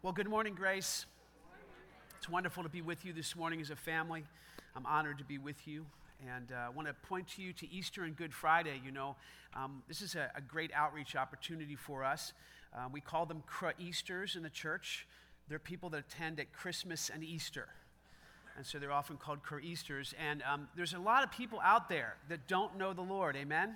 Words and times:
Well, 0.00 0.12
good 0.12 0.28
morning, 0.28 0.54
Grace. 0.54 1.06
It's 2.18 2.28
wonderful 2.28 2.62
to 2.62 2.68
be 2.68 2.82
with 2.82 3.04
you 3.04 3.12
this 3.12 3.34
morning 3.34 3.60
as 3.60 3.70
a 3.70 3.76
family. 3.76 4.22
I'm 4.76 4.86
honored 4.86 5.18
to 5.18 5.24
be 5.24 5.38
with 5.38 5.66
you. 5.66 5.86
And 6.24 6.52
uh, 6.52 6.66
I 6.66 6.68
want 6.68 6.86
to 6.86 6.94
point 7.08 7.26
to 7.30 7.42
you 7.42 7.52
to 7.54 7.68
Easter 7.68 8.04
and 8.04 8.16
Good 8.16 8.32
Friday. 8.32 8.80
You 8.84 8.92
know, 8.92 9.16
um, 9.56 9.82
this 9.88 10.00
is 10.00 10.14
a, 10.14 10.30
a, 10.36 10.40
great 10.40 10.70
outreach 10.72 11.16
opportunity 11.16 11.74
for 11.74 12.04
us. 12.04 12.32
Uh, 12.72 12.88
we 12.92 13.00
call 13.00 13.26
them 13.26 13.42
Easters 13.80 14.36
in 14.36 14.44
the 14.44 14.50
church. 14.50 15.04
They're 15.48 15.58
people 15.58 15.90
that 15.90 16.04
attend 16.08 16.38
at 16.38 16.52
Christmas 16.52 17.10
and 17.12 17.24
Easter. 17.24 17.66
And 18.56 18.64
so 18.64 18.78
they're 18.78 18.92
often 18.92 19.16
called 19.16 19.40
Easters. 19.60 20.14
And 20.16 20.44
um, 20.48 20.68
there's 20.76 20.94
a 20.94 21.00
lot 21.00 21.24
of 21.24 21.32
people 21.32 21.58
out 21.60 21.88
there 21.88 22.14
that 22.28 22.46
don't 22.46 22.78
know 22.78 22.92
the 22.92 23.02
Lord. 23.02 23.34
Amen? 23.34 23.74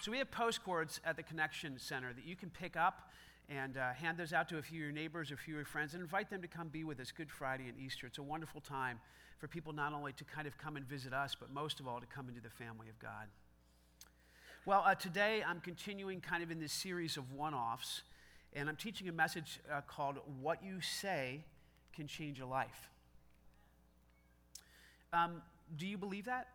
So 0.00 0.10
we 0.10 0.16
have 0.18 0.30
postcards 0.30 1.02
at 1.04 1.18
the 1.18 1.22
Connection 1.22 1.78
Center 1.78 2.14
that 2.14 2.24
you 2.26 2.34
can 2.34 2.48
pick 2.48 2.78
up 2.78 3.10
and 3.48 3.76
uh, 3.76 3.92
hand 3.92 4.18
those 4.18 4.32
out 4.32 4.48
to 4.48 4.58
a 4.58 4.62
few 4.62 4.80
of 4.80 4.84
your 4.84 4.92
neighbors 4.92 5.30
or 5.30 5.34
a 5.34 5.38
few 5.38 5.54
of 5.54 5.58
your 5.58 5.64
friends 5.66 5.94
and 5.94 6.02
invite 6.02 6.30
them 6.30 6.42
to 6.42 6.48
come 6.48 6.68
be 6.68 6.84
with 6.84 7.00
us 7.00 7.12
Good 7.12 7.30
Friday 7.30 7.68
and 7.68 7.78
Easter. 7.78 8.06
It's 8.06 8.18
a 8.18 8.22
wonderful 8.22 8.60
time 8.60 9.00
for 9.38 9.48
people 9.48 9.72
not 9.72 9.92
only 9.92 10.12
to 10.12 10.24
kind 10.24 10.46
of 10.46 10.56
come 10.56 10.76
and 10.76 10.86
visit 10.86 11.12
us, 11.12 11.36
but 11.38 11.52
most 11.52 11.80
of 11.80 11.88
all 11.88 12.00
to 12.00 12.06
come 12.06 12.28
into 12.28 12.40
the 12.40 12.50
family 12.50 12.88
of 12.88 12.98
God. 12.98 13.26
Well, 14.64 14.84
uh, 14.86 14.94
today 14.94 15.42
I'm 15.46 15.60
continuing 15.60 16.20
kind 16.20 16.42
of 16.42 16.50
in 16.50 16.60
this 16.60 16.72
series 16.72 17.16
of 17.16 17.32
one 17.32 17.52
offs, 17.52 18.02
and 18.52 18.68
I'm 18.68 18.76
teaching 18.76 19.08
a 19.08 19.12
message 19.12 19.58
uh, 19.70 19.80
called 19.80 20.18
What 20.40 20.62
You 20.62 20.80
Say 20.80 21.44
Can 21.92 22.06
Change 22.06 22.38
a 22.38 22.46
Life. 22.46 22.88
Um, 25.12 25.42
do 25.76 25.86
you 25.86 25.98
believe 25.98 26.26
that? 26.26 26.48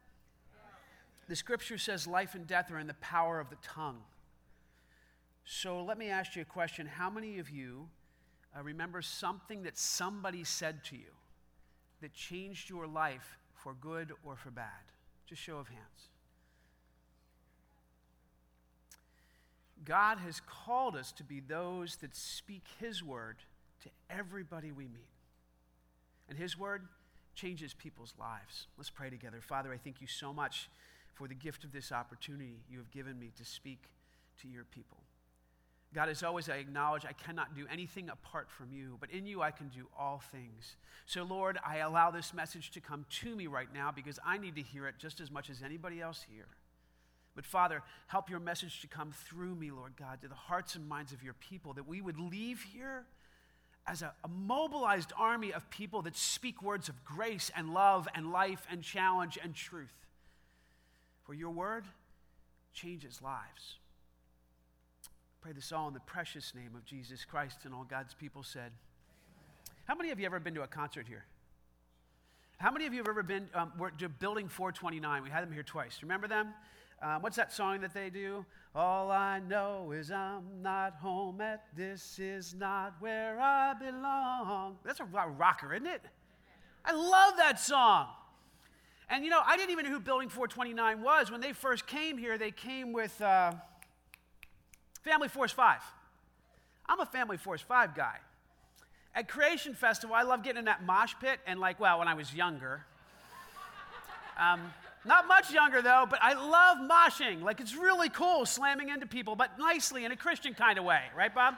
The 1.28 1.36
scripture 1.36 1.78
says 1.78 2.08
life 2.08 2.34
and 2.36 2.48
death 2.48 2.72
are 2.72 2.80
in 2.80 2.88
the 2.88 2.94
power 2.96 3.40
of 3.40 3.50
the 3.50 3.58
tongue. 3.62 3.98
So 5.50 5.82
let 5.82 5.98
me 5.98 6.10
ask 6.10 6.36
you 6.36 6.42
a 6.42 6.46
question. 6.46 6.86
How 6.86 7.10
many 7.10 7.40
of 7.40 7.50
you 7.50 7.88
uh, 8.54 8.62
remember 8.62 9.02
something 9.02 9.64
that 9.64 9.78
somebody 9.78 10.44
said 10.44 10.84
to 10.86 10.98
you 10.98 11.14
that 12.02 12.14
changed 12.14 12.70
your 12.70 12.86
life 12.86 13.38
for 13.56 13.74
good 13.74 14.12
or 14.26 14.36
for 14.36 14.52
bad? 14.52 14.92
Just 15.26 15.42
show 15.42 15.58
of 15.58 15.70
hands. 15.70 16.10
God 19.86 20.18
has 20.18 20.42
called 20.42 20.98
us 20.98 21.14
to 21.14 21.24
be 21.24 21.40
those 21.40 21.96
that 22.02 22.14
speak 22.14 22.64
His 22.82 23.02
word 23.02 23.38
to 23.84 23.90
everybody 24.10 24.74
we 24.74 24.84
meet. 24.84 25.08
And 26.28 26.38
His 26.38 26.60
word 26.60 26.90
changes 27.36 27.74
people's 27.74 28.14
lives. 28.20 28.68
Let's 28.78 28.90
pray 28.90 29.10
together. 29.10 29.40
Father, 29.40 29.72
I 29.72 29.78
thank 29.78 30.02
you 30.02 30.08
so 30.08 30.34
much 30.34 30.70
for 31.14 31.26
the 31.26 31.36
gift 31.36 31.64
of 31.64 31.72
this 31.72 31.94
opportunity 31.94 32.58
you 32.70 32.80
have 32.80 32.92
given 32.92 33.18
me 33.18 33.32
to 33.38 33.46
speak 33.46 33.84
to 34.42 34.50
your 34.50 34.66
people. 34.66 34.98
God, 35.94 36.10
as 36.10 36.22
always, 36.22 36.50
I 36.50 36.58
acknowledge 36.58 37.06
I 37.06 37.14
cannot 37.14 37.56
do 37.56 37.66
anything 37.72 38.10
apart 38.10 38.50
from 38.50 38.72
you, 38.74 38.98
but 39.00 39.10
in 39.10 39.26
you 39.26 39.42
I 39.42 39.52
can 39.52 39.70
do 39.70 39.88
all 39.98 40.22
things. 40.32 40.76
So, 41.06 41.24
Lord, 41.24 41.58
I 41.66 41.78
allow 41.78 42.12
this 42.12 42.34
message 42.34 42.72
to 42.72 42.82
come 42.82 43.06
to 43.22 43.36
me 43.36 43.48
right 43.48 43.74
now 43.74 43.92
because 43.96 44.20
I 44.26 44.38
need 44.38 44.56
to 44.56 44.62
hear 44.62 44.88
it 44.88 44.96
just 45.00 45.22
as 45.22 45.32
much 45.32 45.50
as 45.50 45.64
anybody 45.64 46.02
else 46.02 46.26
here. 46.30 46.48
But, 47.36 47.46
Father, 47.46 47.84
help 48.08 48.30
your 48.30 48.40
message 48.40 48.82
to 48.82 48.88
come 48.88 49.14
through 49.14 49.56
me, 49.56 49.72
Lord 49.72 49.94
God, 49.96 50.22
to 50.24 50.28
the 50.28 50.36
hearts 50.36 50.76
and 50.76 50.90
minds 50.90 51.14
of 51.14 51.24
your 51.24 51.36
people, 51.36 51.74
that 51.74 51.88
we 51.88 52.02
would 52.02 52.20
leave 52.20 52.64
here 52.74 53.06
as 53.88 54.02
a, 54.02 54.12
a 54.24 54.28
mobilized 54.28 55.14
army 55.18 55.54
of 55.54 55.70
people 55.70 56.02
that 56.02 56.18
speak 56.18 56.62
words 56.62 56.90
of 56.90 57.06
grace 57.06 57.50
and 57.56 57.74
love 57.74 58.08
and 58.14 58.34
life 58.34 58.68
and 58.70 58.84
challenge 58.84 59.40
and 59.42 59.56
truth. 59.56 60.06
For 61.26 61.34
your 61.34 61.52
word 61.52 61.86
changes 62.74 63.22
lives. 63.22 63.76
Pray 65.48 65.54
this 65.54 65.72
all 65.72 65.88
in 65.88 65.94
the 65.94 66.02
precious 66.02 66.54
name 66.54 66.76
of 66.76 66.84
Jesus 66.84 67.24
Christ 67.24 67.60
and 67.64 67.74
all 67.74 67.86
God's 67.86 68.14
people 68.14 68.44
said. 68.44 68.74
How 69.86 69.96
many 69.96 70.12
of 70.12 70.20
you 70.20 70.26
ever 70.26 70.42
been 70.42 70.54
to 70.56 70.64
a 70.64 70.68
concert 70.68 71.08
here? 71.08 71.24
How 72.58 72.70
many 72.70 72.86
of 72.86 72.92
you 72.94 73.00
have 73.00 73.08
ever 73.08 73.24
been 73.24 73.48
um, 73.54 73.72
to 74.00 74.10
Building 74.10 74.50
429? 74.50 75.24
We 75.24 75.30
had 75.30 75.46
them 75.46 75.54
here 75.54 75.64
twice. 75.64 76.00
Remember 76.02 76.28
them? 76.28 76.50
Um, 77.02 77.22
what's 77.22 77.38
that 77.38 77.54
song 77.54 77.80
that 77.80 77.94
they 77.94 78.10
do? 78.10 78.46
All 78.76 79.10
I 79.10 79.40
know 79.40 79.94
is 79.94 80.12
I'm 80.12 80.62
not 80.62 80.96
home 80.96 81.40
at 81.40 81.64
this 81.74 82.20
is 82.20 82.54
not 82.54 82.96
where 83.00 83.40
I 83.40 83.74
belong. 83.74 84.76
That's 84.84 85.00
a 85.00 85.06
rocker, 85.06 85.74
isn't 85.74 85.88
it? 85.88 86.02
I 86.84 86.92
love 86.92 87.38
that 87.38 87.58
song. 87.58 88.08
And 89.10 89.24
you 89.24 89.30
know, 89.30 89.40
I 89.46 89.56
didn't 89.56 89.72
even 89.72 89.86
know 89.86 89.92
who 89.92 90.02
Building 90.02 90.28
429 90.28 91.02
was. 91.02 91.32
When 91.32 91.40
they 91.40 91.54
first 91.54 91.88
came 91.88 92.18
here, 92.18 92.38
they 92.38 92.52
came 92.52 92.92
with. 92.92 93.22
Uh, 93.22 93.54
Family 95.08 95.30
Force 95.30 95.54
5. 95.54 95.80
I'm 96.86 97.00
a 97.00 97.06
Family 97.06 97.38
Force 97.38 97.62
5 97.62 97.96
guy. 97.96 98.18
At 99.16 99.30
Creation 99.30 99.74
Festival, 99.74 100.14
I 100.14 100.24
love 100.24 100.44
getting 100.44 100.60
in 100.60 100.66
that 100.66 100.84
mosh 100.84 101.14
pit 101.22 101.40
and, 101.48 101.62
like, 101.62 101.80
well, 101.80 102.00
when 102.00 102.10
I 102.10 102.14
was 102.14 102.34
younger. 102.34 102.86
Um, 104.38 104.62
not 105.06 105.26
much 105.28 105.52
younger, 105.52 105.82
though, 105.82 106.06
but 106.10 106.20
I 106.22 106.34
love 106.34 106.78
moshing. 106.80 107.42
Like, 107.42 107.62
it's 107.62 107.74
really 107.74 108.10
cool 108.10 108.46
slamming 108.46 108.90
into 108.90 109.08
people, 109.08 109.38
but 109.38 109.58
nicely 109.58 110.04
in 110.04 110.12
a 110.12 110.18
Christian 110.18 110.54
kind 110.54 110.78
of 110.78 110.84
way, 110.84 111.02
right, 111.16 111.34
Bob? 111.34 111.56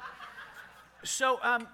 So, 1.04 1.40
um, 1.42 1.68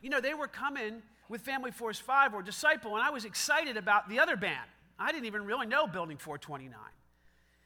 you 0.00 0.10
know, 0.10 0.20
they 0.20 0.32
were 0.32 0.46
coming 0.46 1.02
with 1.28 1.40
Family 1.40 1.72
Force 1.72 1.98
5 1.98 2.34
or 2.34 2.42
Disciple, 2.42 2.94
and 2.94 3.04
I 3.04 3.10
was 3.10 3.24
excited 3.24 3.76
about 3.76 4.08
the 4.08 4.20
other 4.20 4.36
band. 4.36 4.70
I 4.96 5.10
didn't 5.10 5.26
even 5.26 5.44
really 5.44 5.66
know 5.66 5.88
Building 5.88 6.18
429. 6.18 6.78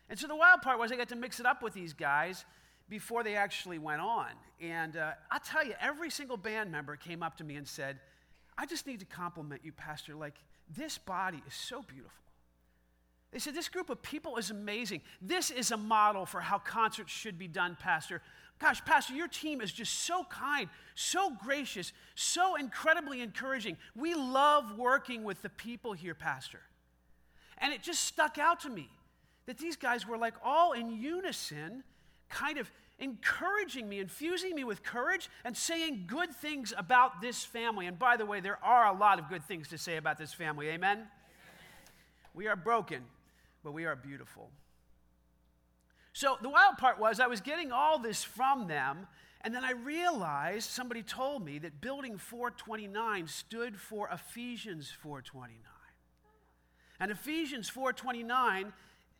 And 0.09 0.19
so 0.19 0.27
the 0.27 0.37
wild 0.37 0.63
part 0.63 0.79
was 0.79 0.91
I 0.91 0.97
got 0.97 1.11
to 1.11 1.17
mix 1.17 1.41
it 1.41 1.47
up 1.47 1.63
with 1.63 1.75
these 1.75 1.93
guys 1.93 2.47
before 2.89 3.23
they 3.23 3.35
actually 3.35 3.79
went 3.79 4.01
on. 4.01 4.29
And 4.61 4.97
uh, 4.97 5.13
I'll 5.31 5.41
tell 5.41 5.65
you, 5.65 5.75
every 5.81 6.11
single 6.11 6.37
band 6.37 6.71
member 6.71 6.97
came 6.97 7.23
up 7.23 7.37
to 7.39 7.45
me 7.45 7.57
and 7.57 7.67
said, 7.67 7.99
I 8.57 8.67
just 8.67 8.87
need 8.87 9.01
to 9.01 9.07
compliment 9.07 9.63
you, 9.65 9.73
Pastor. 9.73 10.15
Like, 10.15 10.37
this 10.75 10.99
body 10.99 11.43
is 11.47 11.55
so 11.55 11.83
beautiful. 11.83 12.13
They 13.33 13.39
said, 13.39 13.55
This 13.55 13.69
group 13.69 13.91
of 13.91 14.03
people 14.03 14.37
is 14.37 14.51
amazing. 14.51 15.03
This 15.21 15.51
is 15.51 15.71
a 15.71 15.77
model 15.77 16.27
for 16.27 16.41
how 16.41 16.59
concerts 16.59 17.13
should 17.13 17.39
be 17.39 17.49
done, 17.49 17.77
Pastor. 17.79 18.23
Gosh, 18.59 18.83
Pastor, 18.85 19.13
your 19.13 19.29
team 19.29 19.61
is 19.61 19.71
just 19.71 19.93
so 19.93 20.25
kind, 20.31 20.71
so 20.95 21.31
gracious, 21.31 21.93
so 22.15 22.57
incredibly 22.57 23.21
encouraging. 23.21 23.77
We 23.95 24.15
love 24.15 24.79
working 24.79 25.25
with 25.25 25.43
the 25.43 25.51
people 25.51 25.93
here, 25.93 26.15
Pastor. 26.15 26.63
And 27.59 27.75
it 27.75 27.83
just 27.83 28.05
stuck 28.05 28.39
out 28.39 28.61
to 28.61 28.71
me 28.71 28.89
that 29.45 29.59
these 29.59 29.77
guys 29.77 30.07
were 30.07 30.17
like 30.17 30.35
all 30.43 30.73
in 30.73 30.91
unison 30.91 31.85
kind 32.29 32.59
of 32.59 32.71
encouraging 32.99 33.89
me, 33.89 33.99
infusing 33.99 34.55
me 34.55 34.65
with 34.65 34.83
courage, 34.83 35.29
and 35.45 35.57
saying 35.57 36.05
good 36.07 36.35
things 36.35 36.73
about 36.77 37.21
this 37.21 37.45
family. 37.45 37.87
And 37.87 37.99
by 37.99 38.17
the 38.17 38.27
way, 38.27 38.41
there 38.41 38.63
are 38.65 38.87
a 38.87 38.97
lot 38.97 39.19
of 39.19 39.29
good 39.29 39.45
things 39.45 39.69
to 39.69 39.79
say 39.79 39.97
about 39.97 40.19
this 40.19 40.33
family. 40.33 40.69
Amen? 40.69 40.99
Amen. 40.99 41.09
We 42.35 42.49
are 42.49 42.57
broken, 42.57 43.03
but 43.63 43.73
we 43.73 43.85
are 43.85 43.97
beautiful. 43.97 44.51
So 46.13 46.39
the 46.41 46.49
wild 46.49 46.79
part 46.79 46.99
was 46.99 47.21
I 47.21 47.27
was 47.27 47.43
getting 47.43 47.73
all 47.73 47.99
this 47.99 48.25
from 48.25 48.69
them, 48.69 49.07
and 49.43 49.55
then 49.55 49.65
I 49.65 49.73
realized 49.73 50.71
somebody 50.71 51.03
told 51.03 51.45
me 51.45 51.59
that 51.59 51.81
building 51.83 52.17
429 52.17 53.29
stood 53.29 53.79
for 53.79 54.09
Ephesians 54.09 54.91
429. 54.91 55.61
And 56.99 57.11
Ephesians 57.11 57.69
429 57.69 58.73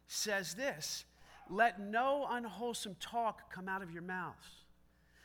says 0.07 0.55
this 0.55 1.05
let 1.51 1.81
no 1.81 2.27
unwholesome 2.31 2.97
talk 3.01 3.53
come 3.53 3.69
out 3.69 3.83
of 3.83 3.91
your 3.91 4.03
mouths, 4.03 4.49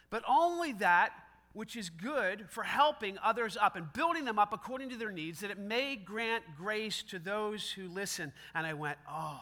but 0.10 0.24
only 0.28 0.74
that 0.74 1.12
which 1.54 1.76
is 1.76 1.90
good 1.90 2.46
for 2.50 2.64
helping 2.64 3.18
others 3.24 3.58
up 3.58 3.76
and 3.76 3.92
building 3.94 4.24
them 4.26 4.40
up 4.40 4.54
according 4.54 4.90
to 4.90 4.96
their 4.96 5.12
needs, 5.12 5.42
that 5.42 5.52
it 5.52 5.60
may 5.60 5.96
grant 5.96 6.44
grace 6.58 7.04
to 7.04 7.20
those 7.20 7.70
who 7.72 7.88
listen. 7.90 8.32
And 8.56 8.66
I 8.66 8.74
went, 8.74 8.98
oh, 9.10 9.42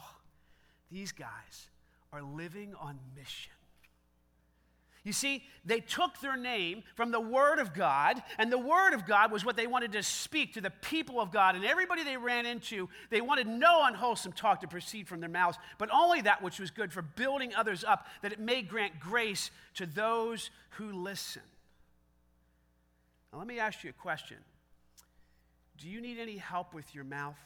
these 0.92 1.12
guys 1.12 1.70
are 2.12 2.24
living 2.24 2.74
on 2.80 2.98
mission. 3.16 3.52
You 5.04 5.14
see, 5.14 5.44
they 5.64 5.80
took 5.80 6.20
their 6.20 6.36
name 6.36 6.84
from 6.96 7.12
the 7.12 7.22
Word 7.22 7.60
of 7.60 7.74
God, 7.74 8.22
and 8.38 8.52
the 8.52 8.58
Word 8.58 8.94
of 8.94 9.08
God 9.08 9.32
was 9.32 9.46
what 9.46 9.56
they 9.56 9.66
wanted 9.66 9.94
to 9.94 10.04
speak 10.04 10.54
to 10.54 10.62
the 10.62 10.70
people 10.70 11.22
of 11.22 11.32
God. 11.32 11.56
And 11.56 11.64
everybody 11.64 12.04
they 12.04 12.18
ran 12.18 12.46
into, 12.46 12.90
they 13.10 13.22
wanted 13.22 13.48
no 13.48 13.86
unwholesome 13.86 14.34
talk 14.34 14.62
to 14.62 14.68
proceed 14.68 15.08
from 15.08 15.22
their 15.22 15.30
mouths, 15.30 15.58
but 15.78 15.90
only 15.92 16.22
that 16.22 16.42
which 16.42 16.60
was 16.60 16.70
good 16.70 16.92
for 16.92 17.02
building 17.02 17.56
others 17.56 17.84
up, 17.84 18.08
that 18.22 18.34
it 18.34 18.40
may 18.40 18.62
grant 18.62 19.00
grace 19.00 19.52
to 19.76 19.86
those 19.86 20.52
who 20.72 20.92
listen. 20.92 21.44
Now, 23.32 23.40
let 23.40 23.48
me 23.48 23.60
ask 23.60 23.84
you 23.84 23.92
a 23.92 23.94
question 23.94 24.38
Do 25.78 25.88
you 25.88 26.02
need 26.02 26.20
any 26.20 26.38
help 26.38 26.74
with 26.74 26.94
your 26.94 27.06
mouth? 27.06 27.40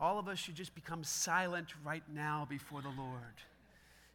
All 0.00 0.18
of 0.18 0.28
us 0.28 0.38
should 0.38 0.54
just 0.54 0.74
become 0.74 1.02
silent 1.02 1.68
right 1.84 2.04
now 2.12 2.46
before 2.48 2.82
the 2.82 2.88
Lord. 2.88 3.42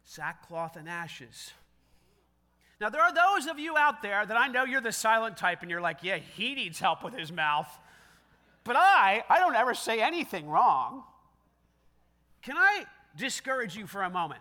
Sackcloth 0.04 0.76
and 0.76 0.88
ashes. 0.88 1.52
Now, 2.80 2.88
there 2.88 3.02
are 3.02 3.12
those 3.12 3.46
of 3.46 3.58
you 3.58 3.76
out 3.76 4.02
there 4.02 4.26
that 4.26 4.36
I 4.36 4.48
know 4.48 4.64
you're 4.64 4.80
the 4.80 4.92
silent 4.92 5.36
type 5.36 5.62
and 5.62 5.70
you're 5.70 5.80
like, 5.80 5.98
yeah, 6.02 6.18
he 6.18 6.54
needs 6.54 6.80
help 6.80 7.04
with 7.04 7.14
his 7.14 7.30
mouth. 7.30 7.68
But 8.64 8.76
I, 8.76 9.24
I 9.28 9.38
don't 9.38 9.54
ever 9.54 9.74
say 9.74 10.00
anything 10.00 10.48
wrong. 10.48 11.04
Can 12.42 12.56
I 12.56 12.84
discourage 13.16 13.76
you 13.76 13.86
for 13.86 14.02
a 14.02 14.10
moment? 14.10 14.40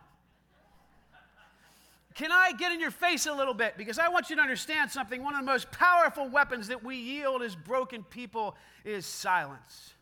Can 2.15 2.31
I 2.31 2.53
get 2.53 2.71
in 2.71 2.79
your 2.79 2.91
face 2.91 3.25
a 3.25 3.33
little 3.33 3.53
bit? 3.53 3.75
Because 3.77 3.97
I 3.97 4.07
want 4.07 4.29
you 4.29 4.35
to 4.35 4.41
understand 4.41 4.91
something. 4.91 5.23
One 5.23 5.33
of 5.33 5.41
the 5.41 5.51
most 5.51 5.71
powerful 5.71 6.29
weapons 6.29 6.67
that 6.67 6.83
we 6.83 6.95
yield 6.95 7.41
as 7.41 7.55
broken 7.55 8.03
people 8.03 8.55
is 8.85 9.05
silence. 9.05 9.93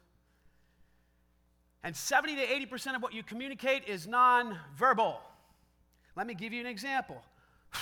And 1.84 1.96
70 1.96 2.36
to 2.36 2.46
80% 2.46 2.96
of 2.96 3.02
what 3.02 3.14
you 3.14 3.24
communicate 3.24 3.88
is 3.88 4.06
nonverbal. 4.06 5.16
Let 6.16 6.28
me 6.28 6.36
give 6.36 6.54
you 6.54 6.62
an 6.62 6.68
example. 6.68 7.22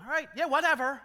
All 0.00 0.10
right, 0.10 0.28
yeah, 0.36 0.46
whatever. 0.46 1.00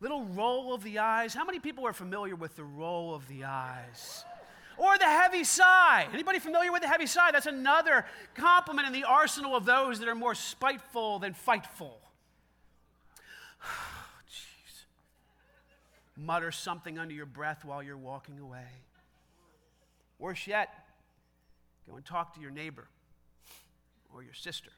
Little 0.00 0.24
roll 0.24 0.72
of 0.72 0.82
the 0.82 0.98
eyes. 0.98 1.34
How 1.34 1.44
many 1.44 1.58
people 1.58 1.86
are 1.86 1.92
familiar 1.92 2.34
with 2.34 2.56
the 2.56 2.64
roll 2.64 3.14
of 3.14 3.28
the 3.28 3.44
eyes? 3.44 4.24
Or 4.78 4.96
the 4.96 5.04
heavy 5.04 5.44
sigh. 5.44 6.08
Anybody 6.12 6.38
familiar 6.38 6.72
with 6.72 6.82
the 6.82 6.88
heavy 6.88 7.06
sigh? 7.06 7.30
That's 7.30 7.46
another 7.46 8.06
compliment 8.34 8.86
in 8.86 8.92
the 8.94 9.04
arsenal 9.04 9.54
of 9.54 9.66
those 9.66 9.98
that 10.00 10.08
are 10.08 10.14
more 10.14 10.34
spiteful 10.34 11.18
than 11.18 11.34
fightful. 11.34 12.01
Jeez. 14.28 14.84
Mutter 16.16 16.50
something 16.50 16.98
under 16.98 17.14
your 17.14 17.26
breath 17.26 17.64
while 17.64 17.82
you're 17.82 17.96
walking 17.96 18.38
away. 18.38 18.66
Worse 20.18 20.46
yet, 20.46 20.68
go 21.88 21.96
and 21.96 22.04
talk 22.04 22.34
to 22.34 22.40
your 22.40 22.50
neighbor 22.50 22.86
or 24.14 24.22
your 24.22 24.34
sister 24.34 24.70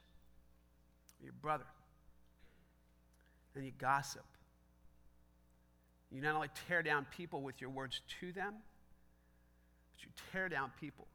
or 1.21 1.25
your 1.25 1.35
brother. 1.41 1.67
And 3.55 3.65
you 3.65 3.73
gossip 3.79 4.25
you 6.15 6.21
not 6.21 6.37
only 6.37 6.49
tear 6.69 6.83
down 6.83 7.07
people 7.11 7.43
with 7.43 7.61
your 7.61 7.71
words 7.71 8.01
to 8.21 8.31
them, 8.31 8.55
but 9.93 10.05
you 10.05 10.11
tear 10.31 10.49
down 10.49 10.71
people 10.81 11.09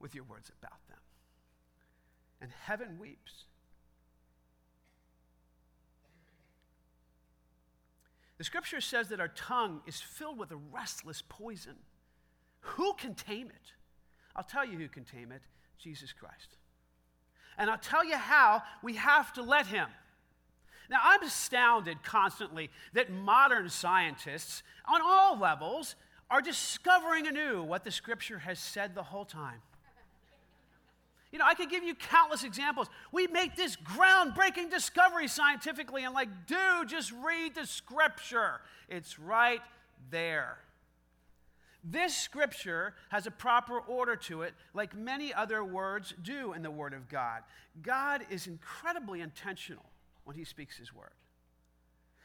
with 0.00 0.12
your 0.12 0.24
words 0.24 0.50
about 0.60 0.84
them. 0.88 0.98
And 2.40 2.50
heaven 2.64 2.98
weeps. 2.98 3.44
The 8.38 8.44
scripture 8.44 8.80
says 8.80 9.08
that 9.08 9.20
our 9.20 9.28
tongue 9.28 9.80
is 9.86 10.00
filled 10.00 10.38
with 10.38 10.50
a 10.50 10.56
restless 10.56 11.22
poison. 11.28 11.76
Who 12.60 12.94
can 12.94 13.14
tame 13.14 13.48
it? 13.48 13.72
I'll 14.34 14.44
tell 14.44 14.64
you 14.64 14.78
who 14.78 14.88
can 14.88 15.04
tame 15.04 15.30
it 15.30 15.42
Jesus 15.78 16.12
Christ. 16.12 16.56
And 17.56 17.70
I'll 17.70 17.78
tell 17.78 18.04
you 18.04 18.16
how 18.16 18.62
we 18.82 18.94
have 18.94 19.32
to 19.34 19.42
let 19.42 19.66
him. 19.66 19.88
Now, 20.90 20.98
I'm 21.02 21.22
astounded 21.22 22.02
constantly 22.02 22.70
that 22.92 23.10
modern 23.10 23.70
scientists, 23.70 24.62
on 24.86 25.00
all 25.02 25.38
levels, 25.38 25.94
are 26.30 26.42
discovering 26.42 27.26
anew 27.26 27.62
what 27.62 27.84
the 27.84 27.90
scripture 27.90 28.40
has 28.40 28.58
said 28.58 28.94
the 28.94 29.02
whole 29.02 29.24
time. 29.24 29.62
You 31.34 31.38
know, 31.38 31.46
I 31.46 31.54
could 31.54 31.68
give 31.68 31.82
you 31.82 31.96
countless 31.96 32.44
examples. 32.44 32.86
We 33.10 33.26
make 33.26 33.56
this 33.56 33.74
groundbreaking 33.74 34.70
discovery 34.70 35.26
scientifically, 35.26 36.04
and 36.04 36.14
like, 36.14 36.28
dude, 36.46 36.88
just 36.88 37.10
read 37.10 37.56
the 37.56 37.66
scripture. 37.66 38.60
It's 38.88 39.18
right 39.18 39.60
there. 40.12 40.58
This 41.82 42.16
scripture 42.16 42.94
has 43.08 43.26
a 43.26 43.32
proper 43.32 43.80
order 43.80 44.14
to 44.14 44.42
it, 44.42 44.54
like 44.74 44.96
many 44.96 45.34
other 45.34 45.64
words 45.64 46.14
do 46.22 46.52
in 46.52 46.62
the 46.62 46.70
Word 46.70 46.94
of 46.94 47.08
God. 47.08 47.42
God 47.82 48.24
is 48.30 48.46
incredibly 48.46 49.20
intentional 49.20 49.86
when 50.22 50.36
he 50.36 50.44
speaks 50.44 50.76
his 50.76 50.94
word. 50.94 51.10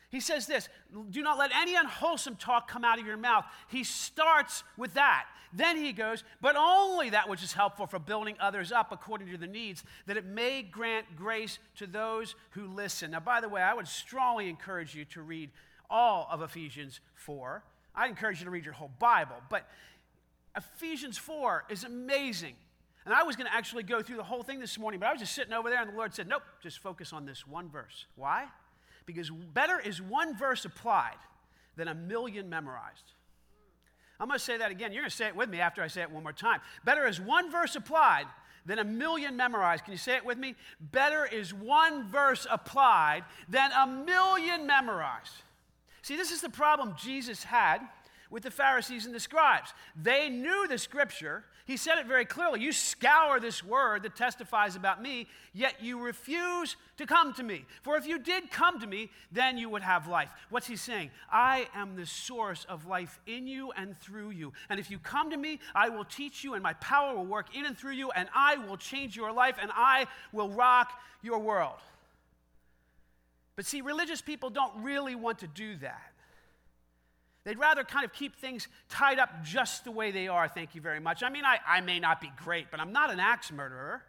He 0.10 0.20
says 0.20 0.48
this 0.48 0.70
do 1.12 1.22
not 1.22 1.38
let 1.38 1.52
any 1.56 1.76
unwholesome 1.76 2.36
talk 2.36 2.68
come 2.68 2.84
out 2.84 3.00
of 3.00 3.06
your 3.06 3.18
mouth. 3.18 3.46
He 3.68 3.84
starts 3.84 4.64
with 4.78 4.96
that. 4.96 5.26
Then 5.52 5.78
he 5.78 5.94
goes, 5.94 6.24
but 6.42 6.56
only 6.56 7.10
that 7.10 7.28
which 7.28 7.44
is 7.44 7.54
helpful 7.54 7.88
for 7.88 7.98
building 7.98 8.36
others 8.40 8.72
up 8.72 8.92
according 8.92 9.30
to 9.30 9.38
the 9.38 9.48
needs, 9.48 9.84
that 10.06 10.18
it 10.18 10.26
may 10.26 10.62
grant 10.62 11.16
grace 11.16 11.58
to 11.78 11.88
those 11.88 12.36
who 12.52 12.68
listen. 12.68 13.12
Now, 13.12 13.20
by 13.20 13.42
the 13.42 13.50
way, 13.50 13.62
I 13.62 13.74
would 13.74 13.88
strongly 13.88 14.48
encourage 14.48 14.94
you 14.94 15.06
to 15.06 15.22
read 15.22 15.50
all 15.90 16.28
of 16.30 16.44
Ephesians 16.44 17.00
4. 17.16 17.64
I 17.96 18.08
encourage 18.08 18.40
you 18.40 18.46
to 18.46 18.52
read 18.52 18.64
your 18.64 18.76
whole 18.76 18.92
Bible, 19.00 19.38
but 19.50 19.68
Ephesians 20.56 21.18
4 21.18 21.66
is 21.70 21.84
amazing. 21.84 22.56
And 23.06 23.14
I 23.14 23.24
was 23.24 23.36
going 23.36 23.48
to 23.48 23.56
actually 23.56 23.84
go 23.84 24.04
through 24.04 24.18
the 24.18 24.24
whole 24.24 24.44
thing 24.44 24.60
this 24.60 24.78
morning, 24.78 25.00
but 25.00 25.08
I 25.08 25.12
was 25.12 25.20
just 25.20 25.34
sitting 25.34 25.54
over 25.54 25.70
there, 25.70 25.82
and 25.82 25.92
the 25.92 25.98
Lord 25.98 26.14
said, 26.14 26.28
Nope, 26.28 26.44
just 26.62 26.80
focus 26.80 27.12
on 27.12 27.26
this 27.26 27.48
one 27.48 27.70
verse. 27.70 28.06
Why? 28.16 28.46
Because 29.10 29.32
better 29.32 29.80
is 29.80 30.00
one 30.00 30.38
verse 30.38 30.66
applied 30.66 31.18
than 31.76 31.88
a 31.88 31.96
million 31.96 32.48
memorized. 32.48 33.14
I'm 34.20 34.28
going 34.28 34.38
to 34.38 34.46
say 34.46 34.56
that 34.58 34.70
again. 34.70 34.94
You're 34.94 35.02
going 35.02 35.10
to 35.10 35.16
say 35.16 35.26
it 35.26 35.36
with 35.36 35.50
me 35.50 35.60
after 35.60 35.82
I 35.82 35.88
say 35.88 36.04
it 36.04 36.12
one 36.12 36.22
more 36.22 36.32
time. 36.32 36.62
Better 36.86 37.08
is 37.08 37.20
one 37.20 37.52
verse 37.52 37.76
applied 37.76 38.28
than 38.68 38.78
a 38.78 38.84
million 38.84 39.36
memorized. 39.36 39.84
Can 39.84 39.94
you 39.94 39.98
say 39.98 40.16
it 40.16 40.24
with 40.24 40.38
me? 40.38 40.54
Better 40.80 41.26
is 41.26 41.56
one 41.56 42.08
verse 42.08 42.46
applied 42.52 43.24
than 43.48 43.72
a 43.72 43.88
million 43.88 44.68
memorized. 44.68 45.34
See, 46.04 46.16
this 46.16 46.30
is 46.30 46.42
the 46.42 46.50
problem 46.52 46.94
Jesus 46.96 47.44
had 47.44 47.80
with 48.30 48.44
the 48.44 48.52
Pharisees 48.52 49.08
and 49.08 49.16
the 49.16 49.20
scribes. 49.20 49.74
They 50.00 50.30
knew 50.30 50.68
the 50.68 50.78
scripture. 50.78 51.46
He 51.70 51.78
said 51.78 52.00
it 52.00 52.08
very 52.08 52.26
clearly. 52.26 52.62
You 52.62 52.72
scour 52.72 53.40
this 53.40 53.64
word 53.64 54.02
that 54.02 54.16
testifies 54.16 54.76
about 54.76 55.04
me, 55.04 55.28
yet 55.54 55.76
you 55.84 56.00
refuse 56.00 56.76
to 56.98 57.06
come 57.06 57.32
to 57.36 57.44
me. 57.44 57.64
For 57.84 57.96
if 57.96 58.08
you 58.08 58.18
did 58.18 58.50
come 58.50 58.80
to 58.80 58.88
me, 58.88 59.12
then 59.32 59.56
you 59.56 59.70
would 59.70 59.84
have 59.84 60.08
life. 60.08 60.32
What's 60.50 60.66
he 60.66 60.76
saying? 60.76 61.12
I 61.32 61.68
am 61.76 61.96
the 61.96 62.08
source 62.08 62.66
of 62.68 62.88
life 62.88 63.20
in 63.28 63.46
you 63.46 63.72
and 63.78 63.96
through 63.96 64.32
you. 64.32 64.52
And 64.68 64.80
if 64.80 64.90
you 64.90 64.98
come 64.98 65.30
to 65.30 65.38
me, 65.38 65.60
I 65.76 65.90
will 65.90 66.06
teach 66.06 66.44
you, 66.44 66.56
and 66.56 66.64
my 66.64 66.74
power 66.74 67.16
will 67.16 67.28
work 67.28 67.56
in 67.56 67.68
and 67.68 67.78
through 67.78 67.94
you, 67.94 68.10
and 68.10 68.30
I 68.34 68.58
will 68.58 68.78
change 68.78 69.16
your 69.16 69.32
life, 69.32 69.58
and 69.62 69.70
I 69.76 70.08
will 70.34 70.50
rock 70.50 70.90
your 71.22 71.38
world. 71.38 71.78
But 73.56 73.68
see, 73.68 73.82
religious 73.82 74.24
people 74.24 74.50
don't 74.50 74.74
really 74.82 75.14
want 75.14 75.38
to 75.40 75.48
do 75.48 75.76
that. 75.76 76.09
They'd 77.46 77.58
rather 77.58 77.84
kind 77.84 78.06
of 78.06 78.14
keep 78.14 78.36
things 78.36 78.68
tied 78.90 79.18
up 79.18 79.44
just 79.44 79.86
the 79.86 79.92
way 79.92 80.12
they 80.12 80.28
are, 80.28 80.48
thank 80.48 80.76
you 80.76 80.82
very 80.82 81.00
much. 81.00 81.24
I 81.24 81.30
mean, 81.30 81.46
I, 81.46 81.60
I 81.66 81.82
may 81.82 82.00
not 82.00 82.20
be 82.20 82.32
great, 82.44 82.68
but 82.70 82.80
I'm 82.80 82.92
not 82.92 83.12
an 83.12 83.20
axe 83.20 83.52
murderer. 83.52 84.04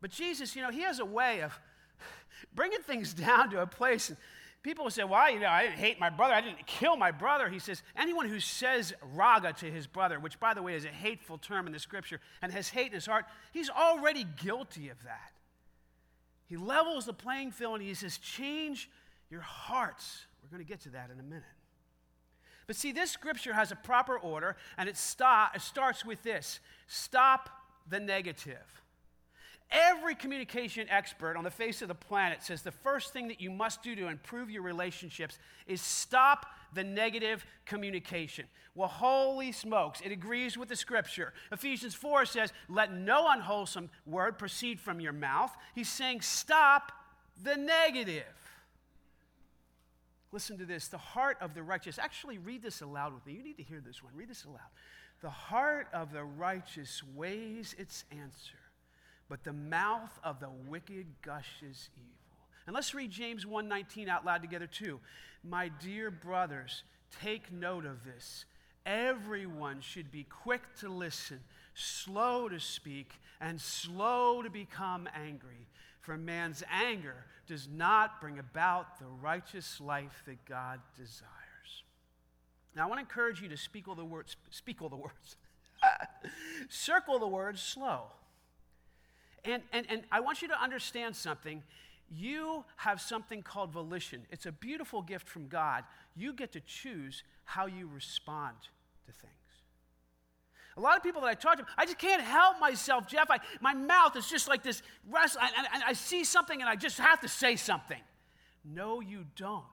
But 0.00 0.10
Jesus, 0.10 0.54
you 0.54 0.62
know, 0.62 0.70
he 0.70 0.82
has 0.82 0.98
a 0.98 1.04
way 1.04 1.40
of 1.42 1.58
bringing 2.54 2.80
things 2.80 3.14
down 3.14 3.50
to 3.50 3.62
a 3.62 3.66
place. 3.66 4.08
And 4.08 4.18
people 4.62 4.84
will 4.84 4.90
say, 4.90 5.04
well, 5.04 5.30
you 5.30 5.38
know, 5.38 5.48
I 5.48 5.62
didn't 5.62 5.78
hate 5.78 6.00
my 6.00 6.10
brother. 6.10 6.34
I 6.34 6.40
didn't 6.40 6.66
kill 6.66 6.96
my 6.96 7.12
brother. 7.12 7.48
He 7.48 7.60
says, 7.60 7.82
anyone 7.96 8.28
who 8.28 8.40
says 8.40 8.92
raca 9.14 9.54
to 9.60 9.70
his 9.70 9.86
brother, 9.86 10.18
which, 10.18 10.40
by 10.40 10.54
the 10.54 10.62
way, 10.62 10.74
is 10.74 10.84
a 10.84 10.88
hateful 10.88 11.38
term 11.38 11.66
in 11.66 11.72
the 11.72 11.78
scripture, 11.78 12.20
and 12.42 12.52
has 12.52 12.68
hate 12.68 12.88
in 12.88 12.92
his 12.92 13.06
heart, 13.06 13.24
he's 13.52 13.70
already 13.70 14.26
guilty 14.42 14.88
of 14.88 15.02
that. 15.04 15.32
He 16.46 16.56
levels 16.56 17.06
the 17.06 17.14
playing 17.14 17.52
field 17.52 17.76
and 17.76 17.82
he 17.82 17.94
says, 17.94 18.18
change 18.18 18.90
your 19.30 19.40
hearts. 19.40 20.26
We're 20.44 20.58
going 20.58 20.66
to 20.66 20.70
get 20.70 20.80
to 20.82 20.90
that 20.90 21.10
in 21.10 21.18
a 21.18 21.22
minute. 21.22 21.42
But 22.66 22.76
see, 22.76 22.92
this 22.92 23.10
scripture 23.10 23.54
has 23.54 23.72
a 23.72 23.76
proper 23.76 24.18
order, 24.18 24.56
and 24.76 24.88
it, 24.88 24.96
stop, 24.96 25.56
it 25.56 25.62
starts 25.62 26.04
with 26.04 26.22
this 26.22 26.60
stop 26.86 27.48
the 27.88 27.98
negative. 28.00 28.82
Every 29.70 30.14
communication 30.14 30.86
expert 30.90 31.36
on 31.36 31.44
the 31.44 31.50
face 31.50 31.80
of 31.82 31.88
the 31.88 31.94
planet 31.94 32.42
says 32.42 32.62
the 32.62 32.70
first 32.70 33.12
thing 33.12 33.28
that 33.28 33.40
you 33.40 33.50
must 33.50 33.82
do 33.82 33.96
to 33.96 34.08
improve 34.08 34.50
your 34.50 34.62
relationships 34.62 35.38
is 35.66 35.80
stop 35.80 36.46
the 36.74 36.84
negative 36.84 37.44
communication. 37.64 38.46
Well, 38.74 38.88
holy 38.88 39.52
smokes, 39.52 40.00
it 40.04 40.12
agrees 40.12 40.58
with 40.58 40.68
the 40.68 40.76
scripture. 40.76 41.32
Ephesians 41.50 41.94
4 41.94 42.26
says, 42.26 42.52
Let 42.68 42.92
no 42.92 43.26
unwholesome 43.28 43.90
word 44.04 44.38
proceed 44.38 44.78
from 44.78 45.00
your 45.00 45.12
mouth. 45.12 45.56
He's 45.74 45.88
saying, 45.88 46.20
Stop 46.20 46.92
the 47.42 47.56
negative. 47.56 48.43
Listen 50.34 50.58
to 50.58 50.66
this. 50.66 50.88
The 50.88 50.98
heart 50.98 51.38
of 51.40 51.54
the 51.54 51.62
righteous. 51.62 51.96
Actually, 51.96 52.38
read 52.38 52.60
this 52.60 52.80
aloud 52.80 53.14
with 53.14 53.24
me. 53.24 53.34
You 53.34 53.44
need 53.44 53.56
to 53.58 53.62
hear 53.62 53.80
this 53.80 54.02
one. 54.02 54.12
Read 54.16 54.28
this 54.28 54.44
aloud. 54.44 54.58
The 55.22 55.30
heart 55.30 55.86
of 55.92 56.12
the 56.12 56.24
righteous 56.24 57.04
weighs 57.14 57.72
its 57.78 58.04
answer, 58.10 58.58
but 59.28 59.44
the 59.44 59.52
mouth 59.52 60.18
of 60.24 60.40
the 60.40 60.50
wicked 60.66 61.06
gushes 61.22 61.88
evil. 61.96 62.48
And 62.66 62.74
let's 62.74 62.94
read 62.94 63.12
James 63.12 63.46
1:19 63.46 64.08
out 64.08 64.24
loud 64.24 64.42
together 64.42 64.66
too. 64.66 65.00
My 65.44 65.68
dear 65.68 66.10
brothers, 66.10 66.82
take 67.22 67.52
note 67.52 67.86
of 67.86 68.02
this. 68.02 68.44
Everyone 68.84 69.80
should 69.80 70.10
be 70.10 70.24
quick 70.24 70.74
to 70.80 70.88
listen, 70.88 71.44
slow 71.74 72.48
to 72.48 72.58
speak, 72.58 73.20
and 73.40 73.60
slow 73.60 74.42
to 74.42 74.50
become 74.50 75.08
angry. 75.14 75.68
For 76.00 76.18
man's 76.18 76.64
anger 76.68 77.24
does 77.46 77.68
not 77.68 78.20
bring 78.20 78.38
about 78.38 78.98
the 78.98 79.06
righteous 79.06 79.80
life 79.80 80.22
that 80.26 80.44
God 80.44 80.80
desires. 80.96 81.30
Now, 82.74 82.84
I 82.84 82.86
want 82.86 82.98
to 82.98 83.02
encourage 83.02 83.40
you 83.40 83.48
to 83.48 83.56
speak 83.56 83.86
all 83.88 83.94
the 83.94 84.04
words, 84.04 84.36
speak 84.50 84.82
all 84.82 84.88
the 84.88 84.96
words, 84.96 85.36
circle 86.68 87.18
the 87.18 87.28
words 87.28 87.60
slow. 87.60 88.04
And, 89.44 89.62
and, 89.72 89.86
and 89.88 90.02
I 90.10 90.20
want 90.20 90.42
you 90.42 90.48
to 90.48 90.60
understand 90.60 91.14
something. 91.14 91.62
you 92.10 92.64
have 92.76 93.00
something 93.00 93.42
called 93.42 93.70
volition. 93.70 94.22
It's 94.30 94.46
a 94.46 94.52
beautiful 94.52 95.02
gift 95.02 95.28
from 95.28 95.48
God. 95.48 95.84
You 96.16 96.32
get 96.32 96.52
to 96.52 96.60
choose 96.60 97.22
how 97.44 97.66
you 97.66 97.88
respond 97.92 98.56
to 99.06 99.12
things. 99.12 99.33
A 100.76 100.80
lot 100.80 100.96
of 100.96 101.02
people 101.02 101.20
that 101.22 101.28
I 101.28 101.34
talk 101.34 101.58
to, 101.58 101.66
I 101.76 101.84
just 101.84 101.98
can't 101.98 102.22
help 102.22 102.58
myself, 102.58 103.06
Jeff. 103.06 103.30
I, 103.30 103.38
my 103.60 103.74
mouth 103.74 104.16
is 104.16 104.28
just 104.28 104.48
like 104.48 104.62
this 104.62 104.82
rest, 105.08 105.36
and, 105.40 105.66
and 105.72 105.84
I 105.84 105.92
see 105.92 106.24
something 106.24 106.60
and 106.60 106.68
I 106.68 106.76
just 106.76 106.98
have 106.98 107.20
to 107.20 107.28
say 107.28 107.56
something. 107.56 108.00
No, 108.64 109.00
you 109.00 109.26
don't. 109.36 109.64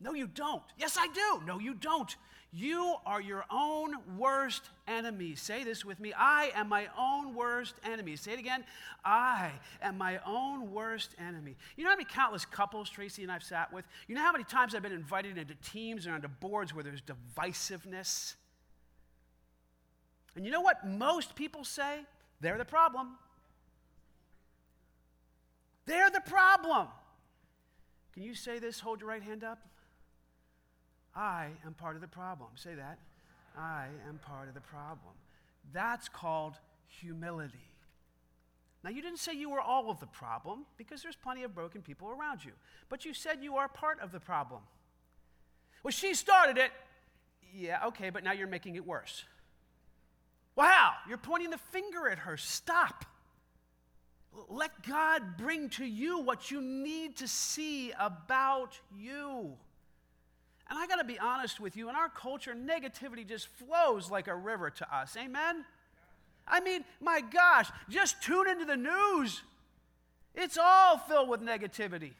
No, 0.00 0.14
you 0.14 0.26
don't. 0.26 0.62
Yes, 0.76 0.96
I 0.98 1.08
do. 1.08 1.44
No, 1.46 1.58
you 1.58 1.74
don't. 1.74 2.14
You 2.50 2.94
are 3.04 3.20
your 3.20 3.44
own 3.50 3.94
worst 4.16 4.70
enemy. 4.86 5.34
Say 5.34 5.64
this 5.64 5.84
with 5.84 6.00
me. 6.00 6.14
I 6.16 6.50
am 6.54 6.68
my 6.68 6.88
own 6.96 7.34
worst 7.34 7.74
enemy. 7.84 8.16
Say 8.16 8.32
it 8.32 8.38
again. 8.38 8.64
I 9.04 9.50
am 9.82 9.98
my 9.98 10.18
own 10.26 10.72
worst 10.72 11.14
enemy. 11.18 11.56
You 11.76 11.84
know 11.84 11.90
how 11.90 11.96
many 11.96 12.06
countless 12.10 12.46
couples 12.46 12.88
Tracy 12.88 13.22
and 13.22 13.30
I've 13.30 13.42
sat 13.42 13.70
with? 13.70 13.84
You 14.06 14.14
know 14.14 14.22
how 14.22 14.32
many 14.32 14.44
times 14.44 14.74
I've 14.74 14.82
been 14.82 14.92
invited 14.92 15.36
into 15.36 15.54
teams 15.56 16.06
or 16.06 16.12
onto 16.12 16.28
boards 16.28 16.72
where 16.74 16.82
there's 16.82 17.02
divisiveness? 17.02 18.34
And 20.38 20.46
you 20.46 20.52
know 20.52 20.60
what 20.60 20.86
most 20.86 21.34
people 21.34 21.64
say? 21.64 21.98
They're 22.40 22.58
the 22.58 22.64
problem. 22.64 23.16
They're 25.84 26.10
the 26.10 26.20
problem. 26.20 26.86
Can 28.12 28.22
you 28.22 28.36
say 28.36 28.60
this? 28.60 28.78
Hold 28.78 29.00
your 29.00 29.08
right 29.08 29.20
hand 29.20 29.42
up. 29.42 29.58
I 31.12 31.48
am 31.66 31.74
part 31.74 31.96
of 31.96 32.02
the 32.02 32.06
problem. 32.06 32.50
Say 32.54 32.76
that. 32.76 33.00
I 33.58 33.86
am 34.08 34.20
part 34.24 34.46
of 34.46 34.54
the 34.54 34.60
problem. 34.60 35.14
That's 35.72 36.08
called 36.08 36.54
humility. 36.86 37.72
Now, 38.84 38.90
you 38.90 39.02
didn't 39.02 39.18
say 39.18 39.32
you 39.32 39.50
were 39.50 39.60
all 39.60 39.90
of 39.90 39.98
the 39.98 40.06
problem 40.06 40.66
because 40.76 41.02
there's 41.02 41.16
plenty 41.16 41.42
of 41.42 41.52
broken 41.52 41.82
people 41.82 42.10
around 42.10 42.44
you, 42.44 42.52
but 42.88 43.04
you 43.04 43.12
said 43.12 43.42
you 43.42 43.56
are 43.56 43.66
part 43.66 43.98
of 44.00 44.12
the 44.12 44.20
problem. 44.20 44.60
Well, 45.82 45.90
she 45.90 46.14
started 46.14 46.58
it. 46.58 46.70
Yeah, 47.52 47.86
okay, 47.86 48.10
but 48.10 48.22
now 48.22 48.30
you're 48.30 48.46
making 48.46 48.76
it 48.76 48.86
worse. 48.86 49.24
Wow, 50.58 50.94
you're 51.08 51.18
pointing 51.18 51.50
the 51.50 51.58
finger 51.58 52.08
at 52.08 52.18
her. 52.18 52.36
Stop. 52.36 53.04
Let 54.48 54.82
God 54.84 55.36
bring 55.38 55.68
to 55.70 55.84
you 55.84 56.18
what 56.18 56.50
you 56.50 56.60
need 56.60 57.18
to 57.18 57.28
see 57.28 57.92
about 57.92 58.76
you. 58.98 59.52
And 60.68 60.76
I 60.76 60.88
got 60.88 60.96
to 60.96 61.04
be 61.04 61.16
honest 61.16 61.60
with 61.60 61.76
you, 61.76 61.88
in 61.88 61.94
our 61.94 62.08
culture, 62.08 62.56
negativity 62.56 63.24
just 63.24 63.46
flows 63.46 64.10
like 64.10 64.26
a 64.26 64.34
river 64.34 64.68
to 64.68 64.96
us. 64.96 65.16
Amen? 65.16 65.64
I 66.48 66.58
mean, 66.58 66.84
my 67.00 67.20
gosh, 67.20 67.70
just 67.88 68.20
tune 68.20 68.48
into 68.48 68.64
the 68.64 68.76
news. 68.76 69.42
It's 70.34 70.58
all 70.60 70.98
filled 70.98 71.28
with 71.28 71.40
negativity. 71.40 72.14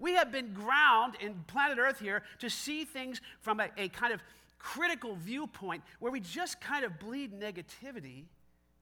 We 0.00 0.14
have 0.14 0.32
been 0.32 0.52
ground 0.52 1.14
in 1.20 1.44
planet 1.46 1.78
Earth 1.78 2.00
here 2.00 2.24
to 2.40 2.50
see 2.50 2.84
things 2.84 3.20
from 3.40 3.60
a, 3.60 3.68
a 3.76 3.88
kind 3.88 4.12
of 4.12 4.20
critical 4.58 5.14
viewpoint 5.14 5.82
where 5.98 6.12
we 6.12 6.20
just 6.20 6.60
kind 6.60 6.84
of 6.84 6.98
bleed 6.98 7.32
negativity 7.38 8.24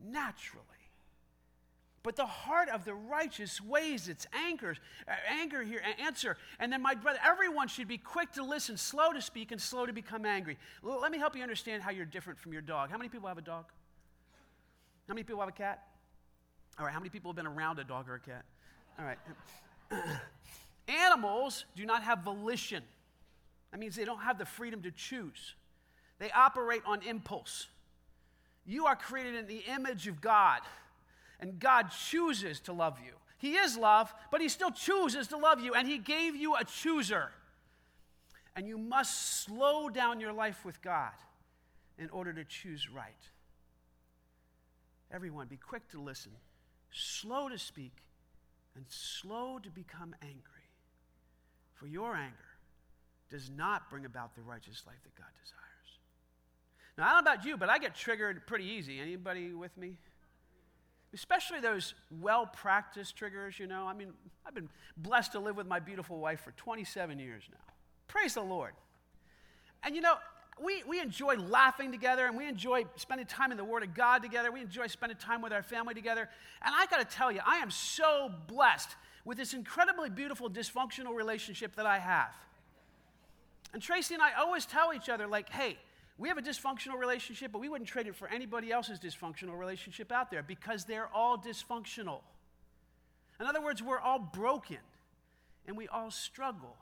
naturally. 0.00 0.64
But 2.02 2.14
the 2.14 2.24
heart 2.24 2.68
of 2.68 2.84
the 2.84 2.94
righteous 2.94 3.60
weighs 3.60 4.06
its 4.06 4.28
anchors, 4.32 4.78
uh, 5.08 5.12
anger 5.28 5.64
here, 5.64 5.82
answer. 6.00 6.36
And 6.60 6.72
then, 6.72 6.80
my 6.80 6.94
brother, 6.94 7.18
everyone 7.24 7.66
should 7.66 7.88
be 7.88 7.98
quick 7.98 8.30
to 8.34 8.44
listen, 8.44 8.76
slow 8.76 9.12
to 9.12 9.20
speak, 9.20 9.50
and 9.50 9.60
slow 9.60 9.86
to 9.86 9.92
become 9.92 10.24
angry. 10.24 10.56
L- 10.86 11.00
let 11.00 11.10
me 11.10 11.18
help 11.18 11.34
you 11.34 11.42
understand 11.42 11.82
how 11.82 11.90
you're 11.90 12.04
different 12.04 12.38
from 12.38 12.52
your 12.52 12.62
dog. 12.62 12.90
How 12.90 12.96
many 12.96 13.08
people 13.08 13.26
have 13.26 13.38
a 13.38 13.42
dog? 13.42 13.64
How 15.08 15.14
many 15.14 15.24
people 15.24 15.40
have 15.40 15.48
a 15.48 15.52
cat? 15.52 15.82
All 16.78 16.84
right, 16.84 16.92
how 16.92 17.00
many 17.00 17.10
people 17.10 17.32
have 17.32 17.36
been 17.36 17.46
around 17.46 17.80
a 17.80 17.84
dog 17.84 18.08
or 18.08 18.14
a 18.14 18.20
cat? 18.20 18.44
All 19.00 19.04
right. 19.04 19.18
Animals 20.88 21.64
do 21.74 21.86
not 21.86 22.04
have 22.04 22.20
volition. 22.20 22.84
That 23.72 23.80
means 23.80 23.96
they 23.96 24.04
don't 24.04 24.20
have 24.20 24.38
the 24.38 24.46
freedom 24.46 24.82
to 24.82 24.92
choose. 24.92 25.54
They 26.18 26.30
operate 26.30 26.82
on 26.86 27.02
impulse. 27.02 27.66
You 28.64 28.86
are 28.86 28.96
created 28.96 29.34
in 29.34 29.46
the 29.46 29.64
image 29.68 30.08
of 30.08 30.20
God 30.20 30.60
and 31.40 31.58
God 31.58 31.90
chooses 31.90 32.60
to 32.60 32.72
love 32.72 32.98
you. 33.04 33.12
He 33.38 33.54
is 33.54 33.76
love, 33.76 34.14
but 34.30 34.40
He 34.40 34.48
still 34.48 34.70
chooses 34.70 35.28
to 35.28 35.36
love 35.36 35.60
you, 35.60 35.74
and 35.74 35.86
He 35.86 35.98
gave 35.98 36.34
you 36.34 36.54
a 36.54 36.64
chooser. 36.64 37.30
And 38.54 38.66
you 38.66 38.78
must 38.78 39.42
slow 39.44 39.90
down 39.90 40.20
your 40.20 40.32
life 40.32 40.64
with 40.64 40.80
God 40.80 41.12
in 41.98 42.08
order 42.08 42.32
to 42.32 42.44
choose 42.44 42.88
right. 42.88 43.12
Everyone, 45.12 45.46
be 45.46 45.58
quick 45.58 45.88
to 45.90 46.00
listen, 46.00 46.32
slow 46.90 47.48
to 47.48 47.58
speak, 47.58 47.92
and 48.74 48.84
slow 48.88 49.58
to 49.58 49.70
become 49.70 50.14
angry. 50.22 50.42
For 51.74 51.86
your 51.86 52.14
anger 52.14 52.34
does 53.30 53.50
not 53.50 53.90
bring 53.90 54.06
about 54.06 54.34
the 54.34 54.42
righteous 54.42 54.82
life 54.86 55.02
that 55.02 55.14
God 55.14 55.28
desires. 55.44 55.65
Now, 56.98 57.04
I 57.04 57.14
don't 57.14 57.24
know 57.24 57.32
about 57.32 57.44
you, 57.44 57.56
but 57.56 57.68
I 57.68 57.78
get 57.78 57.94
triggered 57.94 58.46
pretty 58.46 58.64
easy. 58.64 59.00
Anybody 59.00 59.52
with 59.52 59.76
me? 59.76 59.98
especially 61.16 61.60
those 61.60 61.94
well 62.20 62.46
practiced 62.46 63.16
triggers, 63.16 63.58
you 63.58 63.66
know. 63.66 63.86
I 63.86 63.94
mean, 63.94 64.12
I've 64.44 64.54
been 64.54 64.68
blessed 64.98 65.32
to 65.32 65.40
live 65.40 65.56
with 65.56 65.66
my 65.66 65.80
beautiful 65.80 66.18
wife 66.18 66.40
for 66.40 66.52
27 66.52 67.18
years 67.18 67.44
now. 67.50 67.74
Praise 68.06 68.34
the 68.34 68.42
Lord. 68.42 68.74
And 69.82 69.96
you 69.96 70.02
know, 70.02 70.14
we, 70.62 70.82
we 70.84 71.00
enjoy 71.00 71.36
laughing 71.36 71.90
together 71.90 72.26
and 72.26 72.36
we 72.36 72.46
enjoy 72.46 72.84
spending 72.96 73.26
time 73.26 73.50
in 73.50 73.56
the 73.56 73.64
Word 73.64 73.82
of 73.82 73.94
God 73.94 74.22
together. 74.22 74.52
We 74.52 74.60
enjoy 74.60 74.88
spending 74.88 75.16
time 75.16 75.40
with 75.40 75.52
our 75.52 75.62
family 75.62 75.94
together. 75.94 76.28
And 76.62 76.74
I 76.76 76.86
got 76.86 76.98
to 76.98 77.16
tell 77.16 77.32
you, 77.32 77.40
I 77.46 77.56
am 77.56 77.70
so 77.70 78.30
blessed 78.46 78.90
with 79.24 79.38
this 79.38 79.54
incredibly 79.54 80.10
beautiful 80.10 80.50
dysfunctional 80.50 81.14
relationship 81.14 81.76
that 81.76 81.86
I 81.86 81.98
have. 81.98 82.34
And 83.72 83.82
Tracy 83.82 84.14
and 84.14 84.22
I 84.22 84.34
always 84.34 84.66
tell 84.66 84.92
each 84.94 85.08
other, 85.08 85.26
like, 85.26 85.50
hey, 85.50 85.76
we 86.18 86.28
have 86.28 86.38
a 86.38 86.42
dysfunctional 86.42 86.98
relationship, 86.98 87.52
but 87.52 87.60
we 87.60 87.68
wouldn't 87.68 87.88
trade 87.88 88.06
it 88.06 88.16
for 88.16 88.28
anybody 88.28 88.72
else's 88.72 88.98
dysfunctional 88.98 89.58
relationship 89.58 90.10
out 90.10 90.30
there 90.30 90.42
because 90.42 90.84
they're 90.84 91.08
all 91.14 91.36
dysfunctional. 91.36 92.20
In 93.38 93.46
other 93.46 93.62
words, 93.62 93.82
we're 93.82 94.00
all 94.00 94.18
broken 94.18 94.78
and 95.66 95.76
we 95.76 95.88
all 95.88 96.10
struggle. 96.10 96.76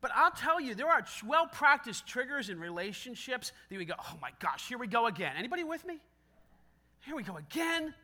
But 0.00 0.10
I'll 0.14 0.30
tell 0.30 0.60
you, 0.60 0.74
there 0.74 0.88
are 0.88 1.04
well 1.26 1.46
practiced 1.46 2.06
triggers 2.06 2.48
in 2.48 2.58
relationships 2.58 3.52
that 3.68 3.78
we 3.78 3.84
go, 3.84 3.94
oh 3.98 4.18
my 4.20 4.30
gosh, 4.40 4.68
here 4.68 4.78
we 4.78 4.86
go 4.86 5.06
again. 5.06 5.32
Anybody 5.36 5.64
with 5.64 5.84
me? 5.84 5.98
Here 7.00 7.14
we 7.14 7.22
go 7.22 7.36
again 7.36 7.94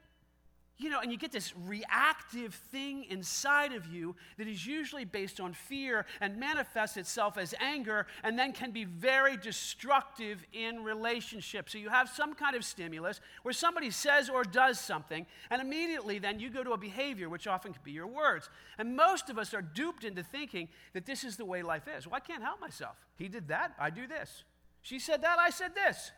you 0.80 0.88
know, 0.88 1.00
and 1.00 1.12
you 1.12 1.18
get 1.18 1.30
this 1.30 1.52
reactive 1.66 2.54
thing 2.72 3.04
inside 3.04 3.72
of 3.72 3.86
you 3.86 4.16
that 4.38 4.48
is 4.48 4.66
usually 4.66 5.04
based 5.04 5.38
on 5.38 5.52
fear 5.52 6.06
and 6.20 6.38
manifests 6.38 6.96
itself 6.96 7.36
as 7.36 7.54
anger 7.60 8.06
and 8.24 8.38
then 8.38 8.52
can 8.52 8.70
be 8.70 8.84
very 8.84 9.36
destructive 9.36 10.44
in 10.52 10.82
relationships. 10.82 11.72
So 11.72 11.78
you 11.78 11.90
have 11.90 12.08
some 12.08 12.34
kind 12.34 12.56
of 12.56 12.64
stimulus 12.64 13.20
where 13.42 13.52
somebody 13.52 13.90
says 13.90 14.30
or 14.30 14.42
does 14.42 14.80
something, 14.80 15.26
and 15.50 15.60
immediately 15.60 16.18
then 16.18 16.40
you 16.40 16.48
go 16.48 16.64
to 16.64 16.72
a 16.72 16.78
behavior, 16.78 17.28
which 17.28 17.46
often 17.46 17.72
could 17.72 17.84
be 17.84 17.92
your 17.92 18.06
words. 18.06 18.48
And 18.78 18.96
most 18.96 19.28
of 19.28 19.38
us 19.38 19.52
are 19.52 19.62
duped 19.62 20.04
into 20.04 20.22
thinking 20.22 20.68
that 20.94 21.04
this 21.04 21.24
is 21.24 21.36
the 21.36 21.44
way 21.44 21.62
life 21.62 21.88
is. 21.94 22.06
Well, 22.06 22.16
I 22.16 22.20
can't 22.20 22.42
help 22.42 22.60
myself. 22.60 22.96
He 23.16 23.28
did 23.28 23.48
that, 23.48 23.74
I 23.78 23.90
do 23.90 24.06
this. 24.06 24.44
She 24.82 24.98
said 24.98 25.22
that, 25.22 25.38
I 25.38 25.50
said 25.50 25.74
this. 25.74 26.10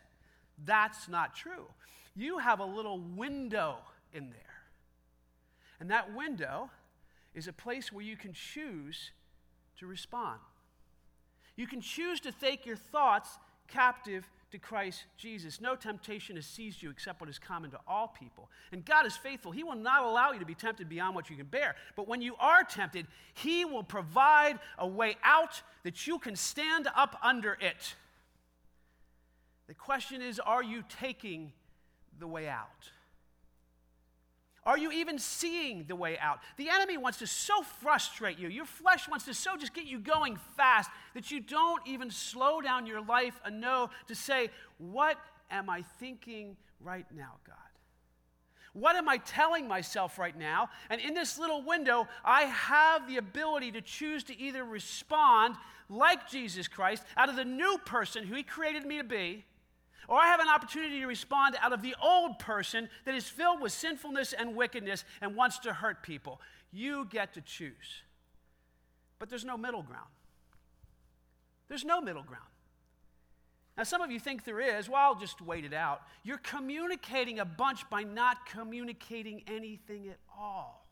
That's 0.64 1.08
not 1.08 1.34
true. 1.34 1.66
You 2.14 2.38
have 2.38 2.60
a 2.60 2.64
little 2.64 3.00
window 3.00 3.78
in 4.12 4.30
there 4.30 4.51
and 5.82 5.90
that 5.90 6.14
window 6.14 6.70
is 7.34 7.48
a 7.48 7.52
place 7.52 7.90
where 7.90 8.04
you 8.04 8.16
can 8.16 8.32
choose 8.32 9.10
to 9.80 9.88
respond. 9.88 10.38
You 11.56 11.66
can 11.66 11.80
choose 11.80 12.20
to 12.20 12.30
take 12.30 12.64
your 12.64 12.76
thoughts 12.76 13.36
captive 13.66 14.30
to 14.52 14.58
Christ 14.58 15.06
Jesus. 15.16 15.60
No 15.60 15.74
temptation 15.74 16.36
has 16.36 16.46
seized 16.46 16.84
you 16.84 16.90
except 16.90 17.20
what 17.20 17.28
is 17.28 17.40
common 17.40 17.72
to 17.72 17.80
all 17.88 18.06
people. 18.06 18.48
And 18.70 18.84
God 18.84 19.06
is 19.06 19.16
faithful. 19.16 19.50
He 19.50 19.64
will 19.64 19.74
not 19.74 20.04
allow 20.04 20.30
you 20.30 20.38
to 20.38 20.46
be 20.46 20.54
tempted 20.54 20.88
beyond 20.88 21.16
what 21.16 21.28
you 21.28 21.34
can 21.34 21.46
bear. 21.46 21.74
But 21.96 22.06
when 22.06 22.22
you 22.22 22.36
are 22.38 22.62
tempted, 22.62 23.08
He 23.34 23.64
will 23.64 23.82
provide 23.82 24.60
a 24.78 24.86
way 24.86 25.16
out 25.24 25.62
that 25.82 26.06
you 26.06 26.20
can 26.20 26.36
stand 26.36 26.86
up 26.94 27.18
under 27.24 27.58
it. 27.60 27.96
The 29.66 29.74
question 29.74 30.22
is 30.22 30.38
are 30.38 30.62
you 30.62 30.84
taking 31.00 31.52
the 32.20 32.28
way 32.28 32.46
out? 32.48 32.92
Are 34.64 34.78
you 34.78 34.92
even 34.92 35.18
seeing 35.18 35.84
the 35.88 35.96
way 35.96 36.16
out? 36.18 36.38
The 36.56 36.68
enemy 36.68 36.96
wants 36.96 37.18
to 37.18 37.26
so 37.26 37.62
frustrate 37.62 38.38
you. 38.38 38.48
Your 38.48 38.64
flesh 38.64 39.08
wants 39.08 39.24
to 39.24 39.34
so 39.34 39.56
just 39.56 39.74
get 39.74 39.86
you 39.86 39.98
going 39.98 40.38
fast 40.56 40.88
that 41.14 41.32
you 41.32 41.40
don't 41.40 41.84
even 41.86 42.10
slow 42.10 42.60
down 42.60 42.86
your 42.86 43.00
life 43.00 43.40
enough 43.46 43.90
to 44.06 44.14
say, 44.14 44.50
What 44.78 45.18
am 45.50 45.68
I 45.68 45.82
thinking 45.98 46.56
right 46.80 47.06
now, 47.14 47.34
God? 47.44 47.56
What 48.72 48.94
am 48.94 49.08
I 49.08 49.18
telling 49.18 49.66
myself 49.66 50.18
right 50.18 50.36
now? 50.38 50.70
And 50.88 51.00
in 51.00 51.12
this 51.12 51.38
little 51.38 51.62
window, 51.62 52.06
I 52.24 52.42
have 52.42 53.06
the 53.06 53.18
ability 53.18 53.72
to 53.72 53.80
choose 53.80 54.22
to 54.24 54.40
either 54.40 54.64
respond 54.64 55.56
like 55.90 56.30
Jesus 56.30 56.68
Christ 56.68 57.02
out 57.16 57.28
of 57.28 57.36
the 57.36 57.44
new 57.44 57.78
person 57.84 58.24
who 58.24 58.36
He 58.36 58.44
created 58.44 58.86
me 58.86 58.98
to 58.98 59.04
be 59.04 59.44
Or 60.08 60.18
I 60.18 60.26
have 60.26 60.40
an 60.40 60.48
opportunity 60.48 61.00
to 61.00 61.06
respond 61.06 61.56
out 61.60 61.72
of 61.72 61.82
the 61.82 61.94
old 62.02 62.38
person 62.38 62.88
that 63.04 63.14
is 63.14 63.28
filled 63.28 63.60
with 63.60 63.72
sinfulness 63.72 64.32
and 64.32 64.56
wickedness 64.56 65.04
and 65.20 65.36
wants 65.36 65.58
to 65.60 65.72
hurt 65.72 66.02
people. 66.02 66.40
You 66.72 67.06
get 67.10 67.34
to 67.34 67.40
choose. 67.40 68.02
But 69.18 69.30
there's 69.30 69.44
no 69.44 69.56
middle 69.56 69.82
ground. 69.82 70.08
There's 71.68 71.84
no 71.84 72.00
middle 72.00 72.24
ground. 72.24 72.44
Now, 73.76 73.84
some 73.84 74.02
of 74.02 74.10
you 74.10 74.20
think 74.20 74.44
there 74.44 74.60
is. 74.60 74.88
Well, 74.88 75.00
I'll 75.00 75.18
just 75.18 75.40
wait 75.40 75.64
it 75.64 75.72
out. 75.72 76.02
You're 76.24 76.38
communicating 76.38 77.38
a 77.38 77.44
bunch 77.44 77.88
by 77.88 78.02
not 78.02 78.44
communicating 78.46 79.42
anything 79.46 80.08
at 80.08 80.18
all. 80.38 80.86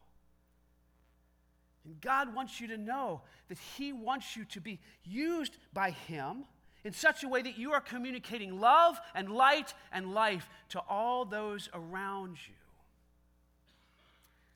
And 1.84 2.00
God 2.00 2.34
wants 2.34 2.60
you 2.60 2.68
to 2.68 2.78
know 2.78 3.22
that 3.48 3.58
He 3.76 3.92
wants 3.92 4.36
you 4.36 4.44
to 4.46 4.60
be 4.60 4.78
used 5.04 5.56
by 5.72 5.90
Him 5.90 6.44
in 6.84 6.92
such 6.92 7.22
a 7.24 7.28
way 7.28 7.42
that 7.42 7.58
you 7.58 7.72
are 7.72 7.80
communicating 7.80 8.60
love 8.60 9.00
and 9.14 9.30
light 9.30 9.74
and 9.92 10.14
life 10.14 10.48
to 10.70 10.80
all 10.88 11.24
those 11.24 11.68
around 11.74 12.36
you. 12.46 12.54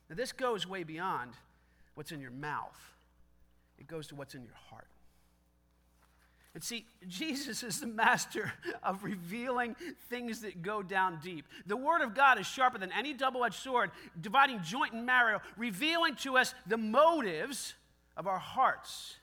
Now, 0.09 0.17
this 0.17 0.33
goes 0.33 0.67
way 0.67 0.85
beyond 0.85 1.33
what's 1.95 2.13
in 2.13 2.21
your 2.21 2.31
mouth, 2.31 2.79
it 3.79 3.87
goes 3.87 4.07
to 4.09 4.15
what's 4.15 4.35
in 4.35 4.43
your 4.43 4.57
heart. 4.71 4.87
And 6.55 6.63
see, 6.63 6.87
Jesus 7.09 7.65
is 7.65 7.81
the 7.81 7.89
master 7.89 8.53
of 8.83 9.03
revealing 9.03 9.75
things 10.09 10.41
that 10.43 10.63
go 10.63 10.83
down 10.83 11.19
deep. 11.23 11.47
The 11.67 11.77
Word 11.77 12.01
of 12.01 12.15
God 12.15 12.39
is 12.39 12.47
sharper 12.47 12.79
than 12.79 12.93
any 12.93 13.13
double 13.13 13.45
edged 13.45 13.57
sword, 13.57 13.91
dividing 14.21 14.63
joint 14.63 14.93
and 14.93 15.05
marrow, 15.05 15.41
revealing 15.57 16.15
to 16.17 16.39
us 16.39 16.55
the 16.67 16.77
motives 16.77 17.75
of 18.17 18.29
our 18.29 18.39
hearts. 18.39 19.17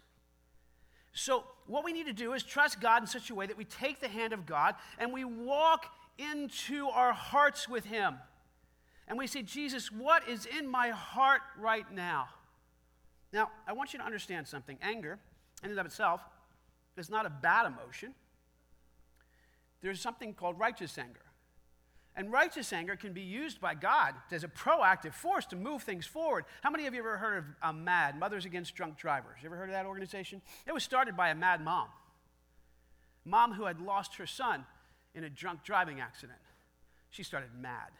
So, 1.14 1.44
what 1.68 1.84
we 1.84 1.94
need 1.94 2.08
to 2.08 2.14
do 2.14 2.34
is 2.34 2.44
trust 2.44 2.80
God 2.80 3.02
in 3.02 3.08
such 3.08 3.30
a 3.30 3.36
way 3.36 3.46
that 3.46 3.58
we 3.58 3.66
take 3.66 4.00
the 4.00 4.08
hand 4.08 4.34
of 4.34 4.46
God 4.46 4.76
and 4.98 5.12
we 5.12 5.26
walk 5.26 5.86
into 6.18 6.88
our 6.88 7.14
hearts 7.14 7.68
with 7.68 7.86
Him. 7.86 8.16
And 9.08 9.18
we 9.18 9.28
say, 9.28 9.42
Jesus, 9.42 9.92
what 9.92 10.28
is 10.28 10.46
in 10.46 10.70
my 10.70 10.90
heart 10.90 11.42
right 11.58 11.90
now? 11.94 12.30
Now, 13.34 13.52
I 13.68 13.74
want 13.74 13.94
you 13.94 14.00
to 14.00 14.06
understand 14.06 14.48
something. 14.48 14.78
Anger, 14.82 15.20
in 15.64 15.70
and 15.70 15.80
of 15.80 15.86
itself, 15.86 16.22
is 16.98 17.10
not 17.10 17.26
a 17.26 17.30
bad 17.30 17.66
emotion. 17.66 18.14
There's 19.82 20.00
something 20.00 20.34
called 20.34 20.60
righteous 20.60 20.98
anger. 20.98 21.22
And 22.16 22.32
righteous 22.32 22.74
anger 22.74 22.96
can 22.96 23.14
be 23.14 23.22
used 23.22 23.62
by 23.62 23.74
God 23.74 24.16
as 24.32 24.44
a 24.44 24.48
proactive 24.50 25.14
force 25.14 25.46
to 25.48 25.56
move 25.56 25.84
things 25.84 26.06
forward. 26.06 26.44
How 26.62 26.70
many 26.70 26.86
of 26.86 26.94
you 26.94 27.00
ever 27.00 27.18
heard 27.18 27.38
of 27.38 27.46
uh, 27.64 27.72
MADD, 27.72 28.20
Mothers 28.20 28.46
Against 28.46 28.76
Drunk 28.76 28.98
Drivers? 28.98 29.38
You 29.42 29.48
ever 29.48 29.56
heard 29.56 29.70
of 29.70 29.74
that 29.74 29.86
organization? 29.86 30.42
It 30.68 30.74
was 30.74 30.84
started 30.84 31.16
by 31.16 31.30
a 31.30 31.36
mad 31.36 31.64
mom. 31.64 31.88
Mom 33.24 33.54
who 33.54 33.66
had 33.66 33.80
lost 33.80 34.16
her 34.16 34.28
son 34.28 34.66
in 35.16 35.24
a 35.24 35.30
drunk 35.30 35.64
driving 35.64 36.02
accident. 36.02 36.40
She 37.12 37.24
started 37.24 37.50
MADD. 37.62 37.92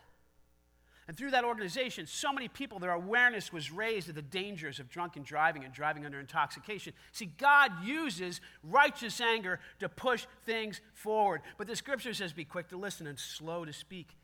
And 1.08 1.18
through 1.18 1.32
that 1.32 1.44
organization, 1.44 2.06
so 2.06 2.32
many 2.32 2.48
people, 2.48 2.80
their 2.80 2.92
awareness 2.92 3.52
was 3.52 3.72
raised 3.72 4.08
of 4.10 4.16
the 4.16 4.22
dangers 4.22 4.80
of 4.80 4.90
drunken 4.90 5.24
driving 5.24 5.64
and 5.64 5.74
driving 5.74 6.06
under 6.06 6.20
intoxication. 6.20 6.94
See, 7.12 7.26
God 7.38 7.72
uses 7.84 8.40
righteous 8.64 9.20
anger 9.20 9.60
to 9.80 9.90
push 9.90 10.26
things 10.46 10.80
forward. 10.94 11.42
But 11.58 11.68
the 11.68 11.76
scripture 11.76 12.14
says, 12.14 12.34
be 12.34 12.46
quick 12.46 12.70
to 12.70 12.78
listen 12.78 13.08
and 13.08 13.20
slow 13.20 13.66
to 13.66 13.74
speak. 13.74 14.16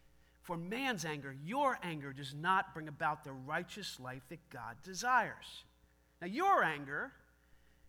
For 0.43 0.55
man's 0.55 1.03
anger, 1.03 1.35
your 1.43 1.77
anger, 1.83 2.13
does 2.13 2.33
not 2.33 2.73
bring 2.73 2.87
about 2.87 3.25
the 3.25 3.33
righteous 3.33 3.99
life 3.99 4.23
that 4.29 4.39
God 4.49 4.77
desires. 4.81 5.65
Now, 6.21 6.27
your 6.27 6.63
anger 6.63 7.11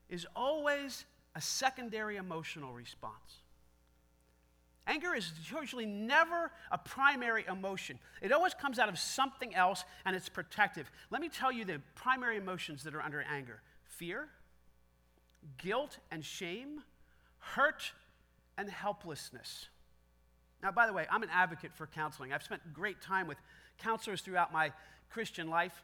is 0.09 0.27
always 0.35 1.05
a 1.37 1.41
secondary 1.41 2.17
emotional 2.17 2.73
response. 2.73 3.43
Anger 4.89 5.15
is 5.15 5.31
usually 5.55 5.85
never 5.85 6.51
a 6.73 6.79
primary 6.79 7.45
emotion. 7.47 7.99
It 8.23 8.33
always 8.33 8.55
comes 8.55 8.79
out 8.79 8.89
of 8.89 8.99
something 8.99 9.55
else 9.55 9.85
and 10.07 10.17
it's 10.17 10.31
protective. 10.31 10.91
Let 11.11 11.21
me 11.21 11.29
tell 11.29 11.53
you 11.53 11.67
the 11.67 11.83
primary 11.95 12.39
emotions 12.39 12.83
that 12.85 12.95
are 12.95 13.03
under 13.03 13.23
anger 13.23 13.61
fear, 13.85 14.29
guilt 15.59 15.99
and 16.11 16.25
shame, 16.25 16.83
hurt, 17.39 17.93
and 18.57 18.71
helplessness. 18.71 19.69
Now, 20.63 20.73
by 20.73 20.87
the 20.87 20.93
way, 20.93 21.07
I'm 21.11 21.23
an 21.23 21.29
advocate 21.33 21.73
for 21.75 21.87
counseling. 21.87 22.33
I've 22.33 22.43
spent 22.43 22.73
great 22.73 23.03
time 23.03 23.27
with 23.27 23.39
counselors 23.79 24.23
throughout 24.23 24.53
my 24.53 24.73
Christian 25.11 25.49
life. 25.49 25.83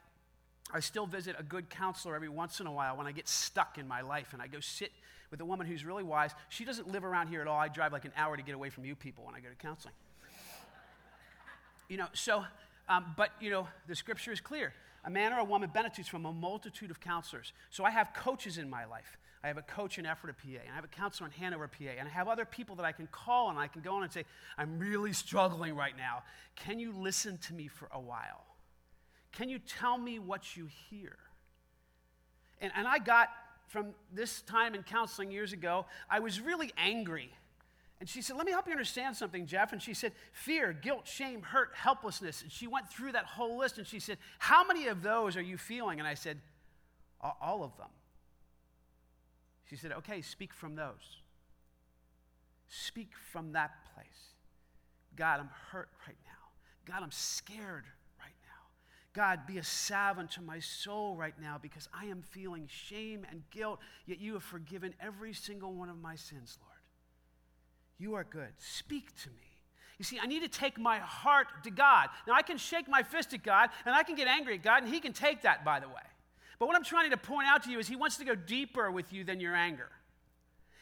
I 0.72 0.80
still 0.80 1.06
visit 1.06 1.36
a 1.38 1.42
good 1.42 1.68
counselor 1.68 2.16
every 2.16 2.30
once 2.30 2.58
in 2.58 2.66
a 2.66 2.72
while 2.72 2.96
when 2.96 3.06
I 3.06 3.12
get 3.12 3.28
stuck 3.28 3.76
in 3.76 3.86
my 3.86 4.00
life 4.00 4.32
and 4.32 4.40
I 4.40 4.46
go 4.46 4.60
sit 4.60 4.92
with 5.34 5.40
a 5.40 5.44
woman 5.44 5.66
who's 5.66 5.84
really 5.84 6.04
wise. 6.04 6.30
She 6.48 6.64
doesn't 6.64 6.86
live 6.86 7.02
around 7.02 7.26
here 7.26 7.40
at 7.40 7.48
all. 7.48 7.58
I 7.58 7.66
drive 7.66 7.92
like 7.92 8.04
an 8.04 8.12
hour 8.16 8.36
to 8.36 8.42
get 8.44 8.54
away 8.54 8.70
from 8.70 8.84
you 8.84 8.94
people 8.94 9.24
when 9.24 9.34
I 9.34 9.40
go 9.40 9.48
to 9.48 9.56
counseling. 9.56 9.92
you 11.88 11.96
know, 11.96 12.06
so, 12.12 12.44
um, 12.88 13.14
but, 13.16 13.30
you 13.40 13.50
know, 13.50 13.66
the 13.88 13.96
scripture 13.96 14.30
is 14.30 14.40
clear. 14.40 14.72
A 15.04 15.10
man 15.10 15.32
or 15.32 15.40
a 15.40 15.44
woman 15.44 15.70
benefits 15.74 16.06
from 16.06 16.24
a 16.24 16.32
multitude 16.32 16.88
of 16.88 17.00
counselors. 17.00 17.52
So 17.70 17.82
I 17.82 17.90
have 17.90 18.14
coaches 18.14 18.58
in 18.58 18.70
my 18.70 18.84
life. 18.84 19.18
I 19.42 19.48
have 19.48 19.58
a 19.58 19.62
coach 19.62 19.98
in 19.98 20.06
Ephrata, 20.06 20.36
PA, 20.40 20.60
and 20.60 20.70
I 20.70 20.74
have 20.76 20.84
a 20.84 20.88
counselor 20.88 21.26
in 21.26 21.32
Hanover, 21.32 21.66
PA, 21.66 21.90
and 21.98 22.06
I 22.06 22.12
have 22.12 22.28
other 22.28 22.44
people 22.44 22.76
that 22.76 22.86
I 22.86 22.92
can 22.92 23.08
call 23.08 23.50
and 23.50 23.58
I 23.58 23.66
can 23.66 23.82
go 23.82 23.96
on 23.96 24.04
and 24.04 24.12
say, 24.12 24.26
I'm 24.56 24.78
really 24.78 25.12
struggling 25.12 25.74
right 25.74 25.96
now. 25.96 26.22
Can 26.54 26.78
you 26.78 26.92
listen 26.92 27.38
to 27.38 27.54
me 27.54 27.66
for 27.66 27.88
a 27.90 27.98
while? 27.98 28.44
Can 29.32 29.48
you 29.48 29.58
tell 29.58 29.98
me 29.98 30.20
what 30.20 30.56
you 30.56 30.68
hear? 30.88 31.16
And, 32.60 32.70
and 32.76 32.86
I 32.86 33.00
got 33.00 33.30
from 33.68 33.94
this 34.12 34.42
time 34.42 34.74
in 34.74 34.82
counseling 34.82 35.30
years 35.30 35.52
ago, 35.52 35.86
I 36.08 36.20
was 36.20 36.40
really 36.40 36.72
angry. 36.76 37.32
And 38.00 38.08
she 38.08 38.22
said, 38.22 38.36
Let 38.36 38.46
me 38.46 38.52
help 38.52 38.66
you 38.66 38.72
understand 38.72 39.16
something, 39.16 39.46
Jeff. 39.46 39.72
And 39.72 39.80
she 39.80 39.94
said, 39.94 40.12
Fear, 40.32 40.74
guilt, 40.74 41.06
shame, 41.06 41.42
hurt, 41.42 41.70
helplessness. 41.74 42.42
And 42.42 42.52
she 42.52 42.66
went 42.66 42.90
through 42.90 43.12
that 43.12 43.24
whole 43.24 43.58
list 43.58 43.78
and 43.78 43.86
she 43.86 44.00
said, 44.00 44.18
How 44.38 44.64
many 44.64 44.88
of 44.88 45.02
those 45.02 45.36
are 45.36 45.42
you 45.42 45.56
feeling? 45.56 45.98
And 46.00 46.08
I 46.08 46.14
said, 46.14 46.38
All 47.20 47.62
of 47.62 47.76
them. 47.76 47.88
She 49.70 49.76
said, 49.76 49.92
Okay, 49.92 50.20
speak 50.20 50.52
from 50.52 50.74
those. 50.74 51.22
Speak 52.68 53.12
from 53.32 53.52
that 53.52 53.70
place. 53.94 54.06
God, 55.16 55.40
I'm 55.40 55.50
hurt 55.70 55.88
right 56.06 56.16
now. 56.24 56.92
God, 56.92 57.02
I'm 57.02 57.12
scared 57.12 57.84
God, 59.14 59.46
be 59.46 59.58
a 59.58 59.62
salve 59.62 60.18
unto 60.18 60.42
my 60.42 60.58
soul 60.58 61.14
right 61.14 61.34
now 61.40 61.58
because 61.60 61.88
I 61.94 62.06
am 62.06 62.22
feeling 62.22 62.68
shame 62.68 63.24
and 63.30 63.42
guilt, 63.50 63.78
yet 64.06 64.18
you 64.18 64.34
have 64.34 64.42
forgiven 64.42 64.92
every 65.00 65.32
single 65.32 65.72
one 65.72 65.88
of 65.88 65.98
my 65.98 66.16
sins, 66.16 66.58
Lord. 66.60 66.74
You 67.96 68.14
are 68.14 68.24
good. 68.24 68.52
Speak 68.58 69.14
to 69.22 69.30
me. 69.30 69.54
You 69.98 70.04
see, 70.04 70.18
I 70.20 70.26
need 70.26 70.42
to 70.42 70.48
take 70.48 70.78
my 70.78 70.98
heart 70.98 71.46
to 71.62 71.70
God. 71.70 72.08
Now, 72.26 72.34
I 72.34 72.42
can 72.42 72.58
shake 72.58 72.88
my 72.88 73.04
fist 73.04 73.32
at 73.32 73.44
God 73.44 73.70
and 73.86 73.94
I 73.94 74.02
can 74.02 74.16
get 74.16 74.26
angry 74.26 74.54
at 74.54 74.64
God, 74.64 74.82
and 74.82 74.92
He 74.92 74.98
can 74.98 75.12
take 75.12 75.42
that, 75.42 75.64
by 75.64 75.78
the 75.78 75.86
way. 75.86 75.94
But 76.58 76.66
what 76.66 76.76
I'm 76.76 76.84
trying 76.84 77.10
to 77.10 77.16
point 77.16 77.46
out 77.48 77.62
to 77.64 77.70
you 77.70 77.78
is 77.78 77.86
He 77.86 77.94
wants 77.94 78.16
to 78.16 78.24
go 78.24 78.34
deeper 78.34 78.90
with 78.90 79.12
you 79.12 79.22
than 79.22 79.40
your 79.40 79.54
anger. 79.54 79.90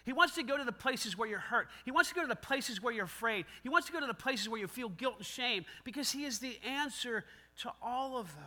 He 0.05 0.12
wants 0.12 0.35
to 0.35 0.43
go 0.43 0.57
to 0.57 0.65
the 0.65 0.73
places 0.73 1.17
where 1.17 1.29
you're 1.29 1.38
hurt. 1.38 1.69
He 1.85 1.91
wants 1.91 2.09
to 2.09 2.15
go 2.15 2.23
to 2.23 2.29
the 2.29 2.35
places 2.35 2.83
where 2.83 2.93
you're 2.93 3.05
afraid. 3.05 3.47
He 3.62 3.69
wants 3.69 3.87
to 3.87 3.93
go 3.93 4.01
to 4.01 4.07
the 4.07 4.15
places 4.15 4.49
where 4.49 4.61
you 4.61 4.67
feel 4.67 4.88
guilt 4.88 5.17
and 5.19 5.27
shame 5.27 5.65
because 5.85 6.11
He 6.11 6.25
is 6.25 6.41
the 6.41 6.59
answer 6.67 7.25
to 7.59 7.73
all 7.81 8.19
of 8.19 8.35
those. 8.35 8.43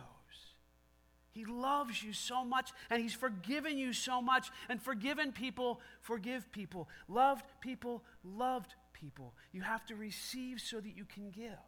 He 1.30 1.44
loves 1.44 2.02
you 2.02 2.12
so 2.12 2.44
much 2.44 2.70
and 2.90 3.00
He's 3.00 3.14
forgiven 3.14 3.78
you 3.78 3.92
so 3.92 4.20
much. 4.20 4.50
And 4.68 4.82
forgiven 4.82 5.32
people 5.32 5.80
forgive 6.00 6.50
people. 6.52 6.88
Loved 7.08 7.44
people 7.60 8.02
loved 8.22 8.74
people. 8.92 9.34
You 9.52 9.62
have 9.62 9.84
to 9.86 9.94
receive 9.94 10.60
so 10.60 10.80
that 10.80 10.96
you 10.96 11.04
can 11.04 11.30
give. 11.30 11.58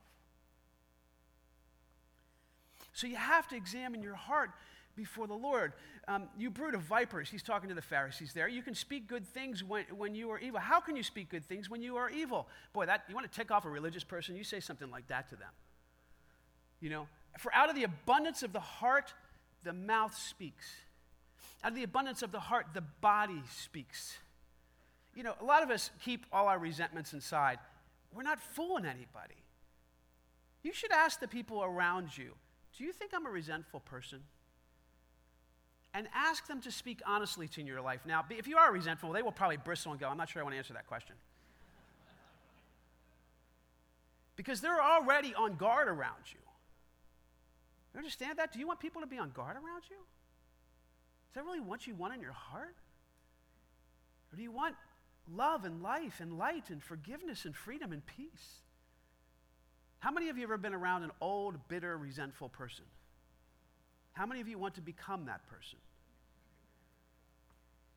So 2.93 3.07
you 3.07 3.17
have 3.17 3.49
to 3.49 3.57
examine 3.57 4.03
your 4.03 4.17
heart 4.17 4.51
before 4.99 5.29
the 5.29 5.35
Lord. 5.35 5.73
Um, 6.09 6.25
you 6.37 6.51
brood 6.51 6.75
of 6.75 6.83
vipers, 6.83 7.31
he's 7.31 7.43
talking 7.43 7.69
to 7.71 7.75
the 7.75 7.81
Pharisees 7.81 8.33
there. 8.35 8.49
You 8.49 8.63
can 8.63 8.75
speak 8.75 9.07
good 9.07 9.25
things 9.27 9.63
when, 9.65 9.85
when 9.97 10.15
you 10.15 10.29
are 10.31 10.39
evil. 10.39 10.61
How 10.61 10.81
can 10.81 10.97
you 10.97 11.05
speak 11.05 11.31
good 11.31 11.45
things 11.45 11.71
when 11.71 11.81
you 11.81 11.97
are 11.97 12.11
evil? 12.11 12.49
Boy, 12.75 12.85
that 12.87 13.05
you 13.09 13.15
want 13.15 13.31
to 13.31 13.35
tick 13.35 13.51
off 13.51 13.65
a 13.65 13.71
religious 13.71 14.05
person, 14.05 14.37
you 14.37 14.45
say 14.45 14.61
something 14.61 14.91
like 14.91 15.07
that 15.07 15.31
to 15.31 15.37
them. 15.37 15.53
You 16.81 16.91
know, 16.91 17.07
for 17.39 17.55
out 17.55 17.71
of 17.71 17.77
the 17.77 17.85
abundance 17.85 18.43
of 18.43 18.53
the 18.53 18.61
heart, 18.61 19.15
the 19.63 19.73
mouth 19.73 20.15
speaks. 20.15 20.67
Out 21.63 21.71
of 21.71 21.77
the 21.77 21.85
abundance 21.85 22.23
of 22.23 22.33
the 22.33 22.41
heart, 22.41 22.67
the 22.75 22.85
body 23.01 23.43
speaks. 23.51 24.19
You 25.15 25.23
know, 25.23 25.35
a 25.41 25.45
lot 25.45 25.63
of 25.63 25.71
us 25.71 25.91
keep 26.05 26.27
all 26.33 26.49
our 26.49 26.59
resentments 26.59 27.13
inside. 27.13 27.59
We're 28.13 28.23
not 28.25 28.41
fooling 28.41 28.85
anybody. 28.85 29.43
You 30.63 30.73
should 30.73 30.93
ask 30.93 31.21
the 31.21 31.29
people 31.29 31.63
around 31.63 32.19
you 32.19 32.33
do 32.77 32.85
you 32.85 32.93
think 32.93 33.11
I'm 33.13 33.27
a 33.27 33.31
resentful 33.31 33.81
person? 33.81 34.21
And 35.99 36.07
ask 36.15 36.47
them 36.47 36.61
to 36.61 36.71
speak 36.71 37.01
honestly 37.05 37.49
to 37.49 37.61
you 37.61 37.63
in 37.63 37.67
your 37.67 37.81
life. 37.81 38.01
Now, 38.07 38.25
if 38.31 38.47
you 38.47 38.57
are 38.57 38.73
resentful, 38.73 39.13
they 39.13 39.23
will 39.23 39.33
probably 39.33 39.57
bristle 39.57 39.91
and 39.91 40.01
go, 40.01 40.09
I'm 40.09 40.17
not 40.17 40.29
sure 40.29 40.41
I 40.41 40.45
want 40.45 40.55
to 40.55 40.59
answer 40.59 40.75
that 40.75 40.87
question. 40.87 41.17
because 44.37 44.61
they're 44.61 44.81
already 44.81 45.35
on 45.35 45.57
guard 45.57 45.89
around 45.89 46.23
you. 46.27 46.39
You 47.93 47.99
understand 47.99 48.39
that? 48.39 48.53
Do 48.53 48.61
you 48.61 48.67
want 48.69 48.79
people 48.79 49.01
to 49.01 49.09
be 49.09 49.19
on 49.19 49.31
guard 49.31 49.57
around 49.57 49.83
you? 49.91 49.97
Is 49.97 51.35
that 51.35 51.45
really 51.45 51.59
what 51.59 51.89
you 51.89 51.97
want 51.97 52.15
in 52.15 52.21
your 52.21 52.33
heart? 52.33 52.77
Or 54.33 54.37
do 54.37 54.43
you 54.43 54.53
want 54.53 54.77
love 55.35 55.65
and 55.65 55.83
life 55.83 56.21
and 56.21 56.39
light 56.39 56.71
and 56.71 56.83
forgiveness 56.83 57.45
and 57.45 57.55
freedom 57.55 57.93
and 57.93 58.05
peace. 58.07 58.63
How 60.01 60.11
many 60.11 60.29
of 60.29 60.37
you 60.37 60.43
have 60.43 60.51
ever 60.51 60.59
been 60.59 60.75
around 60.75 61.03
an 61.03 61.11
old, 61.21 61.57
bitter, 61.69 61.97
resentful 61.97 62.49
person? 62.49 62.85
How 64.13 64.27
many 64.27 64.41
of 64.41 64.49
you 64.49 64.59
want 64.59 64.75
to 64.77 64.81
become 64.81 65.27
that 65.27 65.47
person? 65.49 65.79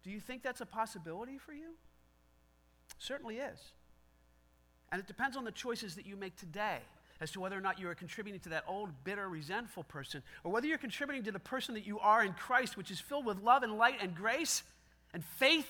Do 0.03 0.11
you 0.11 0.19
think 0.19 0.43
that's 0.43 0.61
a 0.61 0.65
possibility 0.65 1.37
for 1.37 1.53
you? 1.53 1.75
Certainly 2.97 3.37
is. 3.37 3.59
And 4.91 4.99
it 4.99 5.07
depends 5.07 5.37
on 5.37 5.45
the 5.45 5.51
choices 5.51 5.95
that 5.95 6.05
you 6.05 6.15
make 6.15 6.35
today 6.35 6.79
as 7.21 7.31
to 7.31 7.39
whether 7.39 7.57
or 7.57 7.61
not 7.61 7.79
you 7.79 7.87
are 7.87 7.95
contributing 7.95 8.41
to 8.41 8.49
that 8.49 8.63
old, 8.67 8.89
bitter, 9.03 9.29
resentful 9.29 9.83
person, 9.83 10.23
or 10.43 10.51
whether 10.51 10.67
you're 10.67 10.79
contributing 10.79 11.23
to 11.23 11.31
the 11.31 11.39
person 11.39 11.75
that 11.75 11.85
you 11.85 11.99
are 11.99 12.23
in 12.23 12.33
Christ, 12.33 12.75
which 12.75 12.89
is 12.89 12.99
filled 12.99 13.25
with 13.25 13.41
love 13.41 13.63
and 13.63 13.77
light 13.77 13.99
and 14.01 14.15
grace 14.15 14.63
and 15.13 15.23
faith. 15.23 15.69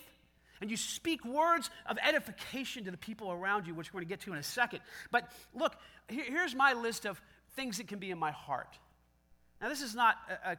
And 0.62 0.72
you 0.72 0.78
speak 0.78 1.26
words 1.26 1.70
of 1.88 1.98
edification 2.08 2.86
to 2.86 2.92
the 2.92 2.98
people 2.98 3.32
around 3.32 3.68
you, 3.68 3.74
which 3.74 3.94
we're 3.94 4.00
going 4.00 4.08
to 4.08 4.10
get 4.10 4.22
to 4.22 4.32
in 4.32 4.38
a 4.38 4.44
second. 4.44 4.80
But 5.12 5.30
look, 5.54 5.76
here's 6.08 6.56
my 6.56 6.74
list 6.74 7.06
of 7.06 7.22
things 7.56 7.78
that 7.78 7.88
can 7.88 8.00
be 8.00 8.12
in 8.12 8.18
my 8.18 8.32
heart. 8.32 8.78
Now, 9.60 9.70
this 9.70 9.82
is 9.82 9.94
not 9.94 10.16
a, 10.46 10.52
a 10.52 10.58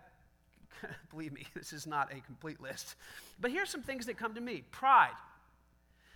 believe 1.10 1.32
me, 1.32 1.46
this 1.54 1.72
is 1.72 1.86
not 1.86 2.12
a 2.12 2.20
complete 2.20 2.60
list. 2.60 2.96
But 3.40 3.50
here's 3.50 3.70
some 3.70 3.82
things 3.82 4.06
that 4.06 4.16
come 4.16 4.34
to 4.34 4.40
me 4.40 4.64
pride. 4.70 5.14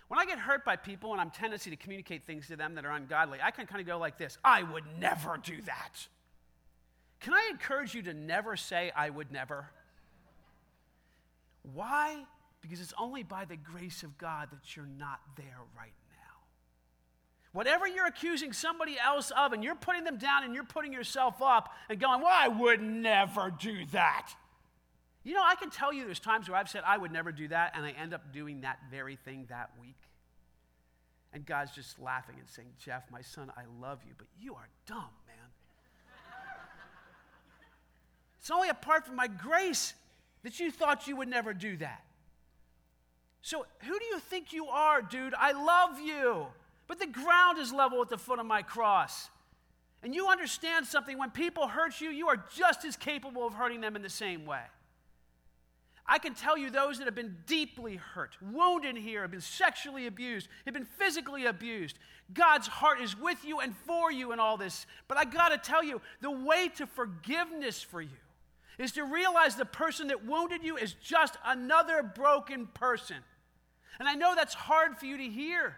When 0.09 0.21
I 0.21 0.25
get 0.25 0.39
hurt 0.39 0.65
by 0.65 0.77
people 0.77 1.13
and 1.13 1.21
I'm 1.21 1.31
tendency 1.31 1.71
to 1.71 1.77
communicate 1.77 2.27
things 2.27 2.47
to 2.47 2.57
them 2.57 2.77
that 2.77 2.85
are 2.85 2.93
ungodly, 2.93 3.39
I 3.43 3.51
can 3.51 3.67
kind 3.67 3.81
of 3.81 3.87
go 3.87 3.99
like 3.99 4.19
this 4.19 4.39
I 4.45 4.63
would 4.63 4.85
never 5.01 5.37
do 5.37 5.61
that. 5.63 6.07
Can 7.21 7.33
I 7.33 7.49
encourage 7.51 7.95
you 7.95 8.03
to 8.03 8.15
never 8.15 8.57
say, 8.57 8.93
I 8.95 9.11
would 9.11 9.33
never? 9.33 9.71
Why? 11.75 12.25
Because 12.61 12.81
it's 12.81 12.95
only 12.99 13.23
by 13.23 13.45
the 13.45 13.57
grace 13.57 14.03
of 14.03 14.17
God 14.19 14.49
that 14.53 14.77
you're 14.77 14.87
not 14.87 15.21
there 15.37 15.59
right 15.77 15.93
now. 16.11 16.45
Whatever 17.53 17.89
you're 17.89 18.07
accusing 18.07 18.53
somebody 18.53 18.97
else 19.03 19.33
of, 19.37 19.53
and 19.53 19.65
you're 19.65 19.75
putting 19.75 20.05
them 20.05 20.19
down 20.19 20.45
and 20.45 20.55
you're 20.55 20.65
putting 20.65 20.93
yourself 20.93 21.43
up 21.43 21.73
and 21.89 21.99
going, 21.99 22.21
Well, 22.21 22.33
I 22.33 22.49
would 22.49 22.83
never 22.83 23.51
do 23.51 23.87
that. 23.87 24.33
You 25.27 25.35
know, 25.35 25.43
I 25.45 25.57
can 25.57 25.71
tell 25.71 25.93
you 25.93 26.05
there's 26.05 26.21
times 26.21 26.49
where 26.49 26.57
I've 26.57 26.69
said 26.69 26.85
I 26.87 26.97
would 26.97 27.11
never 27.11 27.33
do 27.33 27.49
that, 27.49 27.73
and 27.75 27.85
I 27.85 27.91
end 27.91 28.15
up 28.15 28.33
doing 28.33 28.61
that 28.61 28.79
very 28.93 29.17
thing 29.17 29.47
that 29.49 29.71
week. 29.81 29.99
And 31.33 31.45
God's 31.45 31.73
just 31.73 31.99
laughing 31.99 32.37
and 32.39 32.49
saying, 32.49 32.69
Jeff, 32.79 33.03
my 33.11 33.23
son, 33.23 33.51
I 33.57 33.63
love 33.83 33.99
you, 34.07 34.13
but 34.17 34.29
you 34.41 34.55
are 34.55 34.69
dumb, 34.87 35.11
man. 35.27 35.49
it's 38.39 38.53
only 38.53 38.69
apart 38.69 39.05
from 39.05 39.17
my 39.17 39.27
grace 39.27 39.95
that 40.45 40.61
you 40.61 40.71
thought 40.71 41.09
you 41.09 41.17
would 41.17 41.29
never 41.29 41.53
do 41.53 41.77
that. 41.79 42.05
So, 43.43 43.67
who 43.81 43.99
do 43.99 44.05
you 44.05 44.21
think 44.21 44.53
you 44.53 44.67
are, 44.69 45.03
dude? 45.03 45.35
I 45.37 45.51
love 45.51 45.99
you, 45.99 46.47
but 46.87 47.01
the 47.01 47.07
ground 47.09 47.59
is 47.59 47.73
level 47.73 48.01
at 48.01 48.11
the 48.11 48.19
foot 48.19 48.39
of 48.39 48.47
my 48.47 48.63
cross. 48.63 49.29
And 50.05 50.15
you 50.15 50.29
understand 50.29 50.87
something 50.87 51.19
when 51.19 51.31
people 51.31 51.67
hurt 51.67 52.01
you, 52.01 52.11
you 52.11 52.29
are 52.29 52.45
just 52.55 52.85
as 52.85 52.97
capable 52.97 53.45
of 53.45 53.55
hurting 53.55 53.81
them 53.81 53.97
in 53.97 54.03
the 54.03 54.09
same 54.09 54.47
way. 54.47 54.63
I 56.09 56.19
can 56.19 56.35
tell 56.35 56.57
you 56.57 56.71
those 56.71 56.99
that 56.99 57.07
have 57.07 57.17
been 57.17 57.37
deeply 57.47 57.97
hurt, 57.97 58.37
wounded 58.41 58.97
here, 58.97 59.23
have 59.23 59.33
been 59.33 59.41
sexually 59.41 60.07
abused, 60.07 60.49
have 60.65 60.75
been 60.75 60.85
physically 60.85 61.47
abused. 61.47 61.99
God's 62.33 62.69
heart 62.69 63.01
is 63.01 63.19
with 63.19 63.45
you 63.45 63.59
and 63.59 63.75
for 63.87 64.13
you 64.13 64.33
in 64.33 64.39
all 64.39 64.57
this. 64.57 64.87
But 65.09 65.19
I 65.19 65.25
got 65.25 65.49
to 65.49 65.59
tell 65.59 65.83
you, 65.83 66.01
the 66.21 66.31
way 66.31 66.69
to 66.77 66.87
forgiveness 66.87 67.83
for 67.83 68.01
you 68.01 68.09
is 68.79 68.93
to 68.93 69.05
realize 69.05 69.57
the 69.57 69.65
person 69.65 70.09
that 70.09 70.25
wounded 70.25 70.63
you 70.63 70.77
is 70.77 70.95
just 71.03 71.37
another 71.45 72.03
broken 72.03 72.67
person. 72.69 73.17
And 73.99 74.09
I 74.09 74.15
know 74.15 74.35
that's 74.35 74.55
hard 74.55 74.99
for 74.99 75.07
you 75.07 75.17
to 75.17 75.29
hear. 75.29 75.77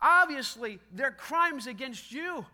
Obviously, 0.00 0.78
their 0.92 1.10
crimes 1.10 1.66
against 1.66 2.12
you 2.12 2.46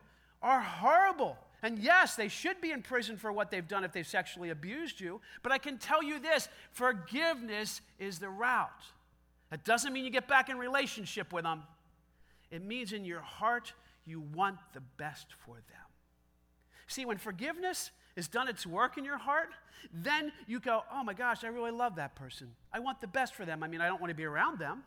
are 0.42 0.60
horrible. 0.60 1.36
And 1.64 1.78
yes, 1.78 2.14
they 2.14 2.28
should 2.28 2.60
be 2.60 2.72
in 2.72 2.82
prison 2.82 3.16
for 3.16 3.32
what 3.32 3.50
they've 3.50 3.66
done 3.66 3.84
if 3.84 3.92
they've 3.92 4.06
sexually 4.06 4.50
abused 4.50 5.00
you. 5.00 5.22
But 5.42 5.50
I 5.50 5.56
can 5.56 5.78
tell 5.78 6.02
you 6.02 6.20
this 6.20 6.50
forgiveness 6.72 7.80
is 7.98 8.18
the 8.18 8.28
route. 8.28 8.68
That 9.50 9.64
doesn't 9.64 9.90
mean 9.90 10.04
you 10.04 10.10
get 10.10 10.28
back 10.28 10.50
in 10.50 10.58
relationship 10.58 11.32
with 11.32 11.44
them, 11.44 11.62
it 12.50 12.62
means 12.62 12.92
in 12.92 13.06
your 13.06 13.22
heart 13.22 13.72
you 14.04 14.20
want 14.20 14.58
the 14.74 14.82
best 14.98 15.28
for 15.46 15.54
them. 15.54 15.86
See, 16.86 17.06
when 17.06 17.16
forgiveness 17.16 17.92
has 18.14 18.28
done 18.28 18.46
its 18.46 18.66
work 18.66 18.98
in 18.98 19.04
your 19.06 19.16
heart, 19.16 19.48
then 19.90 20.32
you 20.46 20.60
go, 20.60 20.82
oh 20.92 21.02
my 21.02 21.14
gosh, 21.14 21.44
I 21.44 21.46
really 21.46 21.70
love 21.70 21.96
that 21.96 22.14
person. 22.14 22.48
I 22.74 22.80
want 22.80 23.00
the 23.00 23.06
best 23.06 23.34
for 23.34 23.46
them. 23.46 23.62
I 23.62 23.68
mean, 23.68 23.80
I 23.80 23.86
don't 23.86 24.02
want 24.02 24.10
to 24.10 24.14
be 24.14 24.26
around 24.26 24.58
them. 24.58 24.82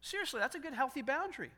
Seriously, 0.00 0.40
that's 0.40 0.54
a 0.54 0.60
good, 0.60 0.72
healthy 0.72 1.02
boundary. 1.02 1.50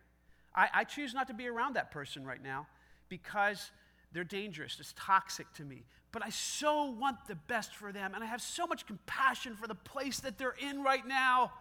I, 0.52 0.68
I 0.74 0.84
choose 0.84 1.14
not 1.14 1.28
to 1.28 1.34
be 1.34 1.46
around 1.46 1.76
that 1.76 1.92
person 1.92 2.24
right 2.24 2.42
now 2.42 2.66
because 3.08 3.70
they're 4.14 4.24
dangerous, 4.24 4.76
it's 4.78 4.94
toxic 4.96 5.52
to 5.54 5.64
me. 5.64 5.84
But 6.12 6.24
I 6.24 6.30
so 6.30 6.84
want 6.90 7.26
the 7.26 7.34
best 7.34 7.74
for 7.74 7.90
them, 7.90 8.14
and 8.14 8.22
I 8.22 8.26
have 8.28 8.40
so 8.40 8.66
much 8.66 8.86
compassion 8.86 9.56
for 9.56 9.66
the 9.66 9.74
place 9.74 10.20
that 10.20 10.38
they're 10.38 10.54
in 10.58 10.82
right 10.84 11.04
now. 11.06 11.52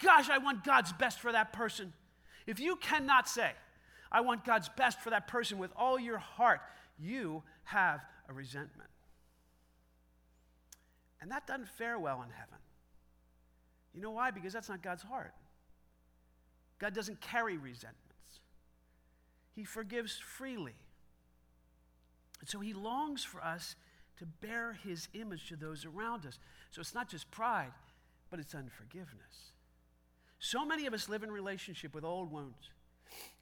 Gosh, 0.00 0.30
I 0.30 0.38
want 0.38 0.62
God's 0.62 0.92
best 0.92 1.18
for 1.18 1.32
that 1.32 1.52
person. 1.52 1.92
If 2.46 2.60
you 2.60 2.76
cannot 2.76 3.28
say, 3.28 3.50
I 4.12 4.20
want 4.20 4.44
God's 4.44 4.68
best 4.68 5.00
for 5.00 5.10
that 5.10 5.26
person 5.26 5.58
with 5.58 5.72
all 5.76 5.98
your 5.98 6.18
heart, 6.18 6.60
you 6.96 7.42
have 7.64 8.00
a 8.28 8.32
resentment. 8.32 8.88
And 11.20 11.32
that 11.32 11.48
doesn't 11.48 11.68
fare 11.68 11.98
well 11.98 12.22
in 12.22 12.30
heaven. 12.30 12.58
You 13.92 14.00
know 14.00 14.12
why? 14.12 14.30
Because 14.30 14.52
that's 14.52 14.68
not 14.68 14.82
God's 14.82 15.02
heart. 15.02 15.34
God 16.78 16.94
doesn't 16.94 17.20
carry 17.20 17.56
resentments, 17.56 18.40
He 19.56 19.64
forgives 19.64 20.16
freely. 20.16 20.74
And 22.40 22.48
so 22.48 22.60
he 22.60 22.72
longs 22.72 23.24
for 23.24 23.42
us 23.42 23.76
to 24.18 24.26
bear 24.26 24.78
his 24.84 25.08
image 25.14 25.48
to 25.48 25.56
those 25.56 25.84
around 25.84 26.26
us. 26.26 26.38
So 26.70 26.80
it's 26.80 26.94
not 26.94 27.08
just 27.08 27.30
pride, 27.30 27.72
but 28.30 28.40
it's 28.40 28.54
unforgiveness. 28.54 29.52
So 30.38 30.64
many 30.64 30.86
of 30.86 30.94
us 30.94 31.08
live 31.08 31.22
in 31.22 31.30
relationship 31.30 31.94
with 31.94 32.04
old 32.04 32.30
wounds 32.30 32.70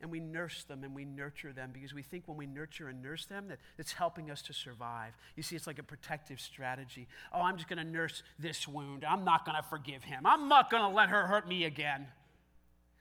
and 0.00 0.10
we 0.10 0.20
nurse 0.20 0.64
them 0.64 0.84
and 0.84 0.94
we 0.94 1.04
nurture 1.04 1.52
them 1.52 1.70
because 1.72 1.94
we 1.94 2.02
think 2.02 2.24
when 2.26 2.36
we 2.36 2.46
nurture 2.46 2.88
and 2.88 3.02
nurse 3.02 3.26
them 3.26 3.48
that 3.48 3.58
it's 3.78 3.92
helping 3.92 4.30
us 4.30 4.42
to 4.42 4.52
survive. 4.52 5.12
You 5.36 5.42
see, 5.42 5.56
it's 5.56 5.66
like 5.66 5.78
a 5.78 5.84
protective 5.84 6.40
strategy. 6.40 7.08
Oh, 7.32 7.40
I'm 7.40 7.56
just 7.56 7.68
going 7.68 7.78
to 7.78 7.90
nurse 7.90 8.22
this 8.38 8.68
wound. 8.68 9.04
I'm 9.04 9.24
not 9.24 9.44
going 9.44 9.56
to 9.56 9.62
forgive 9.62 10.04
him. 10.04 10.26
I'm 10.26 10.48
not 10.48 10.70
going 10.70 10.82
to 10.82 10.94
let 10.94 11.08
her 11.08 11.26
hurt 11.26 11.48
me 11.48 11.64
again. 11.64 12.06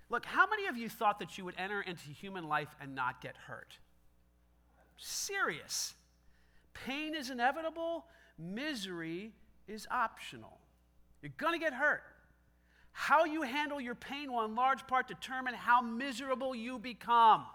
Look, 0.10 0.26
how 0.26 0.48
many 0.48 0.68
of 0.68 0.78
you 0.78 0.90
thought 0.90 1.20
that 1.20 1.38
you 1.38 1.46
would 1.46 1.56
enter 1.58 1.82
into 1.82 2.10
human 2.10 2.48
life 2.48 2.76
and 2.80 2.96
not 2.96 3.22
get 3.22 3.36
hurt? 3.48 3.78
Serious. 5.04 5.94
Pain 6.74 7.16
is 7.16 7.30
inevitable, 7.30 8.06
misery 8.38 9.32
is 9.68 9.88
optional. 9.92 10.60
You're 11.22 11.32
going 11.38 11.54
to 11.54 11.60
get 11.60 11.74
hurt. 11.74 12.04
How 12.92 13.26
you 13.26 13.42
handle 13.42 13.82
your 13.82 13.96
pain 13.96 14.32
will, 14.32 14.46
in 14.46 14.56
large 14.56 14.86
part, 14.88 15.08
determine 15.08 15.54
how 15.56 15.82
miserable 15.82 16.54
you 16.54 16.78
become. 16.78 17.46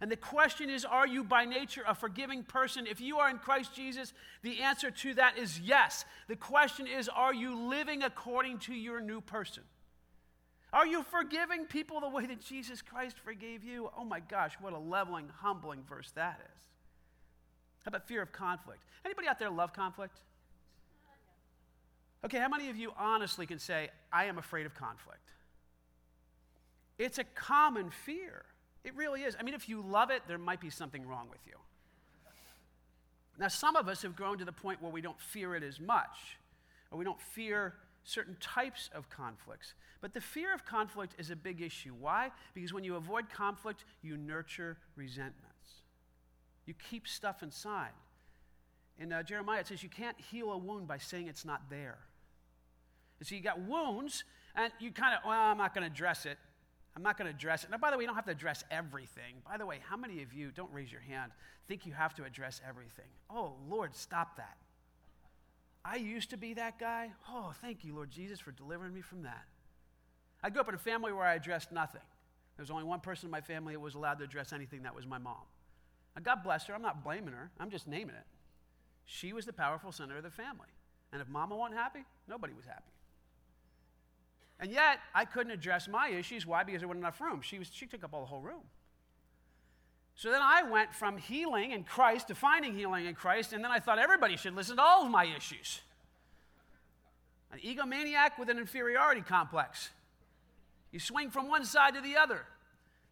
And 0.00 0.10
the 0.10 0.16
question 0.16 0.70
is 0.70 0.84
Are 0.84 1.06
you 1.06 1.22
by 1.22 1.44
nature 1.44 1.82
a 1.86 1.94
forgiving 1.94 2.42
person? 2.42 2.86
If 2.86 3.00
you 3.00 3.18
are 3.18 3.30
in 3.30 3.38
Christ 3.38 3.74
Jesus, 3.74 4.12
the 4.42 4.60
answer 4.62 4.90
to 4.90 5.14
that 5.14 5.38
is 5.38 5.60
yes. 5.60 6.04
The 6.26 6.36
question 6.36 6.86
is 6.86 7.08
Are 7.08 7.34
you 7.34 7.54
living 7.54 8.02
according 8.02 8.58
to 8.60 8.74
your 8.74 9.00
new 9.00 9.20
person? 9.20 9.62
Are 10.72 10.86
you 10.86 11.02
forgiving 11.02 11.66
people 11.66 12.00
the 12.00 12.08
way 12.08 12.24
that 12.26 12.40
Jesus 12.40 12.80
Christ 12.80 13.18
forgave 13.18 13.62
you? 13.62 13.90
Oh 13.96 14.04
my 14.04 14.20
gosh, 14.20 14.54
what 14.58 14.72
a 14.72 14.78
leveling, 14.78 15.28
humbling 15.40 15.82
verse 15.86 16.10
that 16.12 16.40
is. 16.54 16.71
How 17.84 17.88
about 17.88 18.06
fear 18.06 18.22
of 18.22 18.32
conflict? 18.32 18.84
Anybody 19.04 19.28
out 19.28 19.38
there 19.38 19.50
love 19.50 19.72
conflict? 19.72 20.18
Okay, 22.24 22.38
how 22.38 22.48
many 22.48 22.70
of 22.70 22.76
you 22.76 22.92
honestly 22.96 23.46
can 23.46 23.58
say, 23.58 23.90
I 24.12 24.26
am 24.26 24.38
afraid 24.38 24.66
of 24.66 24.74
conflict? 24.74 25.30
It's 26.98 27.18
a 27.18 27.24
common 27.24 27.90
fear. 27.90 28.44
It 28.84 28.94
really 28.94 29.22
is. 29.22 29.36
I 29.38 29.42
mean, 29.42 29.54
if 29.54 29.68
you 29.68 29.82
love 29.82 30.10
it, 30.10 30.22
there 30.28 30.38
might 30.38 30.60
be 30.60 30.70
something 30.70 31.06
wrong 31.06 31.28
with 31.30 31.40
you. 31.46 31.54
Now, 33.38 33.48
some 33.48 33.74
of 33.76 33.88
us 33.88 34.02
have 34.02 34.14
grown 34.14 34.38
to 34.38 34.44
the 34.44 34.52
point 34.52 34.80
where 34.80 34.92
we 34.92 35.00
don't 35.00 35.20
fear 35.20 35.56
it 35.56 35.62
as 35.64 35.80
much, 35.80 36.38
or 36.90 36.98
we 36.98 37.04
don't 37.04 37.20
fear 37.20 37.74
certain 38.04 38.36
types 38.40 38.90
of 38.94 39.08
conflicts. 39.10 39.74
But 40.00 40.14
the 40.14 40.20
fear 40.20 40.52
of 40.54 40.64
conflict 40.64 41.14
is 41.18 41.30
a 41.30 41.36
big 41.36 41.60
issue. 41.60 41.94
Why? 41.98 42.30
Because 42.54 42.72
when 42.72 42.84
you 42.84 42.96
avoid 42.96 43.30
conflict, 43.30 43.84
you 44.02 44.16
nurture 44.16 44.76
resentments. 44.96 45.51
You 46.66 46.74
keep 46.90 47.08
stuff 47.08 47.42
inside. 47.42 47.92
In 48.98 49.12
uh, 49.12 49.22
Jeremiah, 49.22 49.60
it 49.60 49.66
says 49.66 49.82
you 49.82 49.88
can't 49.88 50.18
heal 50.20 50.52
a 50.52 50.58
wound 50.58 50.86
by 50.86 50.98
saying 50.98 51.26
it's 51.26 51.44
not 51.44 51.62
there. 51.70 51.98
And 53.18 53.26
so 53.26 53.34
you 53.34 53.40
got 53.40 53.60
wounds, 53.60 54.24
and 54.54 54.72
you 54.78 54.92
kind 54.92 55.14
of, 55.14 55.20
well, 55.26 55.40
I'm 55.40 55.58
not 55.58 55.74
going 55.74 55.86
to 55.86 55.92
address 55.92 56.26
it. 56.26 56.38
I'm 56.94 57.02
not 57.02 57.16
going 57.16 57.28
to 57.28 57.34
address 57.34 57.64
it. 57.64 57.70
Now, 57.70 57.78
by 57.78 57.90
the 57.90 57.96
way, 57.96 58.02
you 58.02 58.06
don't 58.06 58.16
have 58.16 58.26
to 58.26 58.32
address 58.32 58.64
everything. 58.70 59.36
By 59.48 59.56
the 59.56 59.64
way, 59.64 59.80
how 59.88 59.96
many 59.96 60.22
of 60.22 60.32
you, 60.34 60.50
don't 60.50 60.70
raise 60.72 60.92
your 60.92 61.00
hand, 61.00 61.32
think 61.66 61.86
you 61.86 61.92
have 61.92 62.14
to 62.16 62.24
address 62.24 62.60
everything? 62.68 63.06
Oh, 63.30 63.54
Lord, 63.68 63.94
stop 63.96 64.36
that. 64.36 64.56
I 65.84 65.96
used 65.96 66.30
to 66.30 66.36
be 66.36 66.54
that 66.54 66.78
guy. 66.78 67.10
Oh, 67.28 67.52
thank 67.60 67.84
you, 67.84 67.94
Lord 67.94 68.10
Jesus, 68.10 68.38
for 68.38 68.52
delivering 68.52 68.94
me 68.94 69.00
from 69.00 69.22
that. 69.22 69.44
I 70.42 70.50
grew 70.50 70.60
up 70.60 70.68
in 70.68 70.74
a 70.74 70.78
family 70.78 71.12
where 71.12 71.24
I 71.24 71.34
addressed 71.34 71.72
nothing. 71.72 72.02
There 72.56 72.62
was 72.62 72.70
only 72.70 72.84
one 72.84 73.00
person 73.00 73.26
in 73.26 73.30
my 73.30 73.40
family 73.40 73.72
that 73.72 73.80
was 73.80 73.94
allowed 73.94 74.18
to 74.18 74.24
address 74.24 74.52
anything, 74.52 74.82
that 74.82 74.94
was 74.94 75.06
my 75.06 75.18
mom. 75.18 75.42
God 76.20 76.42
bless 76.44 76.66
her. 76.66 76.74
I'm 76.74 76.82
not 76.82 77.02
blaming 77.02 77.32
her, 77.32 77.50
I'm 77.58 77.70
just 77.70 77.86
naming 77.86 78.16
it. 78.16 78.26
She 79.04 79.32
was 79.32 79.46
the 79.46 79.52
powerful 79.52 79.92
center 79.92 80.16
of 80.16 80.22
the 80.22 80.30
family. 80.30 80.68
And 81.12 81.20
if 81.20 81.28
mama 81.28 81.56
wasn't 81.56 81.78
happy, 81.78 82.04
nobody 82.28 82.52
was 82.54 82.64
happy. 82.64 82.92
And 84.60 84.70
yet, 84.70 85.00
I 85.14 85.24
couldn't 85.24 85.52
address 85.52 85.88
my 85.88 86.08
issues. 86.08 86.46
Why? 86.46 86.62
Because 86.62 86.80
there 86.80 86.88
wasn't 86.88 87.02
enough 87.02 87.20
room. 87.20 87.40
She, 87.42 87.58
was, 87.58 87.68
she 87.72 87.86
took 87.86 88.04
up 88.04 88.14
all 88.14 88.20
the 88.20 88.26
whole 88.26 88.40
room. 88.40 88.62
So 90.14 90.30
then 90.30 90.40
I 90.42 90.62
went 90.62 90.94
from 90.94 91.16
healing 91.16 91.72
in 91.72 91.84
Christ 91.84 92.28
to 92.28 92.34
finding 92.34 92.74
healing 92.74 93.06
in 93.06 93.14
Christ, 93.14 93.52
and 93.52 93.64
then 93.64 93.70
I 93.70 93.80
thought 93.80 93.98
everybody 93.98 94.36
should 94.36 94.54
listen 94.54 94.76
to 94.76 94.82
all 94.82 95.04
of 95.04 95.10
my 95.10 95.24
issues. 95.24 95.80
An 97.50 97.58
egomaniac 97.58 98.38
with 98.38 98.48
an 98.48 98.58
inferiority 98.58 99.22
complex. 99.22 99.90
You 100.90 101.00
swing 101.00 101.30
from 101.30 101.48
one 101.48 101.64
side 101.64 101.94
to 101.94 102.00
the 102.00 102.16
other. 102.16 102.42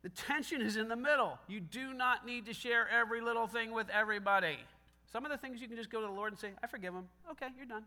The 0.02 0.08
tension 0.08 0.62
is 0.62 0.76
in 0.76 0.88
the 0.88 0.96
middle. 0.96 1.38
You 1.46 1.60
do 1.60 1.92
not 1.92 2.24
need 2.24 2.46
to 2.46 2.54
share 2.54 2.88
every 2.88 3.20
little 3.20 3.46
thing 3.46 3.72
with 3.72 3.88
everybody. 3.90 4.58
Some 5.12 5.24
of 5.24 5.30
the 5.30 5.36
things 5.36 5.60
you 5.60 5.68
can 5.68 5.76
just 5.76 5.90
go 5.90 6.00
to 6.00 6.06
the 6.06 6.12
Lord 6.12 6.32
and 6.32 6.38
say, 6.38 6.50
I 6.62 6.66
forgive 6.66 6.94
them. 6.94 7.08
Okay, 7.32 7.48
you're 7.56 7.66
done. 7.66 7.84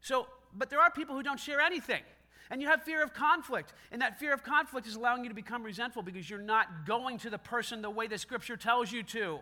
So, 0.00 0.26
but 0.54 0.70
there 0.70 0.80
are 0.80 0.90
people 0.90 1.16
who 1.16 1.22
don't 1.22 1.40
share 1.40 1.60
anything. 1.60 2.02
And 2.50 2.62
you 2.62 2.68
have 2.68 2.82
fear 2.82 3.02
of 3.02 3.12
conflict. 3.12 3.74
And 3.90 4.00
that 4.00 4.18
fear 4.18 4.32
of 4.32 4.42
conflict 4.42 4.86
is 4.86 4.94
allowing 4.94 5.22
you 5.24 5.28
to 5.28 5.34
become 5.34 5.62
resentful 5.62 6.02
because 6.02 6.30
you're 6.30 6.40
not 6.40 6.86
going 6.86 7.18
to 7.18 7.30
the 7.30 7.38
person 7.38 7.82
the 7.82 7.90
way 7.90 8.06
the 8.06 8.18
scripture 8.18 8.56
tells 8.56 8.92
you 8.92 9.02
to. 9.04 9.40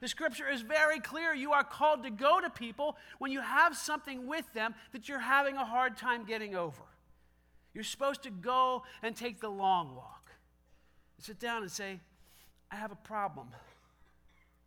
The 0.00 0.08
scripture 0.08 0.48
is 0.48 0.60
very 0.60 1.00
clear. 1.00 1.32
You 1.32 1.52
are 1.52 1.64
called 1.64 2.02
to 2.02 2.10
go 2.10 2.40
to 2.40 2.50
people 2.50 2.96
when 3.18 3.30
you 3.32 3.40
have 3.40 3.76
something 3.76 4.26
with 4.26 4.44
them 4.52 4.74
that 4.92 5.08
you're 5.08 5.20
having 5.20 5.56
a 5.56 5.64
hard 5.64 5.96
time 5.96 6.24
getting 6.24 6.54
over. 6.54 6.82
You're 7.72 7.84
supposed 7.84 8.22
to 8.24 8.30
go 8.30 8.82
and 9.02 9.16
take 9.16 9.40
the 9.40 9.48
long 9.48 9.94
walk. 9.94 10.23
Sit 11.24 11.40
down 11.40 11.62
and 11.62 11.70
say, 11.70 12.00
I 12.70 12.76
have 12.76 12.92
a 12.92 12.96
problem. 12.96 13.48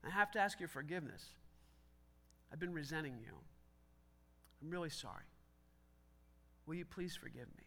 I 0.03 0.09
have 0.09 0.31
to 0.31 0.39
ask 0.39 0.59
your 0.59 0.67
forgiveness. 0.67 1.23
I've 2.51 2.59
been 2.59 2.73
resenting 2.73 3.13
you. 3.21 3.31
I'm 4.63 4.71
really 4.71 4.89
sorry. 4.89 5.25
Will 6.65 6.73
you 6.73 6.83
please 6.83 7.15
forgive 7.15 7.45
me? 7.45 7.63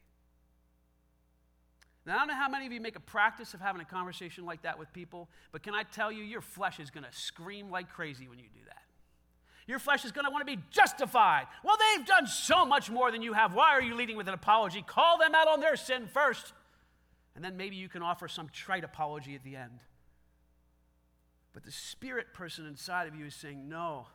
Now, 2.05 2.16
I 2.16 2.18
don't 2.18 2.26
know 2.26 2.35
how 2.35 2.48
many 2.48 2.66
of 2.66 2.72
you 2.72 2.81
make 2.81 2.96
a 2.96 3.00
practice 3.00 3.55
of 3.55 3.61
having 3.61 3.81
a 3.81 3.85
conversation 3.85 4.44
like 4.44 4.62
that 4.62 4.76
with 4.76 4.92
people, 4.92 5.29
but 5.53 5.62
can 5.62 5.72
I 5.72 5.85
tell 5.85 6.11
you, 6.11 6.24
your 6.24 6.40
flesh 6.40 6.81
is 6.81 6.90
going 6.90 7.05
to 7.05 7.12
scream 7.12 7.70
like 7.70 7.90
crazy 7.90 8.26
when 8.26 8.40
you 8.40 8.46
do 8.53 8.64
that. 8.66 8.83
Your 9.68 9.79
flesh 9.79 10.05
is 10.05 10.11
going 10.11 10.24
to 10.24 10.33
want 10.33 10.44
to 10.44 10.57
be 10.57 10.61
justified. 10.72 11.46
Well, 11.62 11.76
they've 11.94 12.05
done 12.05 12.26
so 12.26 12.66
much 12.66 12.90
more 12.90 13.12
than 13.12 13.22
you 13.22 13.35
have. 13.35 13.55
Why 13.55 13.70
are 13.70 13.83
you 13.83 13.94
leading 13.94 14.16
with 14.16 14.26
an 14.26 14.35
apology? 14.35 14.83
Call 14.85 15.16
them 15.16 15.33
out 15.33 15.46
on 15.46 15.61
their 15.61 15.76
sin 15.76 16.09
first. 16.12 16.55
And 17.34 17.44
then 17.44 17.56
maybe 17.56 17.76
you 17.76 17.88
can 17.88 18.02
offer 18.02 18.28
some 18.28 18.48
trite 18.48 18.84
apology 18.84 19.34
at 19.34 19.44
the 19.44 19.56
end. 19.56 19.80
But 21.52 21.64
the 21.64 21.72
spirit 21.72 22.32
person 22.32 22.66
inside 22.66 23.08
of 23.08 23.14
you 23.14 23.26
is 23.26 23.34
saying, 23.34 23.68
No, 23.68 24.06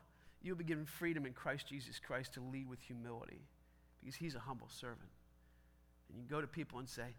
you'll 0.41 0.55
be 0.55 0.63
given 0.63 0.85
freedom 0.85 1.25
in 1.25 1.33
Christ 1.33 1.67
Jesus 1.67 1.99
Christ 1.99 2.33
to 2.33 2.41
lead 2.41 2.69
with 2.69 2.81
humility 2.81 3.41
because 3.99 4.15
he's 4.15 4.35
a 4.35 4.39
humble 4.39 4.69
servant. 4.69 5.09
And 6.09 6.19
you 6.19 6.27
go 6.29 6.41
to 6.41 6.47
people 6.47 6.79
and 6.79 6.87
say, 6.87 7.15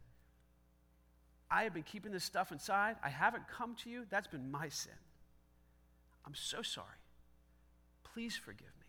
I 1.50 1.62
have 1.64 1.74
been 1.74 1.82
keeping 1.82 2.12
this 2.12 2.24
stuff 2.24 2.50
inside. 2.50 2.96
I 3.04 3.08
haven't 3.08 3.48
come 3.48 3.76
to 3.82 3.90
you. 3.90 4.04
That's 4.10 4.26
been 4.26 4.50
my 4.50 4.68
sin. 4.68 4.92
I'm 6.24 6.34
so 6.34 6.62
sorry. 6.62 6.86
Please 8.04 8.36
forgive 8.36 8.60
me. 8.80 8.86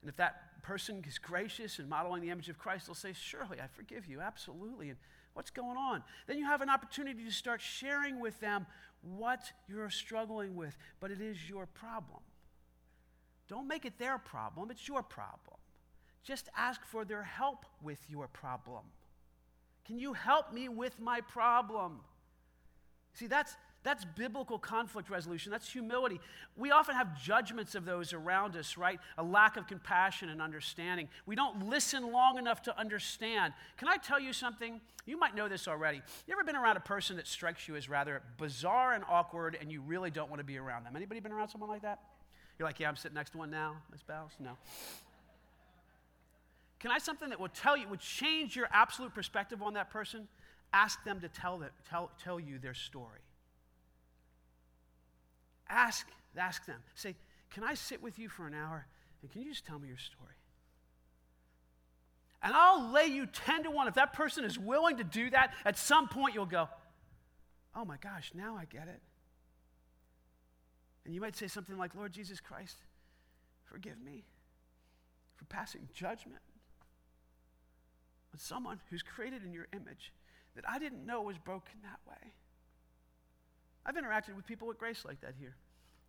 And 0.00 0.08
if 0.10 0.16
that 0.16 0.62
person 0.62 1.02
is 1.08 1.18
gracious 1.18 1.78
and 1.78 1.88
modeling 1.88 2.22
the 2.22 2.30
image 2.30 2.48
of 2.48 2.58
Christ, 2.58 2.86
they'll 2.86 2.94
say, 2.94 3.12
Surely, 3.12 3.60
I 3.60 3.66
forgive 3.66 4.06
you. 4.06 4.20
Absolutely. 4.20 4.90
And 4.90 4.98
what's 5.34 5.50
going 5.50 5.76
on? 5.76 6.02
Then 6.26 6.38
you 6.38 6.46
have 6.46 6.62
an 6.62 6.70
opportunity 6.70 7.24
to 7.24 7.30
start 7.30 7.60
sharing 7.60 8.20
with 8.20 8.40
them 8.40 8.66
what 9.02 9.52
you're 9.68 9.90
struggling 9.90 10.56
with, 10.56 10.76
but 11.00 11.10
it 11.10 11.20
is 11.20 11.48
your 11.48 11.66
problem. 11.66 12.20
Don't 13.48 13.68
make 13.68 13.84
it 13.84 13.98
their 13.98 14.16
problem, 14.18 14.70
it's 14.70 14.88
your 14.88 15.02
problem. 15.02 15.58
Just 16.22 16.48
ask 16.56 16.82
for 16.86 17.04
their 17.04 17.22
help 17.22 17.66
with 17.82 17.98
your 18.08 18.28
problem. 18.28 18.84
Can 19.84 19.98
you 19.98 20.14
help 20.14 20.54
me 20.54 20.70
with 20.70 20.98
my 20.98 21.20
problem? 21.20 22.00
See, 23.12 23.26
that's, 23.26 23.54
that's 23.84 24.04
biblical 24.04 24.58
conflict 24.58 25.10
resolution. 25.10 25.52
That's 25.52 25.70
humility. 25.70 26.18
We 26.56 26.70
often 26.70 26.96
have 26.96 27.22
judgments 27.22 27.74
of 27.74 27.84
those 27.84 28.14
around 28.14 28.56
us, 28.56 28.78
right? 28.78 28.98
A 29.18 29.22
lack 29.22 29.58
of 29.58 29.66
compassion 29.66 30.30
and 30.30 30.40
understanding. 30.40 31.08
We 31.26 31.36
don't 31.36 31.68
listen 31.68 32.10
long 32.10 32.38
enough 32.38 32.62
to 32.62 32.78
understand. 32.78 33.52
Can 33.76 33.88
I 33.88 33.98
tell 33.98 34.18
you 34.18 34.32
something? 34.32 34.80
You 35.04 35.18
might 35.18 35.36
know 35.36 35.48
this 35.48 35.68
already. 35.68 36.00
You 36.26 36.32
ever 36.32 36.44
been 36.44 36.56
around 36.56 36.78
a 36.78 36.80
person 36.80 37.16
that 37.16 37.26
strikes 37.26 37.68
you 37.68 37.76
as 37.76 37.90
rather 37.90 38.22
bizarre 38.38 38.94
and 38.94 39.04
awkward 39.06 39.56
and 39.60 39.70
you 39.70 39.82
really 39.82 40.10
don't 40.10 40.30
want 40.30 40.40
to 40.40 40.44
be 40.44 40.56
around 40.56 40.84
them? 40.84 40.96
Anybody 40.96 41.20
been 41.20 41.32
around 41.32 41.50
someone 41.50 41.68
like 41.68 41.82
that? 41.82 42.00
You're 42.58 42.66
like, 42.66 42.80
yeah, 42.80 42.88
I'm 42.88 42.96
sitting 42.96 43.14
next 43.14 43.30
to 43.30 43.38
one 43.38 43.50
now, 43.50 43.76
Miss 43.92 44.02
Bowles? 44.02 44.32
No. 44.40 44.52
Can 46.80 46.90
I 46.90 46.98
something 46.98 47.28
that 47.28 47.40
will 47.40 47.48
tell 47.48 47.76
you, 47.76 47.86
would 47.88 48.00
change 48.00 48.56
your 48.56 48.68
absolute 48.72 49.14
perspective 49.14 49.62
on 49.62 49.74
that 49.74 49.90
person? 49.90 50.26
Ask 50.72 51.04
them 51.04 51.20
to 51.20 51.28
tell, 51.28 51.58
them, 51.58 51.70
tell, 51.88 52.10
tell 52.22 52.40
you 52.40 52.58
their 52.58 52.74
story. 52.74 53.23
Ask, 55.68 56.06
ask 56.36 56.64
them. 56.66 56.80
Say, 56.94 57.14
can 57.50 57.64
I 57.64 57.74
sit 57.74 58.02
with 58.02 58.18
you 58.18 58.28
for 58.28 58.46
an 58.46 58.54
hour 58.54 58.86
and 59.22 59.30
can 59.30 59.42
you 59.42 59.50
just 59.50 59.64
tell 59.64 59.78
me 59.78 59.88
your 59.88 59.98
story? 59.98 60.34
And 62.42 62.52
I'll 62.52 62.90
lay 62.90 63.06
you 63.06 63.26
10 63.26 63.64
to 63.64 63.70
1. 63.70 63.88
If 63.88 63.94
that 63.94 64.12
person 64.12 64.44
is 64.44 64.58
willing 64.58 64.98
to 64.98 65.04
do 65.04 65.30
that, 65.30 65.54
at 65.64 65.78
some 65.78 66.08
point 66.08 66.34
you'll 66.34 66.44
go, 66.44 66.68
oh 67.74 67.84
my 67.84 67.96
gosh, 67.96 68.32
now 68.34 68.56
I 68.56 68.66
get 68.66 68.88
it. 68.88 69.00
And 71.04 71.14
you 71.14 71.20
might 71.20 71.36
say 71.36 71.48
something 71.48 71.76
like, 71.76 71.94
Lord 71.94 72.12
Jesus 72.12 72.40
Christ, 72.40 72.76
forgive 73.64 74.00
me 74.02 74.24
for 75.36 75.44
passing 75.46 75.88
judgment 75.94 76.42
on 78.32 78.38
someone 78.38 78.80
who's 78.90 79.02
created 79.02 79.44
in 79.44 79.52
your 79.52 79.66
image 79.72 80.12
that 80.54 80.64
I 80.68 80.78
didn't 80.78 81.04
know 81.04 81.22
was 81.22 81.38
broken 81.38 81.74
that 81.82 82.00
way. 82.08 82.32
I've 83.86 83.96
interacted 83.96 84.34
with 84.36 84.46
people 84.46 84.68
with 84.68 84.78
grace 84.78 85.04
like 85.04 85.20
that 85.20 85.34
here. 85.38 85.56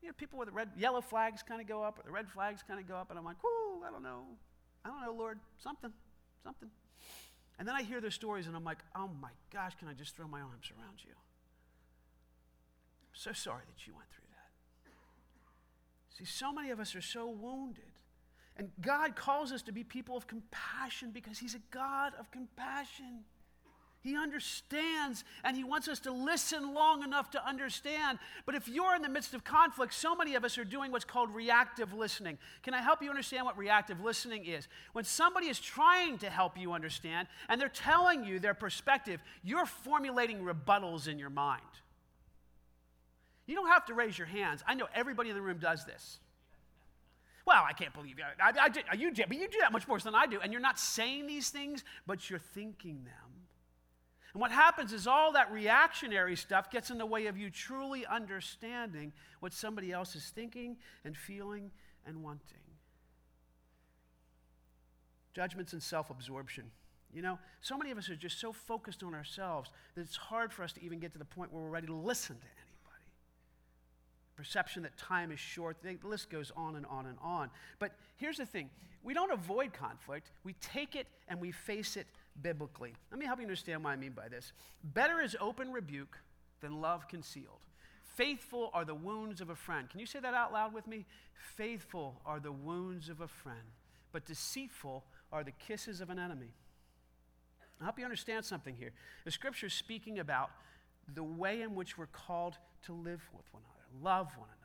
You 0.02 0.10
know, 0.10 0.14
people 0.18 0.40
with 0.40 0.48
the 0.48 0.54
red, 0.54 0.70
yellow 0.78 1.02
flags 1.02 1.44
kind 1.44 1.62
of 1.62 1.68
go 1.68 1.84
up, 1.84 2.00
or 2.00 2.04
the 2.04 2.12
red 2.12 2.30
flags 2.30 2.64
kind 2.66 2.80
of 2.80 2.88
go 2.88 2.96
up, 2.96 3.10
and 3.10 3.20
I'm 3.20 3.26
like, 3.26 3.44
whoo, 3.44 3.84
I 3.88 3.92
don't 3.92 4.04
know. 4.04 4.24
I 4.84 4.90
don't 4.90 5.02
know, 5.02 5.14
Lord, 5.14 5.40
something, 5.58 5.92
something. 6.44 6.70
And 7.58 7.68
then 7.68 7.76
I 7.76 7.84
hear 7.84 8.02
their 8.02 8.12
stories, 8.12 8.48
and 8.48 8.56
I'm 8.56 8.64
like, 8.64 8.80
oh 8.96 9.10
my 9.22 9.32
gosh, 9.52 9.74
can 9.80 9.88
I 9.88 9.94
just 9.94 10.16
throw 10.16 10.28
my 10.28 10.42
arms 10.42 10.72
around 10.78 11.04
you? 11.04 11.12
I'm 13.02 13.14
so 13.14 13.34
sorry 13.34 13.64
that 13.68 13.88
you 13.88 13.94
went 13.96 14.10
through 14.10 14.28
that. 14.30 14.52
See, 16.18 16.26
so 16.26 16.54
many 16.54 16.70
of 16.70 16.80
us 16.80 16.96
are 16.96 17.02
so 17.02 17.28
wounded 17.28 17.96
and 18.58 18.72
God 18.82 19.16
calls 19.16 19.52
us 19.52 19.62
to 19.64 19.72
be 19.72 19.84
people 19.84 20.16
of 20.16 20.28
compassion 20.28 21.12
because 21.12 21.38
He's 21.38 21.56
a 21.56 21.62
God 21.72 22.14
of 22.18 22.32
compassion. 22.32 23.26
He 24.06 24.16
understands 24.16 25.24
and 25.44 25.58
He 25.58 25.64
wants 25.64 25.88
us 25.88 26.00
to 26.02 26.12
listen 26.12 26.76
long 26.76 27.02
enough 27.02 27.32
to 27.32 27.44
understand. 27.44 28.20
But 28.46 28.54
if 28.54 28.68
you're 28.68 28.96
in 28.96 29.02
the 29.02 29.10
midst 29.10 29.34
of 29.34 29.44
conflict, 29.44 29.96
so 29.96 30.16
many 30.16 30.36
of 30.36 30.46
us 30.46 30.60
are 30.60 30.64
doing 30.64 30.92
what's 30.92 31.04
called 31.04 31.34
reactive 31.34 31.92
listening. 31.92 32.38
Can 32.62 32.76
I 32.76 32.84
help 32.84 33.02
you 33.02 33.10
understand 33.10 33.46
what 33.46 33.58
reactive 33.58 34.02
listening 34.02 34.46
is? 34.46 34.68
When 34.94 35.06
somebody 35.06 35.48
is 35.48 35.60
trying 35.60 36.20
to 36.20 36.30
help 36.30 36.56
you 36.56 36.74
understand 36.74 37.28
and 37.50 37.60
they're 37.60 37.68
telling 37.68 38.24
you 38.24 38.38
their 38.38 38.54
perspective, 38.54 39.20
you're 39.44 39.66
formulating 39.66 40.44
rebuttals 40.44 41.08
in 41.08 41.18
your 41.18 41.32
mind. 41.32 41.64
You 43.48 43.56
don't 43.56 43.70
have 43.70 43.86
to 43.88 43.96
raise 43.96 44.16
your 44.16 44.28
hands. 44.28 44.64
I 44.68 44.76
know 44.76 44.88
everybody 44.94 45.30
in 45.30 45.36
the 45.36 45.42
room 45.42 45.58
does 45.58 45.84
this. 45.84 46.20
Well, 47.48 47.64
I 47.68 47.74
can't 47.74 47.94
believe 47.94 48.20
you. 48.20 48.26
I, 48.40 48.52
I, 48.52 48.70
I, 48.92 48.94
you, 48.94 49.12
but 49.16 49.36
you 49.36 49.48
do 49.48 49.58
that 49.62 49.72
much 49.72 49.88
worse 49.88 50.04
than 50.04 50.14
I 50.14 50.28
do. 50.28 50.42
And 50.42 50.52
you're 50.54 50.62
not 50.62 50.78
saying 50.78 51.26
these 51.26 51.50
things, 51.50 51.84
but 52.06 52.30
you're 52.30 52.38
thinking 52.38 53.04
them. 53.04 53.45
And 54.36 54.42
what 54.42 54.52
happens 54.52 54.92
is 54.92 55.08
all 55.08 55.32
that 55.32 55.50
reactionary 55.50 56.36
stuff 56.36 56.70
gets 56.70 56.90
in 56.90 56.98
the 56.98 57.06
way 57.06 57.28
of 57.28 57.38
you 57.38 57.50
truly 57.50 58.06
understanding 58.06 59.14
what 59.40 59.54
somebody 59.54 59.94
else 59.94 60.14
is 60.14 60.26
thinking 60.26 60.76
and 61.06 61.16
feeling 61.16 61.72
and 62.06 62.22
wanting. 62.22 62.60
Judgments 65.34 65.72
and 65.72 65.82
self 65.82 66.10
absorption. 66.10 66.66
You 67.14 67.22
know, 67.22 67.40
so 67.62 67.78
many 67.78 67.92
of 67.92 67.98
us 67.98 68.10
are 68.10 68.16
just 68.18 68.42
so 68.42 68.52
focused 68.52 69.04
on 69.04 69.14
ourselves 69.14 69.72
that 69.96 70.02
it's 70.02 70.18
hard 70.18 70.52
for 70.52 70.64
us 70.64 70.74
to 70.74 70.84
even 70.84 71.00
get 71.00 71.14
to 71.14 71.18
the 71.18 71.24
point 71.24 71.54
where 71.54 71.64
we're 71.64 71.70
ready 71.70 71.88
to 71.88 71.96
listen 71.96 72.36
to 72.36 72.42
anybody. 72.42 73.06
perception 74.36 74.84
that 74.84 74.98
time 74.98 75.32
is 75.32 75.40
short. 75.40 75.78
The 75.82 75.98
list 76.04 76.30
goes 76.30 76.52
on 76.58 76.76
and 76.76 76.86
on 76.88 77.06
and 77.06 77.18
on. 77.22 77.52
But 77.80 77.94
here's 78.18 78.36
the 78.36 78.46
thing 78.46 78.70
we 79.02 79.14
don't 79.14 79.32
avoid 79.32 79.72
conflict, 79.72 80.32
we 80.44 80.56
take 80.60 80.98
it 80.98 81.08
and 81.30 81.40
we 81.40 81.54
face 81.54 81.96
it 81.96 82.08
biblically. 82.42 82.94
Let 83.12 83.20
me 83.20 83.26
help 83.26 83.40
you 83.40 83.46
understand 83.46 83.84
what 83.84 83.92
I 83.92 83.96
mean 83.96 84.12
by 84.12 84.28
this. 84.28 84.54
Better 84.84 85.22
is 85.22 85.36
open 85.40 85.72
rebuke 85.72 86.18
than 86.62 86.82
love 86.82 87.08
concealed. 87.08 87.60
Faithful 88.16 88.70
are 88.74 88.86
the 88.86 88.96
wounds 88.96 89.42
of 89.42 89.50
a 89.50 89.56
friend. 89.56 89.90
Can 89.90 90.00
you 90.00 90.06
say 90.06 90.20
that 90.20 90.34
out 90.34 90.54
loud 90.54 90.74
with 90.74 90.88
me? 90.88 91.06
Faithful 91.56 92.22
are 92.26 92.40
the 92.40 92.52
wounds 92.52 93.10
of 93.10 93.22
a 93.22 93.28
friend, 93.28 93.58
but 94.12 94.26
deceitful 94.26 95.04
are 95.32 95.44
the 95.44 95.52
kisses 95.52 96.02
of 96.02 96.10
an 96.10 96.20
enemy. 96.20 96.54
I'll 97.80 97.86
help 97.86 98.00
you 98.00 98.06
understand 98.06 98.46
something 98.46 98.76
here. 98.76 98.92
The 99.26 99.32
scripture 99.32 99.68
is 99.68 99.74
speaking 99.74 100.20
about 100.20 100.52
the 101.14 101.24
way 101.24 101.62
in 101.62 101.76
which 101.76 101.98
we're 101.98 102.06
called 102.08 102.58
to 102.86 102.94
live 102.94 103.22
with 103.36 103.46
one 103.52 103.64
another, 103.64 104.04
love 104.04 104.28
one 104.38 104.48
another. 104.48 104.65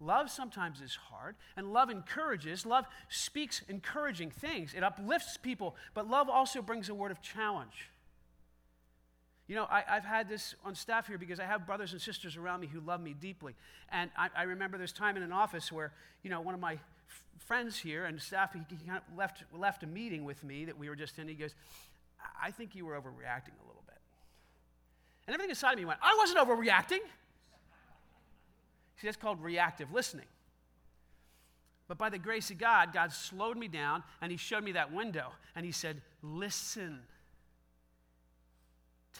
Love 0.00 0.30
sometimes 0.30 0.80
is 0.80 0.94
hard, 0.94 1.36
and 1.56 1.74
love 1.74 1.90
encourages. 1.90 2.64
Love 2.64 2.86
speaks 3.10 3.62
encouraging 3.68 4.30
things. 4.30 4.72
It 4.72 4.82
uplifts 4.82 5.36
people, 5.36 5.76
but 5.92 6.08
love 6.08 6.30
also 6.30 6.62
brings 6.62 6.88
a 6.88 6.94
word 6.94 7.10
of 7.10 7.20
challenge. 7.20 7.90
You 9.46 9.56
know, 9.56 9.66
I, 9.68 9.82
have 9.86 10.04
had 10.04 10.28
this 10.28 10.54
on 10.64 10.74
staff 10.74 11.08
here 11.08 11.18
because 11.18 11.40
I 11.40 11.44
have 11.44 11.66
brothers 11.66 11.92
and 11.92 12.00
sisters 12.00 12.36
around 12.36 12.60
me 12.60 12.68
who 12.68 12.80
love 12.80 13.00
me 13.00 13.14
deeply. 13.20 13.56
And 13.90 14.08
I, 14.16 14.28
I 14.34 14.42
remember 14.44 14.78
this 14.78 14.92
time 14.92 15.16
in 15.16 15.24
an 15.24 15.32
office 15.32 15.72
where, 15.72 15.92
you 16.22 16.30
know, 16.30 16.40
one 16.40 16.54
of 16.54 16.60
my 16.60 16.74
f- 16.74 16.80
friends 17.40 17.76
here 17.76 18.04
and 18.04 18.22
staff, 18.22 18.52
he, 18.52 18.60
he 18.70 18.76
kind 18.86 19.00
of 19.10 19.18
left, 19.18 19.42
left 19.52 19.82
a 19.82 19.88
meeting 19.88 20.24
with 20.24 20.44
me 20.44 20.66
that 20.66 20.78
we 20.78 20.88
were 20.88 20.94
just 20.94 21.18
in. 21.18 21.26
He 21.26 21.34
goes, 21.34 21.56
I 22.40 22.52
think 22.52 22.76
you 22.76 22.86
were 22.86 22.94
overreacting 22.94 23.58
a 23.60 23.66
little 23.66 23.82
bit. 23.86 23.98
And 25.26 25.34
everything 25.34 25.50
inside 25.50 25.72
of 25.72 25.78
me 25.78 25.84
went, 25.84 25.98
I 26.00 26.16
wasn't 26.16 26.38
overreacting. 26.38 27.00
See, 29.00 29.06
that's 29.06 29.16
called 29.16 29.42
reactive 29.42 29.92
listening. 29.92 30.26
But 31.88 31.96
by 31.96 32.10
the 32.10 32.18
grace 32.18 32.50
of 32.50 32.58
God, 32.58 32.92
God 32.92 33.12
slowed 33.12 33.56
me 33.56 33.66
down 33.66 34.02
and 34.20 34.30
He 34.30 34.36
showed 34.36 34.62
me 34.62 34.72
that 34.72 34.92
window 34.92 35.28
and 35.56 35.64
He 35.64 35.72
said, 35.72 36.02
Listen, 36.22 37.00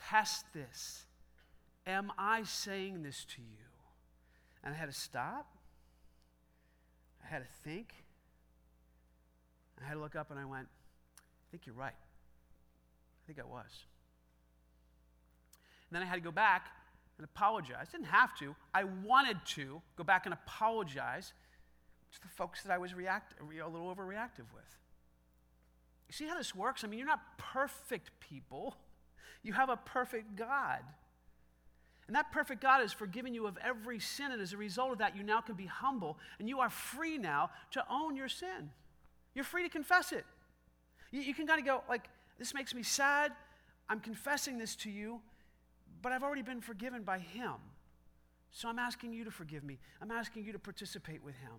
test 0.09 0.45
this. 0.53 1.05
Am 1.87 2.12
I 2.19 2.43
saying 2.43 3.03
this 3.03 3.25
to 3.37 3.40
you? 3.40 3.66
And 4.62 4.75
I 4.75 4.77
had 4.77 4.93
to 4.93 4.95
stop. 4.95 5.47
I 7.25 7.27
had 7.27 7.38
to 7.38 7.49
think. 7.64 7.95
I 9.83 9.88
had 9.88 9.95
to 9.95 10.01
look 10.01 10.14
up 10.14 10.31
and 10.31 10.38
I 10.38 10.45
went, 10.45 10.69
I 11.16 11.47
think 11.51 11.64
you're 11.64 11.75
right. 11.75 11.95
I 11.97 13.23
think 13.27 13.38
I 13.40 13.45
was. 13.45 13.87
And 15.88 15.97
then 15.97 16.03
I 16.03 16.07
had 16.07 16.16
to 16.16 16.21
go 16.21 16.31
back 16.31 16.66
and 17.21 17.29
apologize. 17.37 17.89
Didn't 17.93 18.07
have 18.07 18.35
to. 18.39 18.57
I 18.73 18.85
wanted 19.05 19.37
to 19.49 19.83
go 19.97 20.05
back 20.05 20.25
and 20.25 20.33
apologize 20.33 21.35
to 22.15 22.23
the 22.23 22.29
folks 22.29 22.63
that 22.63 22.73
I 22.73 22.79
was 22.79 22.95
react- 22.95 23.35
a 23.39 23.69
little 23.69 23.95
overreactive 23.95 24.47
with. 24.55 24.79
You 26.09 26.15
see 26.15 26.27
how 26.27 26.39
this 26.39 26.55
works? 26.55 26.83
I 26.83 26.87
mean, 26.87 26.99
you're 26.99 27.07
not 27.07 27.39
perfect 27.39 28.11
people. 28.21 28.77
You 29.43 29.55
have 29.55 29.71
a 29.71 29.77
perfect 29.79 30.37
God. 30.37 30.81
And 32.07 32.15
that 32.15 32.31
perfect 32.31 32.61
God 32.61 32.83
has 32.83 32.93
forgiven 32.93 33.33
you 33.33 33.47
of 33.47 33.57
every 33.65 33.99
sin. 33.99 34.33
And 34.33 34.43
as 34.43 34.53
a 34.53 34.59
result 34.59 34.93
of 34.93 34.99
that, 34.99 35.17
you 35.17 35.23
now 35.23 35.41
can 35.41 35.55
be 35.55 35.65
humble 35.65 36.19
and 36.39 36.47
you 36.47 36.61
are 36.61 36.69
free 36.69 37.17
now 37.17 37.49
to 37.71 37.83
own 37.91 38.17
your 38.17 38.29
sin. 38.29 38.69
You're 39.35 39.47
free 39.47 39.63
to 39.63 39.71
confess 39.71 40.13
it. 40.13 40.27
You, 41.11 41.23
you 41.23 41.33
can 41.33 41.47
kind 41.47 41.59
of 41.59 41.65
go, 41.65 41.83
like, 41.89 42.11
this 42.39 42.53
makes 42.53 42.75
me 42.75 42.83
sad. 42.83 43.33
I'm 43.89 43.99
confessing 43.99 44.59
this 44.59 44.77
to 44.77 44.91
you 44.91 45.23
but 46.03 46.13
I've 46.13 46.23
already 46.23 46.43
been 46.43 46.61
forgiven 46.61 47.03
by 47.03 47.19
Him. 47.19 47.55
So 48.51 48.69
I'm 48.69 48.79
asking 48.79 49.13
you 49.13 49.25
to 49.25 49.31
forgive 49.31 49.63
me. 49.63 49.79
I'm 50.03 50.11
asking 50.11 50.45
you 50.45 50.53
to 50.53 50.59
participate 50.59 51.23
with 51.23 51.37
Him. 51.37 51.53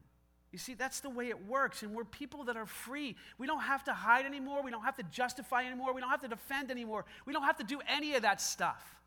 You 0.51 0.59
see, 0.59 0.73
that's 0.73 0.99
the 0.99 1.09
way 1.09 1.29
it 1.29 1.45
works. 1.47 1.81
And 1.81 1.93
we're 1.95 2.03
people 2.03 2.43
that 2.45 2.57
are 2.57 2.65
free. 2.65 3.15
We 3.37 3.47
don't 3.47 3.61
have 3.61 3.85
to 3.85 3.93
hide 3.93 4.25
anymore. 4.25 4.61
We 4.63 4.71
don't 4.71 4.83
have 4.83 4.97
to 4.97 5.03
justify 5.03 5.63
anymore. 5.63 5.93
We 5.93 6.01
don't 6.01 6.09
have 6.09 6.21
to 6.21 6.27
defend 6.27 6.71
anymore. 6.71 7.05
We 7.25 7.31
don't 7.31 7.43
have 7.43 7.57
to 7.57 7.63
do 7.63 7.79
any 7.87 8.15
of 8.15 8.23
that 8.23 8.41
stuff. 8.41 8.97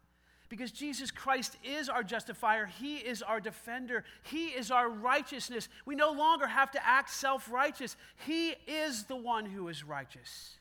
Because 0.49 0.71
Jesus 0.71 1.11
Christ 1.11 1.57
is 1.65 1.89
our 1.89 2.03
justifier, 2.03 2.67
He 2.67 2.97
is 2.97 3.23
our 3.23 3.41
defender, 3.41 4.05
He 4.23 4.49
is 4.49 4.71
our 4.71 4.89
righteousness. 4.89 5.69
We 5.85 5.97
no 5.97 6.13
longer 6.13 6.47
have 6.47 6.71
to 6.73 6.87
act 6.87 7.11
self 7.11 7.51
righteous. 7.51 7.97
He 8.27 8.55
is 8.67 9.05
the 9.05 9.17
one 9.17 9.47
who 9.47 9.69
is 9.69 9.85
righteous. 9.85 10.59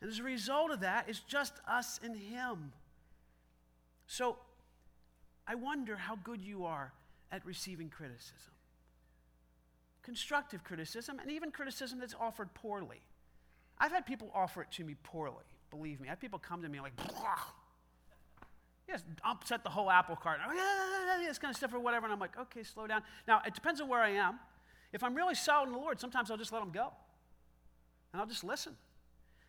And 0.00 0.10
as 0.10 0.18
a 0.18 0.24
result 0.24 0.70
of 0.70 0.80
that, 0.80 1.06
it's 1.08 1.20
just 1.20 1.54
us 1.68 2.00
and 2.02 2.16
Him. 2.16 2.72
So 4.06 4.38
I 5.46 5.54
wonder 5.54 5.96
how 5.96 6.16
good 6.16 6.42
you 6.42 6.64
are 6.64 6.92
at 7.30 7.44
receiving 7.44 7.88
criticism 7.88 8.52
constructive 10.06 10.62
criticism, 10.62 11.18
and 11.18 11.32
even 11.32 11.50
criticism 11.50 11.98
that's 11.98 12.14
offered 12.20 12.54
poorly. 12.54 13.02
I've 13.76 13.90
had 13.90 14.06
people 14.06 14.30
offer 14.32 14.62
it 14.62 14.70
to 14.72 14.84
me 14.84 14.94
poorly, 15.02 15.44
believe 15.68 16.00
me. 16.00 16.06
I 16.06 16.10
have 16.10 16.20
people 16.20 16.38
come 16.38 16.62
to 16.62 16.68
me 16.68 16.80
like, 16.80 16.94
Blah. 16.94 17.34
yes, 18.88 19.02
upset 19.24 19.64
the 19.64 19.68
whole 19.68 19.90
apple 19.90 20.14
cart, 20.14 20.38
oh, 20.46 21.24
this 21.26 21.40
kind 21.40 21.50
of 21.50 21.56
stuff 21.56 21.74
or 21.74 21.80
whatever, 21.80 22.06
and 22.06 22.12
I'm 22.12 22.20
like, 22.20 22.38
okay, 22.38 22.62
slow 22.62 22.86
down. 22.86 23.02
Now, 23.26 23.42
it 23.44 23.52
depends 23.52 23.80
on 23.80 23.88
where 23.88 24.00
I 24.00 24.10
am. 24.10 24.38
If 24.92 25.02
I'm 25.02 25.16
really 25.16 25.34
solid 25.34 25.66
in 25.66 25.72
the 25.72 25.78
Lord, 25.80 25.98
sometimes 25.98 26.30
I'll 26.30 26.36
just 26.36 26.52
let 26.52 26.60
them 26.60 26.70
go, 26.70 26.92
and 28.12 28.22
I'll 28.22 28.28
just 28.28 28.44
listen. 28.44 28.76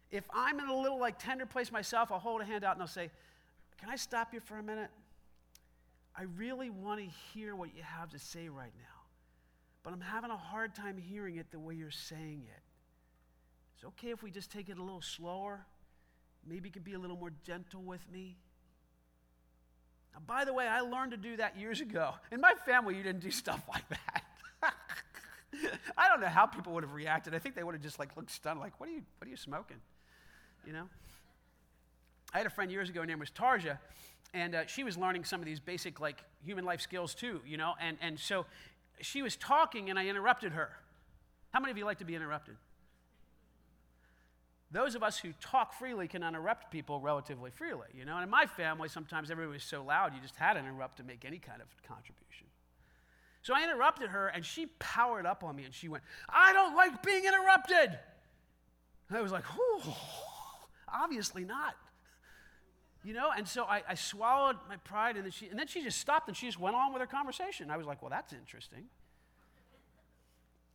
If 0.10 0.24
I'm 0.34 0.60
in 0.60 0.70
a 0.70 0.76
little 0.76 1.00
like 1.00 1.20
tender 1.20 1.46
place 1.46 1.72
myself, 1.72 2.12
I'll 2.12 2.17
hold 2.17 2.41
a 2.41 2.46
hand 2.46 2.63
out 2.63 2.74
and 2.74 2.82
I'll 2.82 2.88
say, 2.88 3.12
can 3.79 3.89
I 3.89 3.95
stop 3.95 4.33
you 4.33 4.39
for 4.39 4.57
a 4.57 4.63
minute? 4.63 4.89
I 6.15 6.23
really 6.35 6.69
want 6.69 6.99
to 6.99 7.05
hear 7.33 7.55
what 7.55 7.75
you 7.75 7.83
have 7.83 8.09
to 8.09 8.19
say 8.19 8.49
right 8.49 8.73
now, 8.77 9.01
but 9.83 9.93
I'm 9.93 10.01
having 10.01 10.31
a 10.31 10.37
hard 10.37 10.73
time 10.73 10.97
hearing 10.97 11.35
it 11.37 11.51
the 11.51 11.59
way 11.59 11.75
you're 11.75 11.91
saying 11.91 12.43
it. 12.47 12.61
It's 13.75 13.85
okay 13.85 14.09
if 14.09 14.23
we 14.23 14.31
just 14.31 14.51
take 14.51 14.69
it 14.69 14.79
a 14.79 14.81
little 14.81 15.01
slower. 15.01 15.63
Maybe 16.47 16.69
you 16.69 16.73
can 16.73 16.81
be 16.81 16.93
a 16.93 16.99
little 16.99 17.17
more 17.17 17.31
gentle 17.45 17.83
with 17.83 18.01
me. 18.11 18.37
Now, 20.13 20.21
by 20.25 20.45
the 20.45 20.53
way, 20.53 20.67
I 20.67 20.79
learned 20.79 21.11
to 21.11 21.17
do 21.17 21.37
that 21.37 21.59
years 21.59 21.79
ago. 21.79 22.15
In 22.31 22.41
my 22.41 22.53
family, 22.65 22.95
you 22.95 23.03
didn't 23.03 23.21
do 23.21 23.29
stuff 23.29 23.61
like 23.69 23.87
that. 23.89 24.23
I 25.97 26.09
don't 26.09 26.19
know 26.19 26.27
how 26.27 26.47
people 26.47 26.73
would 26.73 26.83
have 26.83 26.93
reacted. 26.93 27.35
I 27.35 27.39
think 27.39 27.53
they 27.53 27.63
would 27.63 27.75
have 27.75 27.83
just 27.83 27.99
like 27.99 28.17
looked 28.17 28.31
stunned, 28.31 28.59
like, 28.59 28.79
"What 28.79 28.89
are 28.89 28.93
you? 28.93 29.03
What 29.19 29.27
are 29.27 29.29
you 29.29 29.37
smoking?" 29.37 29.77
You 30.65 30.73
know. 30.73 30.89
I 32.33 32.37
had 32.37 32.47
a 32.47 32.49
friend 32.49 32.71
years 32.71 32.89
ago, 32.89 33.01
her 33.01 33.05
name 33.05 33.19
was 33.19 33.29
Tarja, 33.29 33.77
and 34.33 34.53
uh, 34.53 34.65
she 34.65 34.83
was 34.83 34.97
learning 34.97 35.23
some 35.23 35.39
of 35.39 35.45
these 35.45 35.59
basic, 35.59 35.99
like, 35.99 36.23
human 36.43 36.65
life 36.65 36.81
skills 36.81 37.15
too, 37.15 37.41
you 37.45 37.57
know? 37.57 37.73
And, 37.81 37.97
and 38.01 38.19
so 38.19 38.45
she 39.01 39.21
was 39.21 39.35
talking, 39.35 39.89
and 39.89 39.97
I 39.97 40.07
interrupted 40.07 40.51
her. 40.51 40.69
How 41.53 41.59
many 41.59 41.71
of 41.71 41.77
you 41.77 41.85
like 41.85 41.99
to 41.99 42.05
be 42.05 42.15
interrupted? 42.15 42.55
Those 44.69 44.95
of 44.95 45.03
us 45.03 45.17
who 45.17 45.31
talk 45.39 45.73
freely 45.73 46.09
can 46.09 46.23
interrupt 46.23 46.71
people 46.71 46.99
relatively 46.99 47.51
freely, 47.51 47.87
you 47.93 48.03
know? 48.03 48.15
And 48.15 48.23
in 48.23 48.29
my 48.29 48.45
family, 48.45 48.89
sometimes 48.89 49.31
everybody 49.31 49.53
was 49.53 49.63
so 49.63 49.81
loud, 49.81 50.13
you 50.13 50.19
just 50.21 50.35
had 50.35 50.53
to 50.55 50.59
interrupt 50.59 50.97
to 50.97 51.03
make 51.03 51.23
any 51.23 51.39
kind 51.39 51.61
of 51.61 51.67
contribution. 51.87 52.47
So 53.43 53.53
I 53.55 53.63
interrupted 53.63 54.09
her, 54.09 54.27
and 54.27 54.43
she 54.45 54.65
powered 54.77 55.25
up 55.25 55.41
on 55.45 55.55
me, 55.55 55.63
and 55.63 55.73
she 55.73 55.87
went, 55.87 56.03
I 56.27 56.51
don't 56.51 56.75
like 56.75 57.01
being 57.01 57.23
interrupted. 57.23 57.97
And 59.07 59.17
I 59.17 59.21
was 59.21 59.31
like, 59.31 59.45
obviously 60.93 61.45
not. 61.45 61.77
You 63.03 63.13
know, 63.13 63.29
and 63.36 63.47
so 63.47 63.63
I, 63.63 63.83
I 63.88 63.95
swallowed 63.95 64.57
my 64.67 64.77
pride, 64.77 65.15
and 65.15 65.25
then, 65.25 65.31
she, 65.31 65.47
and 65.47 65.57
then 65.57 65.67
she 65.67 65.81
just 65.83 65.99
stopped 65.99 66.27
and 66.27 66.36
she 66.36 66.47
just 66.47 66.60
went 66.60 66.75
on 66.75 66.91
with 66.91 66.99
her 66.99 67.07
conversation. 67.07 67.69
I 67.71 67.77
was 67.77 67.86
like, 67.86 68.01
well, 68.01 68.10
that's 68.10 68.33
interesting. 68.33 68.86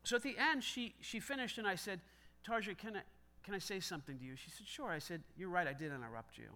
So 0.04 0.16
at 0.16 0.22
the 0.22 0.36
end, 0.38 0.64
she, 0.64 0.94
she 1.00 1.20
finished, 1.20 1.58
and 1.58 1.66
I 1.66 1.74
said, 1.74 2.00
Tarja, 2.46 2.76
can 2.76 2.96
I, 2.96 3.00
can 3.42 3.54
I 3.54 3.58
say 3.58 3.80
something 3.80 4.18
to 4.18 4.24
you? 4.24 4.36
She 4.36 4.50
said, 4.50 4.66
Sure. 4.66 4.90
I 4.90 4.98
said, 4.98 5.22
You're 5.36 5.48
right, 5.48 5.66
I 5.66 5.72
did 5.72 5.92
interrupt 5.92 6.38
you. 6.38 6.48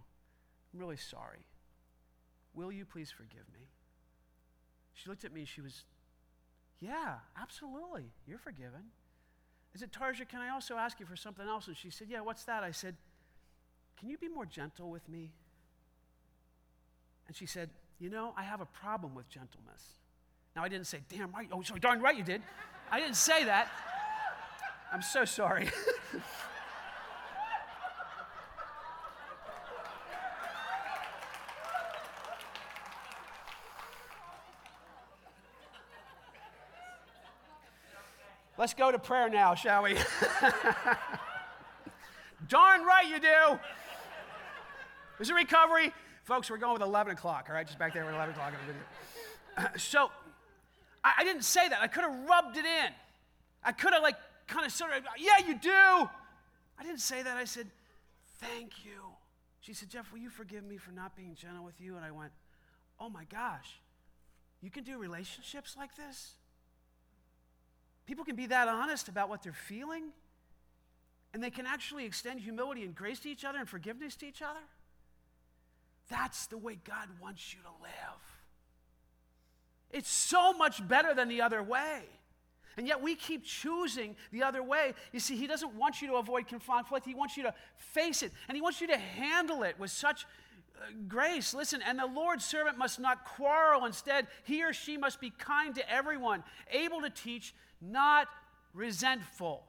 I'm 0.73 0.81
really 0.81 0.97
sorry. 0.97 1.45
Will 2.55 2.73
you 2.73 2.85
please 2.85 3.11
forgive 3.11 3.47
me? 3.53 3.69
She 4.95 5.09
looked 5.09 5.25
at 5.25 5.33
me, 5.33 5.45
she 5.45 5.61
was, 5.61 5.85
Yeah, 6.81 7.17
absolutely. 7.41 8.13
You're 8.27 8.39
forgiven. 8.39 8.91
I 9.75 9.79
said, 9.79 9.93
Tarja, 9.93 10.29
can 10.29 10.41
I 10.41 10.51
also 10.51 10.77
ask 10.77 10.99
you 11.01 11.07
for 11.07 11.17
something 11.17 11.47
else? 11.47 11.67
And 11.67 11.77
she 11.77 11.91
said, 11.91 12.09
Yeah, 12.11 12.21
what's 12.21 12.45
that? 12.45 12.63
I 12.63 12.71
said, 12.71 12.97
Can 13.99 14.09
you 14.09 14.19
be 14.19 14.29
more 14.29 14.47
gentle 14.47 14.91
with 14.91 15.09
me? 15.09 15.33
And 17.27 17.37
she 17.37 17.47
said, 17.47 17.71
You 17.99 18.11
know, 18.11 18.33
I 18.37 18.43
have 18.43 18.61
a 18.61 18.67
problem 18.67 19.15
with 19.15 19.29
gentleness. 19.29 19.95
Now, 20.55 20.65
I 20.65 20.69
didn't 20.69 20.87
say, 20.87 21.01
Damn 21.09 21.33
right. 21.33 21.49
Oh, 21.53 21.63
sorry, 21.63 21.81
darn 21.81 22.01
right 22.01 22.17
you 22.17 22.25
did. 22.25 22.43
I 22.91 23.01
didn't 23.01 23.17
say 23.17 23.45
that. 23.45 23.71
I'm 24.93 25.03
so 25.03 25.25
sorry. 25.25 25.69
Let's 38.59 38.73
go 38.73 38.91
to 38.91 38.99
prayer 38.99 39.29
now, 39.29 39.55
shall 39.55 39.83
we? 39.83 39.95
Darn 42.49 42.85
right 42.85 43.07
you 43.07 43.21
do. 43.21 43.59
Is 45.21 45.29
it 45.29 45.35
recovery? 45.35 45.93
Folks, 46.27 46.51
we're 46.51 46.57
going 46.57 46.73
with 46.73 46.83
11 46.83 47.13
o'clock, 47.13 47.47
all 47.49 47.55
right? 47.55 47.65
Just 47.65 47.79
back 47.79 47.95
there 47.95 48.05
with 48.05 48.13
11 48.13 48.35
o'clock 48.35 48.53
in 48.53 48.59
the 48.67 49.63
video. 49.63 49.79
so 49.79 50.11
I, 51.05 51.13
I 51.19 51.25
didn't 51.25 51.45
say 51.45 51.69
that. 51.69 51.81
I 51.81 51.87
could 51.87 52.03
have 52.03 52.29
rubbed 52.29 52.57
it 52.57 52.65
in. 52.65 52.93
I 53.63 53.71
could 53.71 53.93
have, 53.93 54.03
like, 54.03 54.17
kind 54.49 54.67
of 54.67 54.73
sort 54.73 54.91
of, 54.91 55.05
yeah, 55.21 55.47
you 55.47 55.55
do. 55.55 55.71
I 55.71 56.83
didn't 56.83 56.99
say 56.99 57.23
that. 57.23 57.37
I 57.37 57.45
said, 57.45 57.69
thank 58.41 58.85
you. 58.85 59.03
She 59.61 59.73
said, 59.73 59.89
Jeff, 59.89 60.11
will 60.11 60.19
you 60.19 60.29
forgive 60.29 60.65
me 60.65 60.79
for 60.79 60.91
not 60.91 61.15
being 61.15 61.37
gentle 61.37 61.65
with 61.65 61.81
you? 61.81 61.95
And 61.95 62.05
I 62.05 62.11
went, 62.11 62.33
oh 62.99 63.09
my 63.09 63.23
gosh, 63.25 63.81
you 64.61 64.71
can 64.71 64.83
do 64.83 64.99
relationships 64.99 65.77
like 65.79 65.95
this? 65.95 66.33
People 68.05 68.25
can 68.25 68.35
be 68.35 68.47
that 68.47 68.67
honest 68.67 69.07
about 69.07 69.29
what 69.29 69.45
they're 69.45 69.53
feeling? 69.53 70.11
and 71.37 71.45
they 71.45 71.51
can 71.51 71.67
actually 71.67 72.07
extend 72.07 72.41
humility 72.41 72.83
and 72.83 72.95
grace 72.95 73.21
to 73.21 73.29
each 73.29 73.45
other 73.45 73.59
and 73.59 73.69
forgiveness 73.69 74.17
to 74.17 74.27
each 74.27 74.41
other, 74.41 74.61
that's 76.09 76.47
the 76.47 76.59
way 76.59 76.79
God 76.85 77.09
wants 77.21 77.55
you 77.55 77.61
to 77.63 77.83
live. 77.83 78.21
It's 79.91 80.11
so 80.11 80.53
much 80.53 80.87
better 80.87 81.15
than 81.15 81.29
the 81.29 81.43
other 81.43 81.63
way. 81.63 82.03
And 82.77 82.87
yet 82.87 83.01
we 83.01 83.15
keep 83.15 83.45
choosing 83.45 84.17
the 84.33 84.43
other 84.43 84.63
way. 84.63 84.93
You 85.13 85.21
see, 85.21 85.37
He 85.37 85.47
doesn't 85.47 85.75
want 85.75 86.03
you 86.03 86.09
to 86.09 86.15
avoid 86.15 86.47
conflict, 86.49 87.07
He 87.07 87.15
wants 87.15 87.37
you 87.37 87.45
to 87.45 87.55
face 87.77 88.23
it, 88.23 88.33
and 88.49 88.57
He 88.57 88.61
wants 88.61 88.81
you 88.81 88.87
to 88.89 88.99
handle 88.99 89.63
it 89.63 89.79
with 89.79 89.91
such 89.91 90.27
uh, 90.77 90.85
grace. 91.09 91.55
Listen, 91.55 91.81
and 91.87 91.99
the 91.99 92.07
Lord's 92.07 92.45
servant 92.45 92.77
must 92.77 93.01
not 93.01 93.25
quarrel. 93.25 93.87
Instead, 93.87 94.27
he 94.45 94.63
or 94.63 94.75
she 94.75 94.99
must 94.99 95.21
be 95.21 95.31
kind 95.31 95.75
to 95.77 95.91
everyone, 95.91 96.45
able 96.71 97.01
to 97.01 97.09
teach, 97.09 97.55
not 97.81 98.29
resentful. 98.75 99.65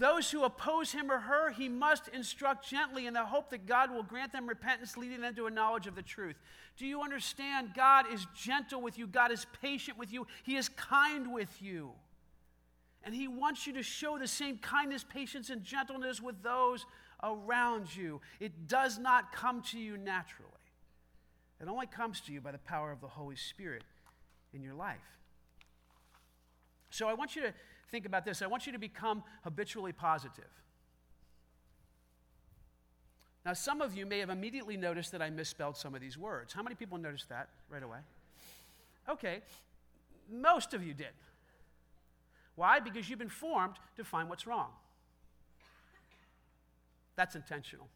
Those 0.00 0.30
who 0.30 0.44
oppose 0.44 0.92
him 0.92 1.10
or 1.10 1.18
her, 1.18 1.50
he 1.50 1.68
must 1.68 2.08
instruct 2.08 2.66
gently 2.66 3.06
in 3.06 3.12
the 3.12 3.26
hope 3.26 3.50
that 3.50 3.66
God 3.66 3.92
will 3.92 4.02
grant 4.02 4.32
them 4.32 4.48
repentance, 4.48 4.96
leading 4.96 5.20
them 5.20 5.34
to 5.34 5.44
a 5.44 5.50
knowledge 5.50 5.86
of 5.86 5.94
the 5.94 6.00
truth. 6.00 6.36
Do 6.78 6.86
you 6.86 7.02
understand? 7.02 7.72
God 7.76 8.06
is 8.10 8.26
gentle 8.34 8.80
with 8.80 8.96
you, 8.96 9.06
God 9.06 9.30
is 9.30 9.44
patient 9.60 9.98
with 9.98 10.10
you, 10.10 10.26
He 10.42 10.56
is 10.56 10.70
kind 10.70 11.34
with 11.34 11.60
you. 11.60 11.90
And 13.04 13.14
He 13.14 13.28
wants 13.28 13.66
you 13.66 13.74
to 13.74 13.82
show 13.82 14.16
the 14.16 14.26
same 14.26 14.56
kindness, 14.56 15.04
patience, 15.04 15.50
and 15.50 15.62
gentleness 15.62 16.18
with 16.22 16.42
those 16.42 16.86
around 17.22 17.94
you. 17.94 18.22
It 18.40 18.68
does 18.68 18.98
not 18.98 19.32
come 19.32 19.60
to 19.64 19.78
you 19.78 19.98
naturally, 19.98 20.48
it 21.60 21.68
only 21.68 21.86
comes 21.86 22.22
to 22.22 22.32
you 22.32 22.40
by 22.40 22.52
the 22.52 22.58
power 22.58 22.90
of 22.90 23.02
the 23.02 23.08
Holy 23.08 23.36
Spirit 23.36 23.84
in 24.54 24.62
your 24.62 24.74
life. 24.74 24.96
So 26.88 27.06
I 27.06 27.12
want 27.12 27.36
you 27.36 27.42
to 27.42 27.52
think 27.90 28.06
about 28.06 28.24
this. 28.24 28.42
I 28.42 28.46
want 28.46 28.66
you 28.66 28.72
to 28.72 28.78
become 28.78 29.22
habitually 29.42 29.92
positive. 29.92 30.50
Now, 33.44 33.54
some 33.54 33.80
of 33.80 33.96
you 33.96 34.04
may 34.04 34.18
have 34.18 34.30
immediately 34.30 34.76
noticed 34.76 35.12
that 35.12 35.22
I 35.22 35.30
misspelled 35.30 35.76
some 35.76 35.94
of 35.94 36.00
these 36.00 36.18
words. 36.18 36.52
How 36.52 36.62
many 36.62 36.74
people 36.74 36.98
noticed 36.98 37.28
that 37.30 37.48
right 37.70 37.82
away? 37.82 37.98
Okay, 39.08 39.40
most 40.30 40.74
of 40.74 40.84
you 40.84 40.92
did. 40.92 41.14
Why? 42.54 42.80
Because 42.80 43.08
you've 43.08 43.18
been 43.18 43.28
formed 43.30 43.76
to 43.96 44.04
find 44.04 44.28
what's 44.28 44.46
wrong. 44.46 44.68
That's 47.16 47.34
intentional. 47.34 47.88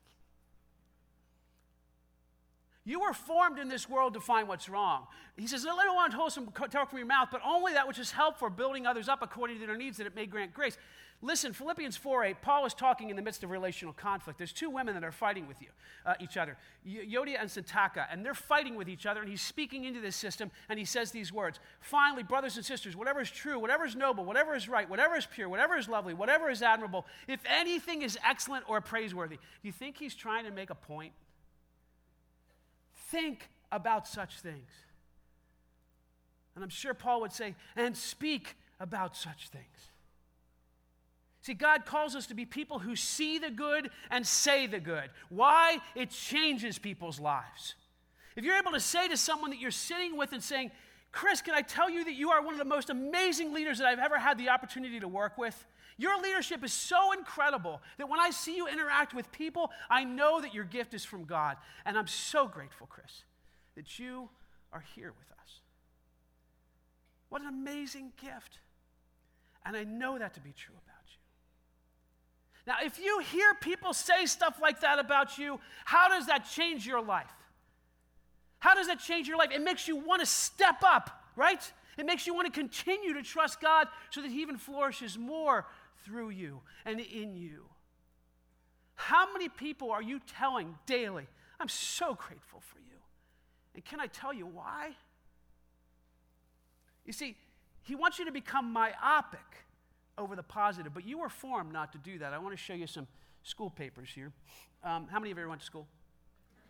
You 2.86 3.00
were 3.00 3.14
formed 3.14 3.58
in 3.58 3.68
this 3.68 3.88
world 3.88 4.12
to 4.14 4.20
find 4.20 4.46
what's 4.46 4.68
wrong. 4.68 5.06
He 5.36 5.46
says, 5.46 5.64
Let 5.64 5.76
no 5.86 5.94
one 5.94 6.10
wholesome 6.10 6.50
talk 6.70 6.90
from 6.90 6.98
your 6.98 7.06
mouth, 7.06 7.28
but 7.32 7.40
only 7.44 7.72
that 7.72 7.88
which 7.88 7.98
is 7.98 8.10
helpful 8.10 8.48
for 8.48 8.54
building 8.54 8.86
others 8.86 9.08
up 9.08 9.22
according 9.22 9.58
to 9.60 9.66
their 9.66 9.76
needs, 9.76 9.96
that 9.96 10.06
it 10.06 10.14
may 10.14 10.26
grant 10.26 10.52
grace. 10.52 10.76
Listen, 11.22 11.54
Philippians 11.54 11.96
4 11.96 12.24
8, 12.24 12.42
Paul 12.42 12.66
is 12.66 12.74
talking 12.74 13.08
in 13.08 13.16
the 13.16 13.22
midst 13.22 13.42
of 13.42 13.50
relational 13.50 13.94
conflict. 13.94 14.38
There's 14.38 14.52
two 14.52 14.68
women 14.68 14.92
that 14.92 15.02
are 15.02 15.12
fighting 15.12 15.48
with 15.48 15.62
you, 15.62 15.68
uh, 16.04 16.12
each 16.20 16.36
other, 16.36 16.58
Euodia 16.86 17.40
and 17.40 17.48
Syntyche, 17.48 18.04
and 18.10 18.22
they're 18.22 18.34
fighting 18.34 18.74
with 18.74 18.90
each 18.90 19.06
other, 19.06 19.20
and 19.20 19.30
he's 19.30 19.40
speaking 19.40 19.84
into 19.84 20.02
this 20.02 20.16
system, 20.16 20.50
and 20.68 20.78
he 20.78 20.84
says 20.84 21.10
these 21.10 21.32
words 21.32 21.60
Finally, 21.80 22.24
brothers 22.24 22.56
and 22.56 22.66
sisters, 22.66 22.94
whatever 22.94 23.22
is 23.22 23.30
true, 23.30 23.58
whatever 23.58 23.86
is 23.86 23.96
noble, 23.96 24.26
whatever 24.26 24.54
is 24.54 24.68
right, 24.68 24.90
whatever 24.90 25.16
is 25.16 25.24
pure, 25.24 25.48
whatever 25.48 25.78
is 25.78 25.88
lovely, 25.88 26.12
whatever 26.12 26.50
is 26.50 26.60
admirable, 26.60 27.06
if 27.26 27.40
anything 27.48 28.02
is 28.02 28.18
excellent 28.28 28.68
or 28.68 28.82
praiseworthy, 28.82 29.36
do 29.36 29.42
you 29.62 29.72
think 29.72 29.96
he's 29.96 30.14
trying 30.14 30.44
to 30.44 30.50
make 30.50 30.68
a 30.68 30.74
point? 30.74 31.12
Think 33.14 33.48
about 33.70 34.08
such 34.08 34.40
things. 34.40 34.70
And 36.56 36.64
I'm 36.64 36.70
sure 36.70 36.94
Paul 36.94 37.20
would 37.20 37.32
say, 37.32 37.54
and 37.76 37.96
speak 37.96 38.56
about 38.80 39.16
such 39.16 39.50
things. 39.50 39.64
See, 41.40 41.54
God 41.54 41.86
calls 41.86 42.16
us 42.16 42.26
to 42.26 42.34
be 42.34 42.44
people 42.44 42.80
who 42.80 42.96
see 42.96 43.38
the 43.38 43.52
good 43.52 43.90
and 44.10 44.26
say 44.26 44.66
the 44.66 44.80
good. 44.80 45.10
Why? 45.28 45.78
It 45.94 46.10
changes 46.10 46.76
people's 46.76 47.20
lives. 47.20 47.76
If 48.34 48.44
you're 48.44 48.56
able 48.56 48.72
to 48.72 48.80
say 48.80 49.06
to 49.06 49.16
someone 49.16 49.50
that 49.50 49.60
you're 49.60 49.70
sitting 49.70 50.16
with 50.16 50.32
and 50.32 50.42
saying, 50.42 50.72
Chris, 51.12 51.40
can 51.40 51.54
I 51.54 51.62
tell 51.62 51.88
you 51.88 52.02
that 52.06 52.14
you 52.14 52.30
are 52.30 52.42
one 52.42 52.54
of 52.54 52.58
the 52.58 52.64
most 52.64 52.90
amazing 52.90 53.54
leaders 53.54 53.78
that 53.78 53.86
I've 53.86 54.00
ever 54.00 54.18
had 54.18 54.38
the 54.38 54.48
opportunity 54.48 54.98
to 54.98 55.06
work 55.06 55.38
with? 55.38 55.64
Your 55.96 56.20
leadership 56.20 56.64
is 56.64 56.72
so 56.72 57.12
incredible 57.12 57.80
that 57.98 58.08
when 58.08 58.18
I 58.18 58.30
see 58.30 58.56
you 58.56 58.66
interact 58.66 59.14
with 59.14 59.30
people, 59.30 59.70
I 59.88 60.04
know 60.04 60.40
that 60.40 60.52
your 60.52 60.64
gift 60.64 60.92
is 60.92 61.04
from 61.04 61.24
God. 61.24 61.56
And 61.84 61.96
I'm 61.96 62.08
so 62.08 62.48
grateful, 62.48 62.86
Chris, 62.88 63.24
that 63.76 63.98
you 63.98 64.28
are 64.72 64.84
here 64.96 65.12
with 65.16 65.30
us. 65.40 65.60
What 67.28 67.42
an 67.42 67.48
amazing 67.48 68.12
gift. 68.20 68.58
And 69.64 69.76
I 69.76 69.84
know 69.84 70.18
that 70.18 70.34
to 70.34 70.40
be 70.40 70.52
true 70.52 70.74
about 70.74 71.04
you. 71.06 71.18
Now, 72.66 72.76
if 72.84 72.98
you 72.98 73.20
hear 73.20 73.54
people 73.54 73.92
say 73.92 74.26
stuff 74.26 74.58
like 74.60 74.80
that 74.80 74.98
about 74.98 75.38
you, 75.38 75.60
how 75.84 76.08
does 76.08 76.26
that 76.26 76.48
change 76.50 76.86
your 76.86 77.02
life? 77.02 77.30
How 78.58 78.74
does 78.74 78.86
that 78.88 78.98
change 78.98 79.28
your 79.28 79.36
life? 79.36 79.50
It 79.52 79.62
makes 79.62 79.86
you 79.86 79.96
want 79.96 80.20
to 80.20 80.26
step 80.26 80.82
up, 80.84 81.24
right? 81.36 81.60
It 81.98 82.06
makes 82.06 82.26
you 82.26 82.34
want 82.34 82.52
to 82.52 82.58
continue 82.58 83.14
to 83.14 83.22
trust 83.22 83.60
God 83.60 83.88
so 84.10 84.22
that 84.22 84.30
He 84.30 84.40
even 84.40 84.56
flourishes 84.56 85.18
more 85.18 85.66
through 86.04 86.30
you 86.30 86.60
and 86.84 87.00
in 87.00 87.34
you. 87.36 87.64
How 88.94 89.32
many 89.32 89.48
people 89.48 89.90
are 89.90 90.02
you 90.02 90.20
telling 90.20 90.74
daily, 90.86 91.26
I'm 91.58 91.68
so 91.68 92.14
grateful 92.14 92.60
for 92.60 92.78
you? 92.78 92.98
And 93.74 93.84
can 93.84 94.00
I 94.00 94.06
tell 94.06 94.32
you 94.32 94.46
why? 94.46 94.90
You 97.04 97.12
see, 97.12 97.36
He 97.82 97.94
wants 97.94 98.18
you 98.18 98.24
to 98.24 98.32
become 98.32 98.72
myopic 98.72 99.64
over 100.16 100.36
the 100.36 100.42
positive. 100.42 100.94
But 100.94 101.06
you 101.06 101.18
were 101.18 101.28
formed 101.28 101.72
not 101.72 101.92
to 101.92 101.98
do 101.98 102.18
that. 102.18 102.32
I 102.32 102.38
want 102.38 102.56
to 102.56 102.62
show 102.62 102.74
you 102.74 102.86
some 102.86 103.06
school 103.42 103.70
papers 103.70 104.08
here. 104.14 104.32
Um, 104.82 105.06
how 105.10 105.18
many 105.18 105.30
of 105.30 105.38
you 105.38 105.42
ever 105.42 105.48
went 105.48 105.60
to 105.60 105.66
school? 105.66 105.86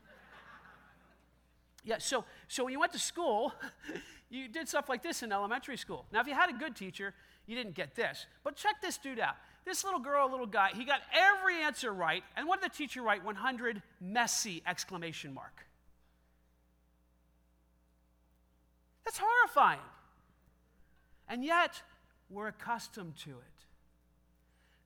yeah, 1.84 1.98
so, 1.98 2.24
so 2.48 2.64
when 2.64 2.72
you 2.72 2.80
went 2.80 2.92
to 2.92 2.98
school, 2.98 3.52
you 4.30 4.48
did 4.48 4.68
stuff 4.68 4.88
like 4.88 5.02
this 5.02 5.22
in 5.22 5.32
elementary 5.32 5.76
school. 5.76 6.06
Now, 6.12 6.20
if 6.20 6.26
you 6.26 6.34
had 6.34 6.50
a 6.50 6.54
good 6.54 6.76
teacher, 6.76 7.14
you 7.46 7.56
didn't 7.56 7.74
get 7.74 7.94
this. 7.94 8.26
But 8.42 8.56
check 8.56 8.80
this 8.80 8.96
dude 8.96 9.20
out. 9.20 9.36
This 9.64 9.84
little 9.84 10.00
girl, 10.00 10.30
little 10.30 10.46
guy, 10.46 10.70
he 10.74 10.84
got 10.84 11.00
every 11.12 11.62
answer 11.62 11.92
right. 11.92 12.22
And 12.36 12.46
what 12.46 12.60
did 12.60 12.70
the 12.70 12.76
teacher 12.76 13.02
write? 13.02 13.24
100 13.24 13.82
messy 14.00 14.62
exclamation 14.66 15.32
mark. 15.32 15.66
That's 19.04 19.18
horrifying. 19.18 19.80
And 21.28 21.44
yet, 21.44 21.80
we're 22.28 22.48
accustomed 22.48 23.16
to 23.24 23.30
it. 23.30 23.64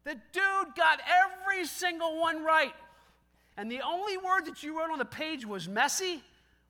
The 0.05 0.15
dude 0.33 0.75
got 0.77 1.01
every 1.07 1.67
single 1.67 2.21
one 2.21 2.45
right. 2.45 2.75
And 3.57 3.71
the 3.71 3.81
only 3.81 4.17
word 4.17 4.47
that 4.47 4.63
you 4.63 4.79
wrote 4.79 4.91
on 4.91 4.99
the 4.99 5.05
page 5.05 5.45
was 5.45 5.69
messy. 5.69 6.23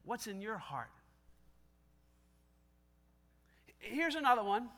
What's 0.04 0.26
in 0.26 0.40
your 0.40 0.56
heart? 0.56 0.88
Here's 3.78 4.14
another 4.14 4.42
one. 4.42 4.68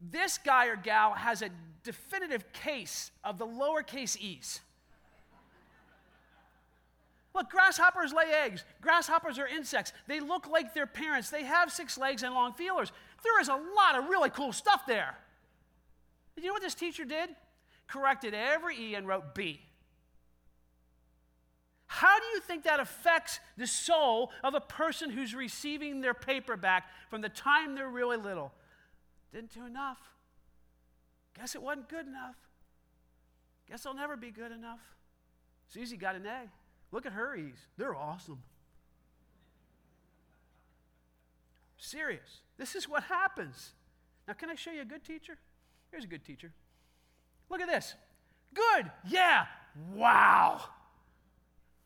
This 0.00 0.38
guy 0.38 0.66
or 0.66 0.76
gal 0.76 1.12
has 1.12 1.42
a 1.42 1.50
definitive 1.82 2.52
case 2.52 3.10
of 3.24 3.38
the 3.38 3.46
lowercase 3.46 4.16
e's. 4.16 4.60
Look, 7.34 7.50
grasshoppers 7.50 8.12
lay 8.12 8.32
eggs. 8.44 8.64
Grasshoppers 8.80 9.38
are 9.38 9.46
insects. 9.46 9.92
They 10.06 10.20
look 10.20 10.48
like 10.48 10.74
their 10.74 10.86
parents. 10.86 11.30
They 11.30 11.44
have 11.44 11.70
six 11.70 11.96
legs 11.96 12.22
and 12.22 12.34
long 12.34 12.52
feelers. 12.52 12.90
There 13.22 13.40
is 13.40 13.48
a 13.48 13.54
lot 13.54 13.96
of 13.96 14.08
really 14.08 14.30
cool 14.30 14.52
stuff 14.52 14.86
there. 14.86 15.16
Did 16.34 16.44
you 16.44 16.50
know 16.50 16.54
what 16.54 16.62
this 16.62 16.74
teacher 16.74 17.04
did? 17.04 17.30
Corrected 17.86 18.34
every 18.34 18.76
E 18.76 18.94
and 18.94 19.06
wrote 19.06 19.34
B. 19.34 19.60
How 21.86 22.18
do 22.18 22.26
you 22.26 22.40
think 22.40 22.64
that 22.64 22.80
affects 22.80 23.40
the 23.56 23.66
soul 23.66 24.30
of 24.44 24.54
a 24.54 24.60
person 24.60 25.10
who's 25.10 25.34
receiving 25.34 26.00
their 26.00 26.14
paperback 26.14 26.84
from 27.08 27.22
the 27.22 27.28
time 27.28 27.74
they're 27.74 27.88
really 27.88 28.18
little? 28.18 28.52
Didn't 29.32 29.52
do 29.52 29.66
enough. 29.66 29.98
Guess 31.36 31.54
it 31.54 31.62
wasn't 31.62 31.88
good 31.88 32.06
enough. 32.06 32.36
Guess 33.68 33.86
I'll 33.86 33.94
never 33.94 34.16
be 34.16 34.30
good 34.30 34.52
enough. 34.52 34.80
Susie 35.68 35.96
got 35.96 36.16
an 36.16 36.26
A. 36.26 36.50
Look 36.90 37.04
at 37.04 37.12
her 37.12 37.36
E's. 37.36 37.66
They're 37.76 37.94
awesome. 37.94 38.42
Serious. 41.76 42.40
This 42.56 42.74
is 42.74 42.88
what 42.88 43.04
happens. 43.04 43.72
Now, 44.26 44.34
can 44.34 44.50
I 44.50 44.54
show 44.54 44.70
you 44.70 44.82
a 44.82 44.86
good 44.86 45.04
teacher? 45.04 45.38
Here's 45.90 46.04
a 46.04 46.08
good 46.08 46.24
teacher. 46.24 46.52
Look 47.50 47.60
at 47.60 47.68
this. 47.68 47.94
Good. 48.54 48.90
Yeah. 49.06 49.46
Wow. 49.94 50.60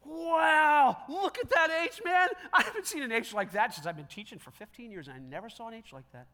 Wow. 0.04 0.98
Look 1.08 1.38
at 1.38 1.50
that 1.50 1.70
H, 1.84 2.00
man. 2.04 2.28
I 2.52 2.62
haven't 2.62 2.86
seen 2.86 3.02
an 3.02 3.12
H 3.12 3.34
like 3.34 3.52
that 3.52 3.74
since 3.74 3.86
I've 3.86 3.96
been 3.96 4.06
teaching 4.06 4.38
for 4.38 4.50
15 4.50 4.90
years, 4.90 5.08
and 5.08 5.16
I 5.16 5.20
never 5.20 5.48
saw 5.48 5.68
an 5.68 5.74
H 5.74 5.92
like 5.92 6.10
that. 6.12 6.26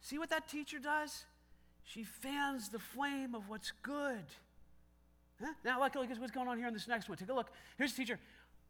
See 0.00 0.18
what 0.18 0.30
that 0.30 0.48
teacher 0.48 0.78
does? 0.78 1.24
She 1.84 2.04
fans 2.04 2.68
the 2.68 2.78
flame 2.78 3.34
of 3.34 3.48
what's 3.48 3.72
good. 3.82 4.24
Huh? 5.40 5.52
Now, 5.64 5.80
look, 5.80 5.94
look 5.94 6.10
at 6.10 6.18
what's 6.18 6.32
going 6.32 6.48
on 6.48 6.58
here 6.58 6.68
in 6.68 6.74
this 6.74 6.88
next 6.88 7.08
one. 7.08 7.18
Take 7.18 7.28
a 7.28 7.34
look. 7.34 7.50
Here's 7.76 7.92
the 7.92 8.02
teacher. 8.02 8.18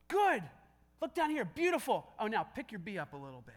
Good. 0.09 0.43
Look 1.01 1.15
down 1.15 1.31
here. 1.31 1.45
Beautiful. 1.45 2.07
Oh, 2.19 2.27
now 2.27 2.43
pick 2.43 2.73
your 2.73 2.79
B 2.79 2.99
up 2.99 3.13
a 3.13 3.17
little 3.17 3.43
bit. 3.45 3.55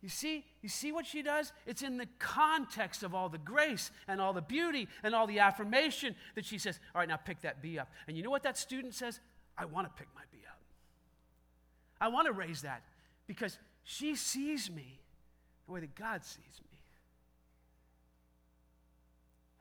You 0.00 0.08
see, 0.08 0.44
you 0.62 0.68
see 0.68 0.92
what 0.92 1.06
she 1.06 1.22
does? 1.22 1.52
It's 1.66 1.82
in 1.82 1.96
the 1.96 2.06
context 2.20 3.02
of 3.02 3.14
all 3.14 3.28
the 3.28 3.38
grace 3.38 3.90
and 4.06 4.20
all 4.20 4.32
the 4.32 4.40
beauty 4.40 4.86
and 5.02 5.12
all 5.12 5.26
the 5.26 5.40
affirmation 5.40 6.14
that 6.36 6.44
she 6.44 6.56
says, 6.56 6.78
All 6.94 7.00
right, 7.00 7.08
now 7.08 7.16
pick 7.16 7.40
that 7.40 7.60
B 7.60 7.78
up. 7.78 7.88
And 8.06 8.16
you 8.16 8.22
know 8.22 8.30
what 8.30 8.44
that 8.44 8.56
student 8.56 8.94
says? 8.94 9.18
I 9.56 9.64
want 9.64 9.88
to 9.88 9.92
pick 9.98 10.08
my 10.14 10.22
B 10.30 10.38
up. 10.48 10.58
I 12.00 12.08
want 12.08 12.26
to 12.26 12.32
raise 12.32 12.62
that 12.62 12.82
because 13.26 13.58
she 13.82 14.14
sees 14.14 14.70
me 14.70 15.00
the 15.68 15.74
way 15.74 15.80
that 15.80 15.94
God 15.94 16.24
sees 16.24 16.60
me. 16.72 16.78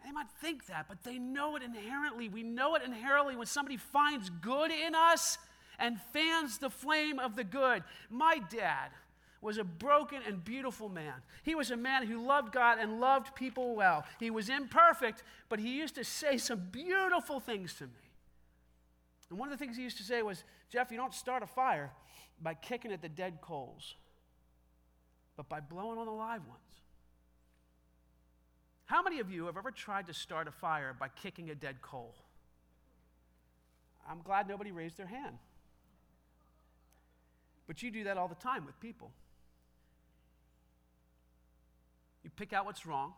They 0.03 0.11
might 0.11 0.29
think 0.41 0.67
that, 0.67 0.85
but 0.87 1.03
they 1.03 1.17
know 1.19 1.57
it 1.57 1.63
inherently. 1.63 2.29
We 2.29 2.41
know 2.41 2.75
it 2.75 2.81
inherently 2.81 3.35
when 3.35 3.45
somebody 3.45 3.75
finds 3.75 4.29
good 4.29 4.71
in 4.71 4.95
us 4.95 5.37
and 5.77 5.99
fans 6.13 6.59
the 6.59 6.69
flame 6.69 7.19
of 7.19 7.35
the 7.35 7.43
good. 7.43 7.83
My 8.09 8.39
dad 8.49 8.89
was 9.41 9.57
a 9.57 9.65
broken 9.65 10.21
and 10.25 10.43
beautiful 10.43 10.87
man. 10.87 11.13
He 11.43 11.55
was 11.55 11.71
a 11.71 11.77
man 11.77 12.07
who 12.07 12.25
loved 12.25 12.53
God 12.53 12.79
and 12.79 13.01
loved 13.01 13.35
people 13.35 13.75
well. 13.75 14.05
He 14.17 14.31
was 14.31 14.47
imperfect, 14.47 15.23
but 15.49 15.59
he 15.59 15.77
used 15.77 15.95
to 15.95 16.05
say 16.05 16.37
some 16.37 16.69
beautiful 16.71 17.41
things 17.41 17.73
to 17.75 17.83
me. 17.83 18.11
And 19.29 19.37
one 19.37 19.51
of 19.51 19.59
the 19.59 19.63
things 19.63 19.75
he 19.75 19.83
used 19.83 19.97
to 19.97 20.03
say 20.03 20.21
was, 20.21 20.45
Jeff, 20.69 20.89
you 20.89 20.97
don't 20.97 21.13
start 21.13 21.43
a 21.43 21.47
fire 21.47 21.91
by 22.41 22.53
kicking 22.53 22.93
at 22.93 23.01
the 23.01 23.09
dead 23.09 23.39
coals, 23.41 23.95
but 25.37 25.47
by 25.47 25.59
blowing 25.59 25.97
on 25.97 26.07
the 26.07 26.11
live 26.11 26.45
ones. 26.47 26.59
How 28.85 29.03
many 29.03 29.19
of 29.19 29.29
you 29.29 29.45
have 29.45 29.57
ever 29.57 29.71
tried 29.71 30.07
to 30.07 30.13
start 30.13 30.47
a 30.47 30.51
fire 30.51 30.95
by 30.99 31.09
kicking 31.09 31.49
a 31.49 31.55
dead 31.55 31.81
coal? 31.81 32.15
I'm 34.09 34.21
glad 34.23 34.47
nobody 34.47 34.71
raised 34.71 34.97
their 34.97 35.07
hand. 35.07 35.37
But 37.67 37.83
you 37.83 37.91
do 37.91 38.05
that 38.05 38.17
all 38.17 38.29
the 38.29 38.35
time 38.35 38.65
with 38.65 38.79
people. 38.79 39.11
You 42.23 42.29
pick 42.35 42.53
out 42.53 42.65
what's 42.65 42.85
wrong, 42.85 43.13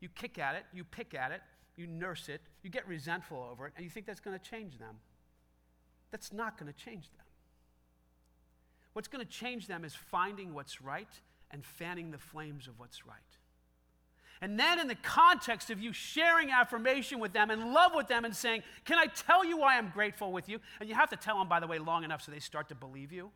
you 0.00 0.08
kick 0.08 0.38
at 0.38 0.54
it, 0.54 0.64
you 0.72 0.84
pick 0.84 1.14
at 1.14 1.32
it, 1.32 1.40
you 1.76 1.86
nurse 1.86 2.28
it, 2.28 2.40
you 2.62 2.70
get 2.70 2.86
resentful 2.86 3.48
over 3.50 3.66
it, 3.66 3.72
and 3.76 3.84
you 3.84 3.90
think 3.90 4.06
that's 4.06 4.20
going 4.20 4.38
to 4.38 4.50
change 4.50 4.78
them. 4.78 4.96
That's 6.10 6.32
not 6.32 6.58
going 6.58 6.72
to 6.72 6.78
change 6.78 7.10
them. 7.16 7.23
What's 8.94 9.08
going 9.08 9.24
to 9.24 9.30
change 9.30 9.66
them 9.66 9.84
is 9.84 9.94
finding 9.94 10.54
what's 10.54 10.80
right 10.80 11.08
and 11.50 11.64
fanning 11.64 12.10
the 12.10 12.18
flames 12.18 12.66
of 12.66 12.78
what's 12.78 13.06
right. 13.06 13.18
And 14.40 14.58
then, 14.58 14.78
in 14.78 14.88
the 14.88 14.96
context 14.96 15.70
of 15.70 15.80
you 15.80 15.92
sharing 15.92 16.50
affirmation 16.50 17.20
with 17.20 17.32
them 17.32 17.50
and 17.50 17.72
love 17.72 17.92
with 17.94 18.08
them 18.08 18.24
and 18.24 18.34
saying, 18.34 18.62
Can 18.84 18.98
I 18.98 19.06
tell 19.06 19.44
you 19.44 19.58
why 19.58 19.78
I'm 19.78 19.90
grateful 19.90 20.32
with 20.32 20.48
you? 20.48 20.58
And 20.80 20.88
you 20.88 20.94
have 20.94 21.10
to 21.10 21.16
tell 21.16 21.38
them, 21.38 21.48
by 21.48 21.60
the 21.60 21.66
way, 21.66 21.78
long 21.78 22.04
enough 22.04 22.22
so 22.22 22.32
they 22.32 22.40
start 22.40 22.68
to 22.68 22.74
believe 22.74 23.12
you. 23.12 23.30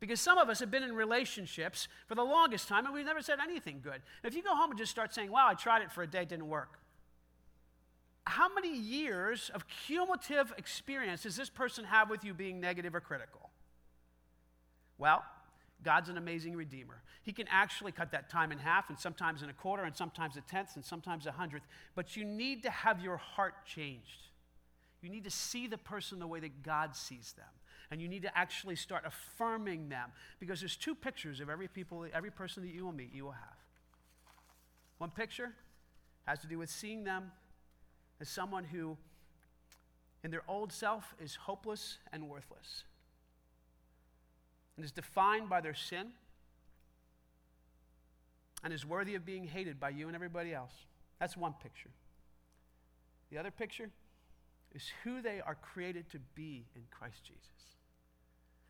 Because 0.00 0.20
some 0.20 0.38
of 0.38 0.48
us 0.48 0.60
have 0.60 0.70
been 0.70 0.82
in 0.82 0.94
relationships 0.94 1.88
for 2.06 2.14
the 2.14 2.22
longest 2.22 2.68
time 2.68 2.84
and 2.84 2.94
we've 2.94 3.06
never 3.06 3.22
said 3.22 3.38
anything 3.42 3.80
good. 3.82 4.02
If 4.22 4.34
you 4.34 4.42
go 4.42 4.54
home 4.54 4.70
and 4.70 4.78
just 4.78 4.90
start 4.90 5.14
saying, 5.14 5.30
Wow, 5.30 5.48
I 5.48 5.54
tried 5.54 5.82
it 5.82 5.90
for 5.90 6.02
a 6.02 6.06
day, 6.06 6.22
it 6.22 6.28
didn't 6.28 6.48
work. 6.48 6.78
How 8.26 8.52
many 8.54 8.76
years 8.76 9.50
of 9.54 9.66
cumulative 9.66 10.52
experience 10.56 11.22
does 11.22 11.36
this 11.36 11.50
person 11.50 11.84
have 11.84 12.10
with 12.10 12.24
you 12.24 12.32
being 12.32 12.60
negative 12.60 12.94
or 12.94 13.00
critical? 13.00 13.43
Well, 14.98 15.24
God's 15.82 16.08
an 16.08 16.16
amazing 16.16 16.56
redeemer. 16.56 17.02
He 17.22 17.32
can 17.32 17.46
actually 17.50 17.92
cut 17.92 18.12
that 18.12 18.30
time 18.30 18.52
in 18.52 18.58
half, 18.58 18.88
and 18.88 18.98
sometimes 18.98 19.42
in 19.42 19.50
a 19.50 19.52
quarter, 19.52 19.84
and 19.84 19.94
sometimes 19.94 20.36
a 20.36 20.40
tenth, 20.42 20.76
and 20.76 20.84
sometimes 20.84 21.26
a 21.26 21.32
hundredth. 21.32 21.66
But 21.94 22.16
you 22.16 22.24
need 22.24 22.62
to 22.62 22.70
have 22.70 23.00
your 23.02 23.16
heart 23.16 23.66
changed. 23.66 24.28
You 25.02 25.10
need 25.10 25.24
to 25.24 25.30
see 25.30 25.66
the 25.66 25.78
person 25.78 26.18
the 26.18 26.26
way 26.26 26.40
that 26.40 26.62
God 26.62 26.96
sees 26.96 27.34
them 27.36 27.46
and 27.90 28.00
you 28.00 28.08
need 28.08 28.22
to 28.22 28.38
actually 28.38 28.76
start 28.76 29.04
affirming 29.06 29.88
them 29.88 30.10
because 30.40 30.60
there's 30.60 30.76
two 30.76 30.94
pictures 30.94 31.40
of 31.40 31.48
every 31.48 31.68
people 31.68 32.06
every 32.12 32.30
person 32.30 32.62
that 32.64 32.72
you 32.72 32.84
will 32.84 32.92
meet 32.92 33.10
you 33.14 33.24
will 33.24 33.32
have 33.32 33.56
one 34.98 35.10
picture 35.10 35.52
has 36.24 36.38
to 36.40 36.46
do 36.46 36.58
with 36.58 36.70
seeing 36.70 37.04
them 37.04 37.30
as 38.20 38.28
someone 38.28 38.64
who 38.64 38.96
in 40.22 40.30
their 40.30 40.42
old 40.48 40.72
self 40.72 41.14
is 41.22 41.34
hopeless 41.34 41.98
and 42.12 42.28
worthless 42.28 42.84
and 44.76 44.84
is 44.84 44.92
defined 44.92 45.48
by 45.48 45.60
their 45.60 45.74
sin 45.74 46.08
and 48.62 48.72
is 48.72 48.84
worthy 48.84 49.14
of 49.14 49.24
being 49.24 49.44
hated 49.44 49.78
by 49.78 49.90
you 49.90 50.06
and 50.06 50.14
everybody 50.14 50.54
else 50.54 50.72
that's 51.18 51.36
one 51.36 51.54
picture 51.62 51.90
the 53.30 53.38
other 53.38 53.50
picture 53.50 53.90
is 54.74 54.90
who 55.04 55.22
they 55.22 55.40
are 55.40 55.54
created 55.54 56.10
to 56.10 56.18
be 56.34 56.66
in 56.74 56.82
Christ 56.90 57.22
Jesus. 57.24 57.48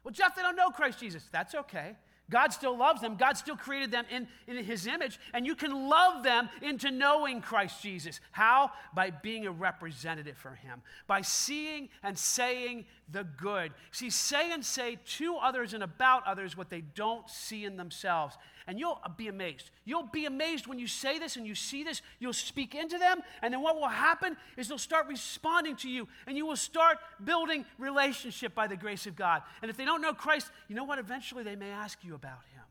Well, 0.04 0.12
Jeff, 0.12 0.36
they 0.36 0.42
don't 0.42 0.56
know 0.56 0.70
Christ 0.70 1.00
Jesus. 1.00 1.28
That's 1.32 1.54
okay. 1.54 1.96
God 2.30 2.52
still 2.52 2.76
loves 2.76 3.02
them. 3.02 3.16
God 3.16 3.36
still 3.36 3.56
created 3.56 3.90
them 3.90 4.06
in, 4.10 4.26
in 4.46 4.64
His 4.64 4.86
image, 4.86 5.18
and 5.34 5.46
you 5.46 5.54
can 5.54 5.88
love 5.88 6.22
them 6.22 6.48
into 6.62 6.90
knowing 6.90 7.42
Christ 7.42 7.82
Jesus. 7.82 8.20
How? 8.32 8.70
By 8.94 9.10
being 9.10 9.46
a 9.46 9.50
representative 9.50 10.36
for 10.38 10.54
Him, 10.54 10.82
by 11.06 11.20
seeing 11.20 11.90
and 12.02 12.16
saying 12.16 12.86
the 13.10 13.24
good. 13.24 13.72
See, 13.90 14.08
say 14.08 14.52
and 14.52 14.64
say 14.64 14.98
to 15.18 15.36
others 15.36 15.74
and 15.74 15.82
about 15.82 16.26
others 16.26 16.56
what 16.56 16.70
they 16.70 16.80
don't 16.80 17.28
see 17.28 17.64
in 17.64 17.76
themselves. 17.76 18.36
And 18.66 18.78
you'll 18.78 18.98
be 19.16 19.28
amazed. 19.28 19.70
You'll 19.84 20.04
be 20.04 20.24
amazed 20.24 20.66
when 20.66 20.78
you 20.78 20.86
say 20.86 21.18
this 21.18 21.36
and 21.36 21.46
you 21.46 21.54
see 21.54 21.84
this. 21.84 22.00
You'll 22.18 22.32
speak 22.32 22.74
into 22.74 22.96
them, 22.96 23.20
and 23.42 23.52
then 23.52 23.60
what 23.60 23.76
will 23.76 23.88
happen 23.88 24.36
is 24.56 24.68
they'll 24.68 24.78
start 24.78 25.06
responding 25.06 25.76
to 25.76 25.88
you, 25.88 26.08
and 26.26 26.36
you 26.36 26.46
will 26.46 26.56
start 26.56 26.98
building 27.22 27.66
relationship 27.78 28.54
by 28.54 28.66
the 28.66 28.76
grace 28.76 29.06
of 29.06 29.16
God. 29.16 29.42
And 29.60 29.70
if 29.70 29.76
they 29.76 29.84
don't 29.84 30.00
know 30.00 30.14
Christ, 30.14 30.50
you 30.68 30.74
know 30.74 30.84
what? 30.84 30.98
Eventually 30.98 31.44
they 31.44 31.56
may 31.56 31.70
ask 31.70 31.98
you 32.02 32.14
about 32.14 32.40
Him. 32.54 32.62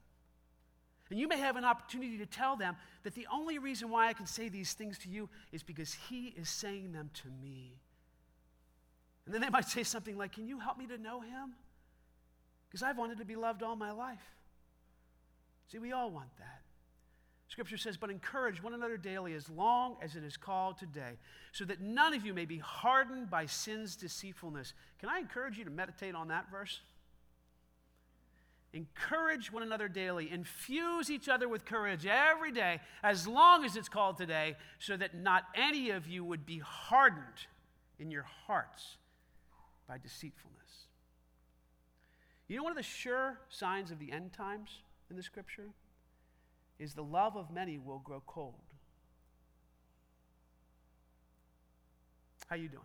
And 1.12 1.20
you 1.20 1.28
may 1.28 1.38
have 1.38 1.58
an 1.58 1.66
opportunity 1.66 2.18
to 2.18 2.26
tell 2.26 2.56
them 2.56 2.76
that 3.04 3.14
the 3.14 3.28
only 3.32 3.60
reason 3.60 3.92
why 3.92 4.08
I 4.08 4.14
can 4.14 4.26
say 4.26 4.50
these 4.50 4.74
things 4.74 4.98
to 5.00 5.10
you 5.10 5.30
is 5.52 5.62
because 5.62 5.94
He 6.10 6.34
is 6.36 6.50
saying 6.50 6.92
them 6.92 7.12
to 7.22 7.28
me. 7.40 7.74
And 9.26 9.34
then 9.34 9.42
they 9.42 9.50
might 9.50 9.68
say 9.68 9.84
something 9.84 10.18
like, 10.18 10.32
Can 10.34 10.48
you 10.48 10.58
help 10.58 10.80
me 10.80 10.88
to 10.88 10.98
know 10.98 11.22
Him? 11.22 11.54
Because 12.68 12.82
I've 12.82 12.98
wanted 12.98 13.20
to 13.20 13.26
be 13.26 13.36
loved 13.36 13.62
all 13.62 13.76
my 13.76 13.92
life. 13.92 14.24
See, 15.74 15.80
we 15.80 15.92
all 15.92 16.12
want 16.12 16.30
that. 16.38 16.62
Scripture 17.48 17.78
says, 17.78 17.98
But 17.98 18.12
encourage 18.12 18.62
one 18.62 18.76
another 18.76 18.96
daily 18.96 19.34
as 19.34 19.50
long 19.50 19.98
as 20.04 20.16
it 20.16 20.24
is 20.24 20.38
called 20.38 20.78
today, 20.78 21.18
so 21.52 21.66
that 21.66 21.82
none 21.82 22.14
of 22.14 22.24
you 22.24 22.32
may 22.32 22.46
be 22.46 22.60
hardened 22.60 23.32
by 23.32 23.48
sin's 23.48 23.96
deceitfulness. 23.96 24.74
Can 25.00 25.10
I 25.10 25.18
encourage 25.18 25.58
you 25.58 25.64
to 25.66 25.72
meditate 25.72 26.14
on 26.14 26.28
that 26.28 26.52
verse? 26.52 26.82
Encourage 28.72 29.52
one 29.52 29.64
another 29.64 29.88
daily. 29.88 30.30
Infuse 30.32 31.10
each 31.10 31.28
other 31.28 31.50
with 31.50 31.66
courage 31.66 32.06
every 32.06 32.52
day, 32.52 32.80
as 33.02 33.28
long 33.28 33.66
as 33.66 33.76
it's 33.76 33.90
called 33.90 34.18
today, 34.18 34.56
so 34.78 34.96
that 34.96 35.16
not 35.16 35.46
any 35.56 35.90
of 35.90 36.08
you 36.08 36.24
would 36.24 36.46
be 36.46 36.60
hardened 36.60 37.48
in 37.98 38.12
your 38.12 38.28
hearts 38.46 38.98
by 39.88 39.98
deceitfulness. 39.98 40.88
You 42.48 42.58
know 42.58 42.64
one 42.64 42.72
of 42.72 42.78
the 42.78 42.84
sure 42.84 43.40
signs 43.50 43.90
of 43.90 43.98
the 43.98 44.12
end 44.12 44.34
times? 44.34 44.70
In 45.14 45.18
the 45.18 45.24
scripture 45.24 45.70
is 46.80 46.96
the 46.96 47.04
love 47.04 47.38
of 47.38 47.52
many 47.52 47.78
will 47.78 48.00
grow 48.00 48.24
cold. 48.26 48.56
How 52.48 52.56
you 52.56 52.68
doing? 52.68 52.82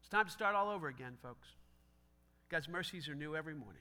It's 0.00 0.10
time 0.10 0.26
to 0.26 0.30
start 0.30 0.54
all 0.54 0.68
over 0.68 0.88
again, 0.88 1.14
folks. 1.22 1.48
God's 2.50 2.68
mercies 2.68 3.08
are 3.08 3.14
new 3.14 3.34
every 3.34 3.54
morning. 3.54 3.80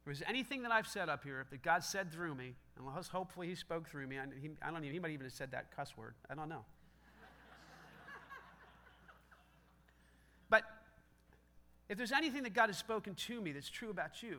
If 0.00 0.06
there's 0.06 0.22
anything 0.28 0.62
that 0.64 0.72
I've 0.72 0.88
said 0.88 1.08
up 1.08 1.22
here 1.22 1.46
that 1.48 1.62
God 1.62 1.84
said 1.84 2.12
through 2.12 2.34
me, 2.34 2.56
and 2.76 3.06
hopefully 3.06 3.46
He 3.46 3.54
spoke 3.54 3.88
through 3.88 4.08
me, 4.08 4.18
I, 4.18 4.24
don't 4.24 4.82
even, 4.82 4.92
he 4.92 4.98
might 4.98 5.12
even 5.12 5.26
have 5.26 5.32
said 5.32 5.52
that 5.52 5.74
cuss 5.76 5.96
word. 5.96 6.14
I 6.28 6.34
don't 6.34 6.48
know. 6.48 6.64
but 10.48 10.64
if 11.90 11.98
there's 11.98 12.12
anything 12.12 12.44
that 12.44 12.54
God 12.54 12.68
has 12.68 12.78
spoken 12.78 13.16
to 13.16 13.40
me 13.40 13.50
that's 13.50 13.68
true 13.68 13.90
about 13.90 14.22
you, 14.22 14.38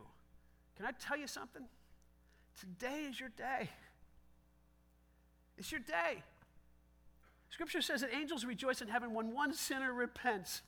can 0.77 0.85
I 0.85 0.91
tell 0.91 1.17
you 1.17 1.27
something? 1.27 1.63
Today 2.57 3.07
is 3.09 3.19
your 3.19 3.27
day. 3.27 3.69
It's 5.57 5.69
your 5.69 5.81
day. 5.81 6.23
Scripture 7.49 7.81
says 7.81 8.01
that 8.01 8.15
angels 8.15 8.45
rejoice 8.45 8.81
in 8.81 8.87
heaven 8.87 9.13
when 9.13 9.33
one 9.33 9.53
sinner 9.53 9.91
repents. 9.91 10.61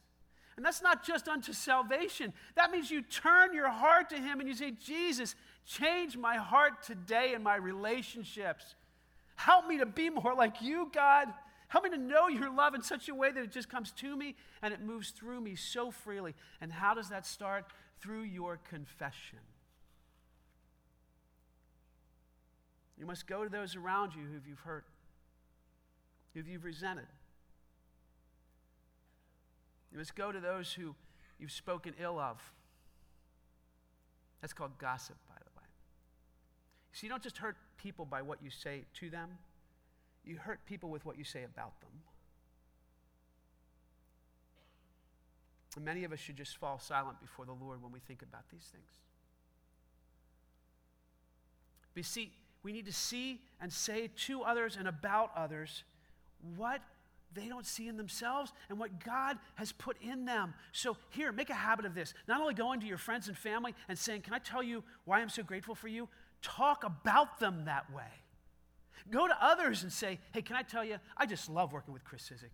And 0.58 0.66
that's 0.66 0.82
not 0.82 1.06
just 1.06 1.30
unto 1.30 1.54
salvation. 1.54 2.34
That 2.56 2.70
means 2.70 2.92
you 2.92 3.02
turn 3.02 3.54
your 3.54 3.70
heart 3.70 4.10
to 4.10 4.18
Him 4.18 4.42
and 4.42 4.50
you 4.50 4.54
say, 4.54 4.72
Jesus, 4.72 5.36
change 5.66 6.18
my 6.18 6.36
heart 6.36 6.84
today 6.84 7.34
in 7.34 7.42
my 7.42 7.56
relationships. 7.56 8.76
Help 9.36 9.68
me 9.68 9.78
to 9.78 9.86
be 9.86 10.10
more 10.10 10.36
like 10.36 10.62
you, 10.62 10.92
God. 10.94 11.30
Help 11.68 11.86
me 11.86 11.90
to 11.90 11.98
know 11.98 12.28
your 12.28 12.54
love 12.54 12.76
in 12.76 12.84
such 12.84 13.10
a 13.10 13.16
way 13.16 13.32
that 13.32 13.44
it 13.44 13.52
just 13.52 13.70
comes 13.70 13.92
to 13.92 14.16
me 14.16 14.36
and 14.62 14.74
it 14.74 14.82
moves 14.82 15.10
through 15.10 15.42
me 15.42 15.56
so 15.56 15.92
freely. 15.92 16.36
And 16.62 16.72
how 16.72 16.94
does 16.94 17.10
that 17.10 17.26
start? 17.26 17.66
Through 18.00 18.24
your 18.24 18.58
confession. 18.70 19.40
You 22.98 23.06
must 23.06 23.28
go 23.28 23.44
to 23.44 23.50
those 23.50 23.76
around 23.76 24.14
you 24.14 24.22
who 24.24 24.40
you've 24.48 24.60
hurt, 24.60 24.86
who 26.34 26.42
you've 26.42 26.64
resented. 26.64 27.08
You 29.92 29.98
must 29.98 30.16
go 30.16 30.32
to 30.32 30.40
those 30.40 30.74
who 30.74 30.96
you've 31.40 31.52
spoken 31.52 31.94
ill 32.00 32.20
of. 32.20 32.42
That's 34.42 34.54
called 34.54 34.78
gossip, 34.78 35.16
by 35.28 35.36
the 35.38 35.60
way. 35.60 35.66
So 36.92 37.06
you 37.06 37.10
don't 37.10 37.24
just 37.24 37.38
hurt 37.38 37.58
people 37.78 38.06
by 38.06 38.22
what 38.22 38.44
you 38.44 38.50
say 38.50 38.84
to 39.00 39.10
them, 39.10 39.30
you 40.26 40.38
hurt 40.38 40.66
people 40.66 40.90
with 40.90 41.06
what 41.06 41.18
you 41.18 41.24
say 41.24 41.44
about 41.44 41.80
them. 41.82 41.90
And 45.76 45.86
many 45.86 46.04
of 46.04 46.12
us 46.12 46.20
should 46.20 46.38
just 46.38 46.58
fall 46.58 46.80
silent 46.80 47.20
before 47.20 47.46
the 47.46 47.54
Lord 47.54 47.82
when 47.82 47.92
we 47.92 48.00
think 48.00 48.22
about 48.22 48.44
these 48.52 48.70
things. 48.72 48.92
But 51.96 52.06
see, 52.06 52.32
we 52.64 52.72
need 52.72 52.86
to 52.86 52.94
see 52.94 53.42
and 53.62 53.72
say 53.72 54.10
to 54.28 54.44
others 54.44 54.78
and 54.78 54.88
about 54.88 55.32
others 55.36 55.84
what 56.56 56.82
they 57.34 57.48
don't 57.48 57.66
see 57.66 57.88
in 57.88 57.98
themselves 57.98 58.54
and 58.70 58.78
what 58.78 59.04
God 59.04 59.38
has 59.56 59.72
put 59.72 59.98
in 60.02 60.26
them. 60.26 60.54
So, 60.72 60.98
here, 61.10 61.32
make 61.32 61.50
a 61.50 61.56
habit 61.56 61.86
of 61.86 61.96
this. 61.96 62.14
Not 62.28 62.42
only 62.42 62.54
going 62.54 62.80
to 62.82 62.86
your 62.86 62.98
friends 62.98 63.28
and 63.28 63.38
family 63.38 63.74
and 63.88 63.98
saying, 63.98 64.22
Can 64.22 64.34
I 64.34 64.40
tell 64.40 64.62
you 64.62 64.84
why 65.06 65.20
I'm 65.20 65.30
so 65.30 65.44
grateful 65.44 65.76
for 65.76 65.88
you? 65.88 66.08
Talk 66.42 66.84
about 66.84 67.40
them 67.40 67.66
that 67.66 67.92
way. 67.92 68.23
Go 69.12 69.28
to 69.28 69.36
others 69.42 69.84
and 69.84 69.92
say, 69.92 70.20
Hey, 70.34 70.42
can 70.42 70.56
I 70.56 70.62
tell 70.62 70.84
you, 70.84 70.98
I 71.18 71.26
just 71.26 71.50
love 71.50 71.74
working 71.74 71.94
with 71.94 72.04
Chris 72.04 72.30
Sizik. 72.30 72.50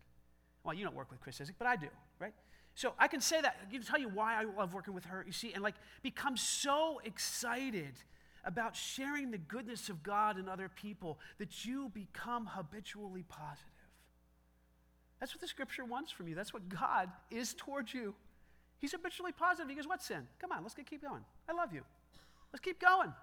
Well, 0.64 0.74
you 0.74 0.84
don't 0.84 0.96
work 0.96 1.10
with 1.12 1.22
Chris 1.22 1.40
Sizik, 1.40 1.54
but 1.58 1.68
I 1.68 1.76
do, 1.76 1.88
right? 2.20 2.34
So 2.76 2.94
I 2.98 3.08
can 3.08 3.22
say 3.22 3.42
that. 3.42 3.58
I 3.68 3.72
can 3.72 3.84
tell 3.84 4.00
you 4.00 4.10
why 4.10 4.40
I 4.40 4.46
love 4.46 4.74
working 4.74 4.94
with 4.94 5.06
her, 5.06 5.24
you 5.26 5.34
see, 5.34 5.54
and 5.54 5.62
like 5.62 5.76
become 6.02 6.38
so 6.38 7.02
excited 7.04 7.94
about 8.46 8.76
sharing 8.76 9.32
the 9.32 9.38
goodness 9.38 9.90
of 9.90 10.02
God 10.02 10.38
in 10.40 10.48
other 10.48 10.70
people 10.70 11.20
that 11.40 11.66
you 11.66 11.90
become 11.90 12.46
habitually 12.46 13.24
positive. 13.28 13.66
That's 15.20 15.34
what 15.34 15.42
the 15.42 15.48
scripture 15.48 15.84
wants 15.84 16.12
from 16.12 16.30
you. 16.30 16.36
That's 16.36 16.54
what 16.54 16.70
God 16.70 17.10
is 17.30 17.54
towards 17.54 17.94
you. 17.94 18.16
He's 18.80 18.94
habitually 18.94 19.34
positive. 19.34 19.70
He 19.70 19.76
goes, 19.76 19.88
What 19.88 20.02
sin? 20.02 20.28
Come 20.40 20.52
on, 20.52 20.64
let's 20.64 20.74
get, 20.74 20.90
keep 20.90 21.02
going. 21.02 21.24
I 21.50 21.54
love 21.54 21.74
you. 21.74 21.82
Let's 22.54 22.62
keep 22.62 22.80
going. 22.80 23.14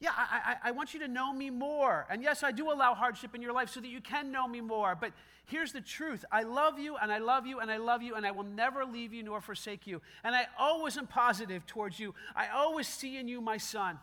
Yeah, 0.00 0.10
I, 0.16 0.56
I, 0.64 0.68
I, 0.68 0.70
want 0.72 0.92
you 0.92 1.00
to 1.00 1.08
know 1.08 1.32
me 1.32 1.50
more. 1.50 2.06
And 2.10 2.22
yes, 2.22 2.42
I 2.42 2.52
do 2.52 2.70
allow 2.70 2.94
hardship 2.94 3.34
in 3.34 3.40
your 3.40 3.52
life 3.52 3.70
so 3.70 3.80
that 3.80 3.88
you 3.88 4.00
can 4.00 4.32
know 4.32 4.46
me 4.46 4.60
more. 4.60 4.96
But 5.00 5.12
here's 5.46 5.72
the 5.72 5.80
truth 5.80 6.24
I 6.30 6.42
love 6.42 6.78
you, 6.78 6.96
and 6.96 7.12
I 7.12 7.18
love 7.18 7.46
you, 7.46 7.60
and 7.60 7.70
I 7.70 7.76
love 7.76 8.02
you, 8.02 8.14
and 8.14 8.26
I 8.26 8.32
will 8.32 8.44
never 8.44 8.84
leave 8.84 9.14
you 9.14 9.22
nor 9.22 9.40
forsake 9.40 9.86
you. 9.86 10.02
And 10.22 10.34
I 10.34 10.46
always 10.58 10.98
am 10.98 11.06
positive 11.06 11.64
towards 11.64 11.98
you. 11.98 12.14
I 12.34 12.48
always 12.48 12.88
see 12.88 13.16
in 13.16 13.28
you 13.28 13.40
my 13.40 13.56
son 13.56 13.98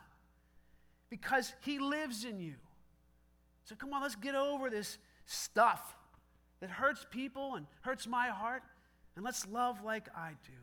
because 1.10 1.54
he 1.62 1.78
lives 1.78 2.24
in 2.24 2.39
you. 2.39 2.56
So 3.66 3.76
come 3.76 3.94
on, 3.94 4.02
let's 4.02 4.16
get 4.16 4.34
over 4.34 4.70
this 4.70 4.98
stuff 5.26 5.96
that 6.62 6.70
hurts 6.70 7.06
people 7.12 7.56
and 7.56 7.68
hurts 7.82 8.08
my 8.08 8.30
heart, 8.30 8.64
and 9.16 9.26
let's 9.26 9.46
love 9.48 9.84
like 9.84 10.08
I 10.16 10.32
do. 10.46 10.54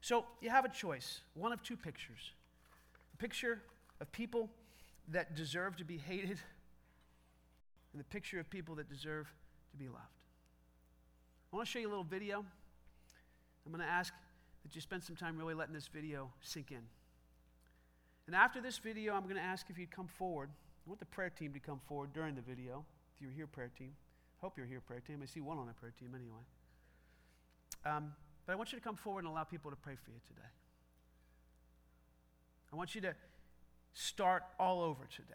So 0.00 0.26
you 0.40 0.50
have 0.50 0.64
a 0.64 0.68
choice 0.68 1.20
one 1.34 1.52
of 1.52 1.62
two 1.62 1.76
pictures 1.76 2.32
picture 3.18 3.60
of 4.00 4.10
people 4.12 4.48
that 5.08 5.34
deserve 5.34 5.76
to 5.76 5.84
be 5.84 5.96
hated 5.96 6.38
and 7.92 8.00
the 8.00 8.04
picture 8.04 8.38
of 8.38 8.48
people 8.50 8.74
that 8.76 8.88
deserve 8.88 9.32
to 9.70 9.76
be 9.76 9.88
loved. 9.88 10.04
I 11.52 11.56
want 11.56 11.66
to 11.66 11.72
show 11.72 11.78
you 11.78 11.88
a 11.88 11.90
little 11.90 12.04
video. 12.04 12.44
I'm 13.64 13.72
going 13.72 13.84
to 13.84 13.90
ask 13.90 14.12
that 14.62 14.74
you 14.74 14.80
spend 14.80 15.02
some 15.02 15.16
time 15.16 15.38
really 15.38 15.54
letting 15.54 15.74
this 15.74 15.88
video 15.88 16.30
sink 16.40 16.70
in. 16.70 16.82
And 18.26 18.36
after 18.36 18.60
this 18.60 18.78
video, 18.78 19.14
I'm 19.14 19.22
going 19.22 19.36
to 19.36 19.42
ask 19.42 19.70
if 19.70 19.78
you'd 19.78 19.90
come 19.90 20.06
forward. 20.06 20.50
I 20.50 20.88
want 20.88 21.00
the 21.00 21.06
prayer 21.06 21.30
team 21.30 21.52
to 21.54 21.58
come 21.58 21.80
forward 21.88 22.12
during 22.12 22.34
the 22.34 22.42
video. 22.42 22.84
If 23.14 23.22
you're 23.22 23.30
here, 23.30 23.46
prayer 23.46 23.70
team. 23.76 23.92
I 24.40 24.44
hope 24.44 24.56
you're 24.56 24.66
here, 24.66 24.80
prayer 24.80 25.00
team. 25.00 25.20
I 25.22 25.26
see 25.26 25.40
one 25.40 25.58
on 25.58 25.66
the 25.66 25.72
prayer 25.72 25.92
team 25.98 26.14
anyway. 26.14 26.44
Um, 27.84 28.12
but 28.46 28.52
I 28.52 28.56
want 28.56 28.72
you 28.72 28.78
to 28.78 28.84
come 28.84 28.96
forward 28.96 29.24
and 29.24 29.28
allow 29.28 29.44
people 29.44 29.70
to 29.70 29.76
pray 29.76 29.94
for 29.94 30.10
you 30.10 30.20
today. 30.28 30.48
I 32.72 32.76
want 32.76 32.94
you 32.94 33.00
to 33.02 33.14
start 33.92 34.42
all 34.58 34.82
over 34.82 35.06
today. 35.14 35.34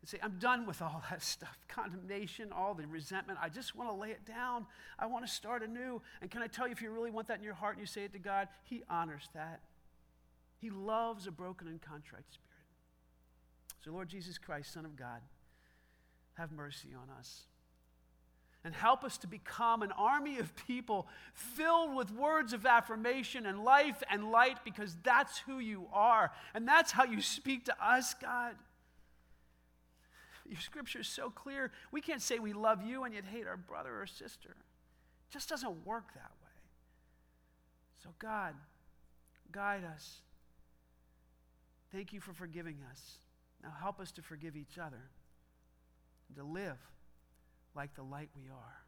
And 0.00 0.08
say, 0.08 0.18
I'm 0.22 0.38
done 0.38 0.66
with 0.66 0.82
all 0.82 1.02
that 1.10 1.22
stuff 1.22 1.58
condemnation, 1.68 2.52
all 2.52 2.74
the 2.74 2.86
resentment. 2.86 3.38
I 3.42 3.48
just 3.48 3.74
want 3.76 3.90
to 3.90 3.94
lay 3.94 4.10
it 4.10 4.24
down. 4.24 4.66
I 4.98 5.06
want 5.06 5.26
to 5.26 5.32
start 5.32 5.62
anew. 5.62 6.00
And 6.20 6.30
can 6.30 6.42
I 6.42 6.46
tell 6.46 6.66
you, 6.66 6.72
if 6.72 6.82
you 6.82 6.90
really 6.90 7.10
want 7.10 7.28
that 7.28 7.38
in 7.38 7.44
your 7.44 7.54
heart 7.54 7.76
and 7.76 7.80
you 7.80 7.86
say 7.86 8.04
it 8.04 8.12
to 8.12 8.18
God, 8.18 8.48
He 8.64 8.82
honors 8.88 9.28
that. 9.34 9.60
He 10.58 10.70
loves 10.70 11.26
a 11.26 11.30
broken 11.30 11.68
and 11.68 11.80
contrite 11.80 12.24
spirit. 12.30 12.46
So, 13.84 13.92
Lord 13.92 14.08
Jesus 14.08 14.38
Christ, 14.38 14.72
Son 14.72 14.84
of 14.84 14.96
God, 14.96 15.20
have 16.34 16.50
mercy 16.50 16.88
on 16.94 17.08
us 17.16 17.42
and 18.66 18.74
help 18.74 19.04
us 19.04 19.16
to 19.18 19.28
become 19.28 19.82
an 19.82 19.92
army 19.92 20.40
of 20.40 20.52
people 20.66 21.06
filled 21.32 21.94
with 21.94 22.10
words 22.10 22.52
of 22.52 22.66
affirmation 22.66 23.46
and 23.46 23.62
life 23.62 24.02
and 24.10 24.32
light 24.32 24.56
because 24.64 24.96
that's 25.04 25.38
who 25.38 25.60
you 25.60 25.86
are. 25.92 26.32
And 26.52 26.66
that's 26.66 26.90
how 26.90 27.04
you 27.04 27.22
speak 27.22 27.66
to 27.66 27.76
us, 27.80 28.14
God. 28.14 28.56
Your 30.48 30.58
scripture 30.58 30.98
is 30.98 31.06
so 31.06 31.30
clear. 31.30 31.70
We 31.92 32.00
can't 32.00 32.20
say 32.20 32.40
we 32.40 32.52
love 32.52 32.82
you 32.82 33.04
and 33.04 33.14
yet 33.14 33.24
hate 33.24 33.46
our 33.46 33.56
brother 33.56 34.02
or 34.02 34.06
sister. 34.06 34.50
It 34.50 35.32
just 35.32 35.48
doesn't 35.48 35.86
work 35.86 36.12
that 36.14 36.32
way. 36.42 36.50
So, 38.02 38.10
God, 38.18 38.54
guide 39.52 39.84
us. 39.84 40.22
Thank 41.92 42.12
you 42.12 42.18
for 42.18 42.32
forgiving 42.32 42.78
us. 42.90 43.18
Now, 43.62 43.72
help 43.80 44.00
us 44.00 44.10
to 44.10 44.22
forgive 44.22 44.56
each 44.56 44.76
other 44.76 45.04
and 46.28 46.36
to 46.36 46.42
live 46.42 46.78
like 47.76 47.94
the 47.94 48.02
light 48.02 48.30
we 48.34 48.48
are. 48.48 48.78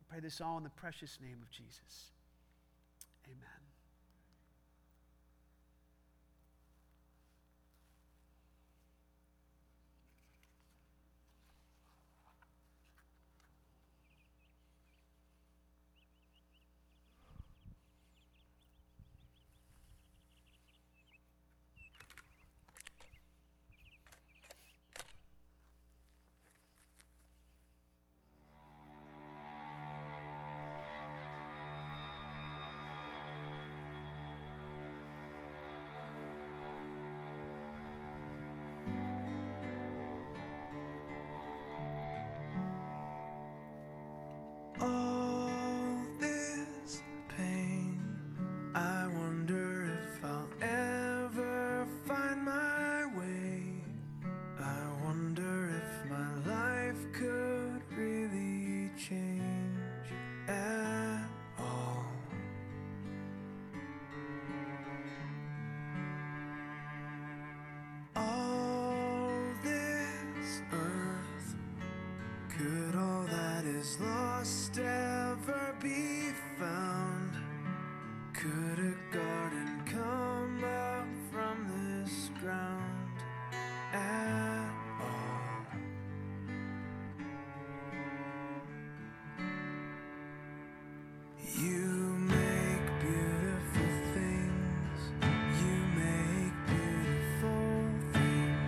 We 0.00 0.06
pray 0.08 0.20
this 0.20 0.40
all 0.40 0.56
in 0.56 0.62
the 0.62 0.70
precious 0.70 1.18
name 1.20 1.38
of 1.42 1.50
Jesus. 1.50 2.12
Amen. 3.26 3.65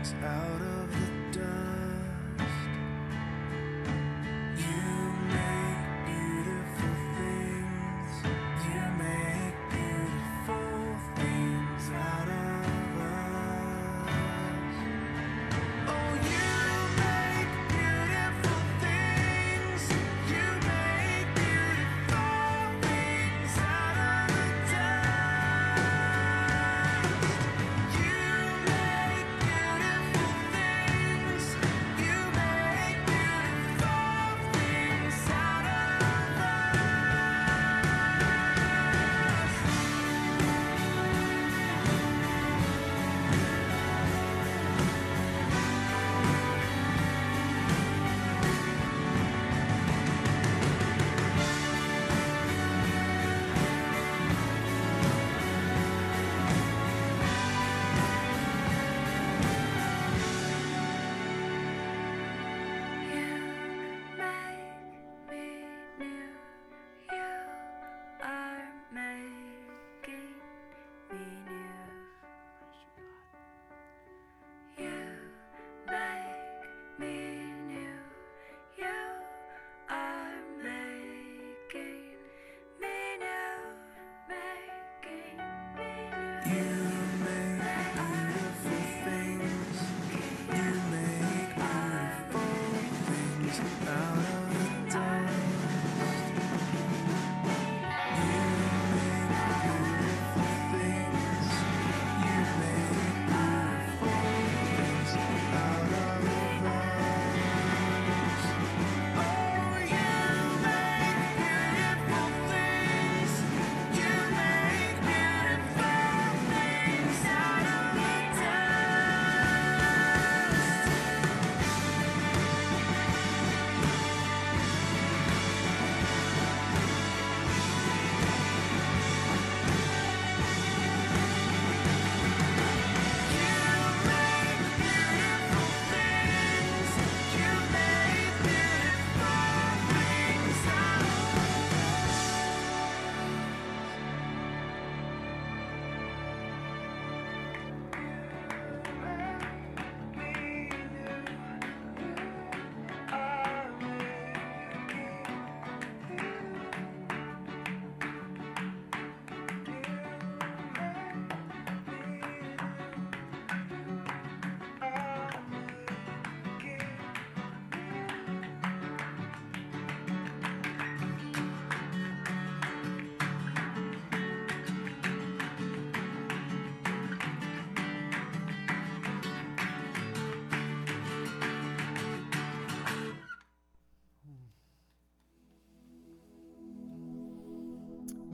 us 0.08 0.14
out. 0.24 0.47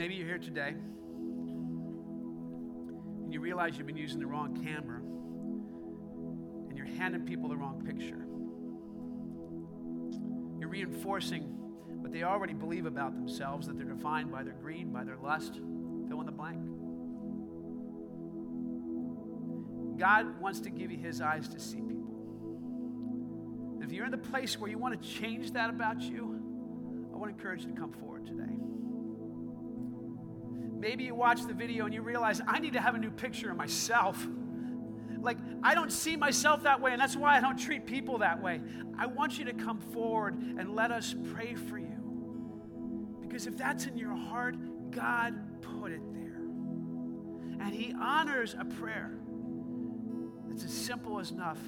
Maybe 0.04 0.16
you're 0.16 0.28
here 0.28 0.36
today 0.36 0.74
and 3.22 3.32
you 3.32 3.40
realize 3.40 3.78
you've 3.78 3.86
been 3.86 3.96
using 3.96 4.20
the 4.20 4.26
wrong 4.26 4.62
camera 4.62 4.98
and 6.68 6.76
you're 6.76 6.84
handing 6.84 7.22
people 7.22 7.48
the 7.48 7.56
wrong 7.56 7.82
picture. 7.86 8.26
You're 10.60 10.68
reinforcing 10.68 11.44
what 12.02 12.12
they 12.12 12.22
already 12.22 12.52
believe 12.52 12.84
about 12.84 13.14
themselves 13.14 13.66
that 13.66 13.78
they're 13.78 13.86
defined 13.86 14.30
by 14.30 14.42
their 14.42 14.52
greed, 14.52 14.92
by 14.92 15.04
their 15.04 15.16
lust. 15.16 15.54
Fill 15.54 16.20
in 16.20 16.26
the 16.26 16.32
blank. 16.32 16.60
God 19.98 20.38
wants 20.38 20.60
to 20.60 20.68
give 20.68 20.90
you 20.90 20.98
his 20.98 21.22
eyes 21.22 21.48
to 21.48 21.58
see 21.58 21.80
people. 21.80 22.14
If 23.80 23.90
you're 23.90 24.04
in 24.04 24.10
the 24.10 24.18
place 24.18 24.60
where 24.60 24.68
you 24.68 24.76
want 24.76 25.02
to 25.02 25.08
change 25.08 25.52
that 25.52 25.70
about 25.70 26.02
you, 26.02 26.42
I 27.10 27.16
want 27.16 27.32
to 27.32 27.38
encourage 27.38 27.64
you 27.64 27.72
to 27.72 27.80
come 27.80 27.94
forward 27.94 28.26
today. 28.26 28.52
Maybe 30.74 31.04
you 31.04 31.14
watch 31.14 31.46
the 31.46 31.54
video 31.54 31.84
and 31.84 31.94
you 31.94 32.02
realize 32.02 32.40
I 32.46 32.58
need 32.58 32.74
to 32.74 32.80
have 32.80 32.94
a 32.94 32.98
new 32.98 33.10
picture 33.10 33.50
of 33.50 33.56
myself. 33.56 34.26
Like, 35.20 35.38
I 35.62 35.74
don't 35.74 35.90
see 35.90 36.16
myself 36.16 36.64
that 36.64 36.80
way, 36.80 36.92
and 36.92 37.00
that's 37.00 37.16
why 37.16 37.36
I 37.36 37.40
don't 37.40 37.56
treat 37.56 37.86
people 37.86 38.18
that 38.18 38.42
way. 38.42 38.60
I 38.98 39.06
want 39.06 39.38
you 39.38 39.46
to 39.46 39.54
come 39.54 39.80
forward 39.80 40.34
and 40.34 40.74
let 40.74 40.90
us 40.90 41.14
pray 41.32 41.54
for 41.54 41.78
you. 41.78 43.18
Because 43.22 43.46
if 43.46 43.56
that's 43.56 43.86
in 43.86 43.96
your 43.96 44.14
heart, 44.14 44.56
God 44.90 45.62
put 45.62 45.92
it 45.92 46.02
there. 46.12 46.36
And 47.60 47.72
He 47.72 47.94
honors 47.98 48.54
a 48.58 48.64
prayer 48.66 49.12
that's 50.46 50.64
as 50.64 50.72
simple 50.72 51.18
as 51.18 51.30
enough 51.30 51.58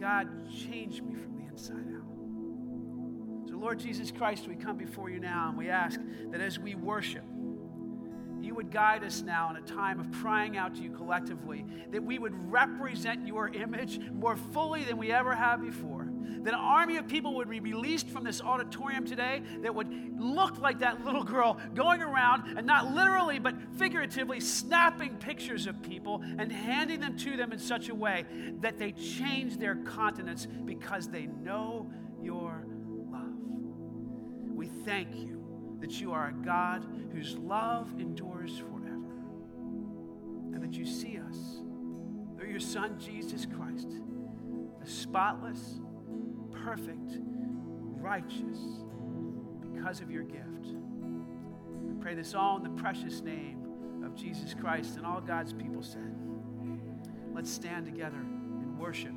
God, 0.00 0.50
change 0.50 1.02
me 1.02 1.14
from 1.14 1.36
the 1.36 1.46
inside 1.52 1.74
out. 1.94 3.50
So, 3.50 3.56
Lord 3.58 3.78
Jesus 3.78 4.10
Christ, 4.10 4.48
we 4.48 4.56
come 4.56 4.78
before 4.78 5.10
you 5.10 5.20
now 5.20 5.50
and 5.50 5.58
we 5.58 5.68
ask 5.68 6.00
that 6.30 6.40
as 6.40 6.58
we 6.58 6.74
worship, 6.74 7.24
would 8.60 8.70
guide 8.70 9.02
us 9.02 9.22
now 9.22 9.48
in 9.48 9.56
a 9.56 9.62
time 9.62 9.98
of 9.98 10.12
crying 10.20 10.58
out 10.58 10.74
to 10.74 10.82
you 10.82 10.90
collectively, 10.90 11.64
that 11.90 12.04
we 12.04 12.18
would 12.18 12.34
represent 12.52 13.26
your 13.26 13.48
image 13.48 13.98
more 14.12 14.36
fully 14.36 14.84
than 14.84 14.98
we 14.98 15.10
ever 15.10 15.34
have 15.34 15.62
before. 15.62 16.06
That 16.42 16.52
an 16.52 16.60
army 16.60 16.98
of 16.98 17.08
people 17.08 17.36
would 17.36 17.48
be 17.48 17.60
released 17.60 18.08
from 18.08 18.22
this 18.22 18.42
auditorium 18.42 19.06
today 19.06 19.40
that 19.62 19.74
would 19.74 19.88
look 20.20 20.58
like 20.58 20.80
that 20.80 21.06
little 21.06 21.24
girl 21.24 21.58
going 21.74 22.02
around 22.02 22.58
and 22.58 22.66
not 22.66 22.94
literally 22.94 23.38
but 23.38 23.54
figuratively 23.78 24.40
snapping 24.40 25.16
pictures 25.16 25.66
of 25.66 25.80
people 25.80 26.22
and 26.22 26.52
handing 26.52 27.00
them 27.00 27.16
to 27.16 27.38
them 27.38 27.52
in 27.52 27.58
such 27.58 27.88
a 27.88 27.94
way 27.94 28.26
that 28.60 28.78
they 28.78 28.92
change 28.92 29.56
their 29.56 29.76
continence 29.76 30.46
because 30.66 31.08
they 31.08 31.24
know 31.24 31.90
your 32.22 32.66
love. 33.10 33.32
We 34.54 34.66
thank 34.66 35.16
you 35.16 35.39
that 35.80 36.00
you 36.00 36.12
are 36.12 36.28
a 36.28 36.32
God 36.32 36.86
whose 37.12 37.36
love 37.36 37.92
endures 37.98 38.58
forever, 38.58 39.14
and 40.52 40.62
that 40.62 40.74
you 40.74 40.84
see 40.84 41.18
us 41.18 41.62
through 42.36 42.50
your 42.50 42.60
Son, 42.60 42.98
Jesus 42.98 43.46
Christ, 43.46 43.88
a 44.82 44.86
spotless, 44.86 45.80
perfect, 46.64 47.18
righteous, 47.98 48.58
because 49.72 50.00
of 50.00 50.10
your 50.10 50.22
gift. 50.22 50.74
We 51.82 51.94
pray 52.00 52.14
this 52.14 52.34
all 52.34 52.56
in 52.56 52.62
the 52.62 52.80
precious 52.80 53.20
name 53.22 53.58
of 54.04 54.14
Jesus 54.14 54.54
Christ, 54.54 54.96
and 54.96 55.06
all 55.06 55.20
God's 55.20 55.52
people 55.52 55.82
said. 55.82 56.14
Let's 57.32 57.50
stand 57.50 57.86
together 57.86 58.18
and 58.18 58.78
worship 58.78 59.12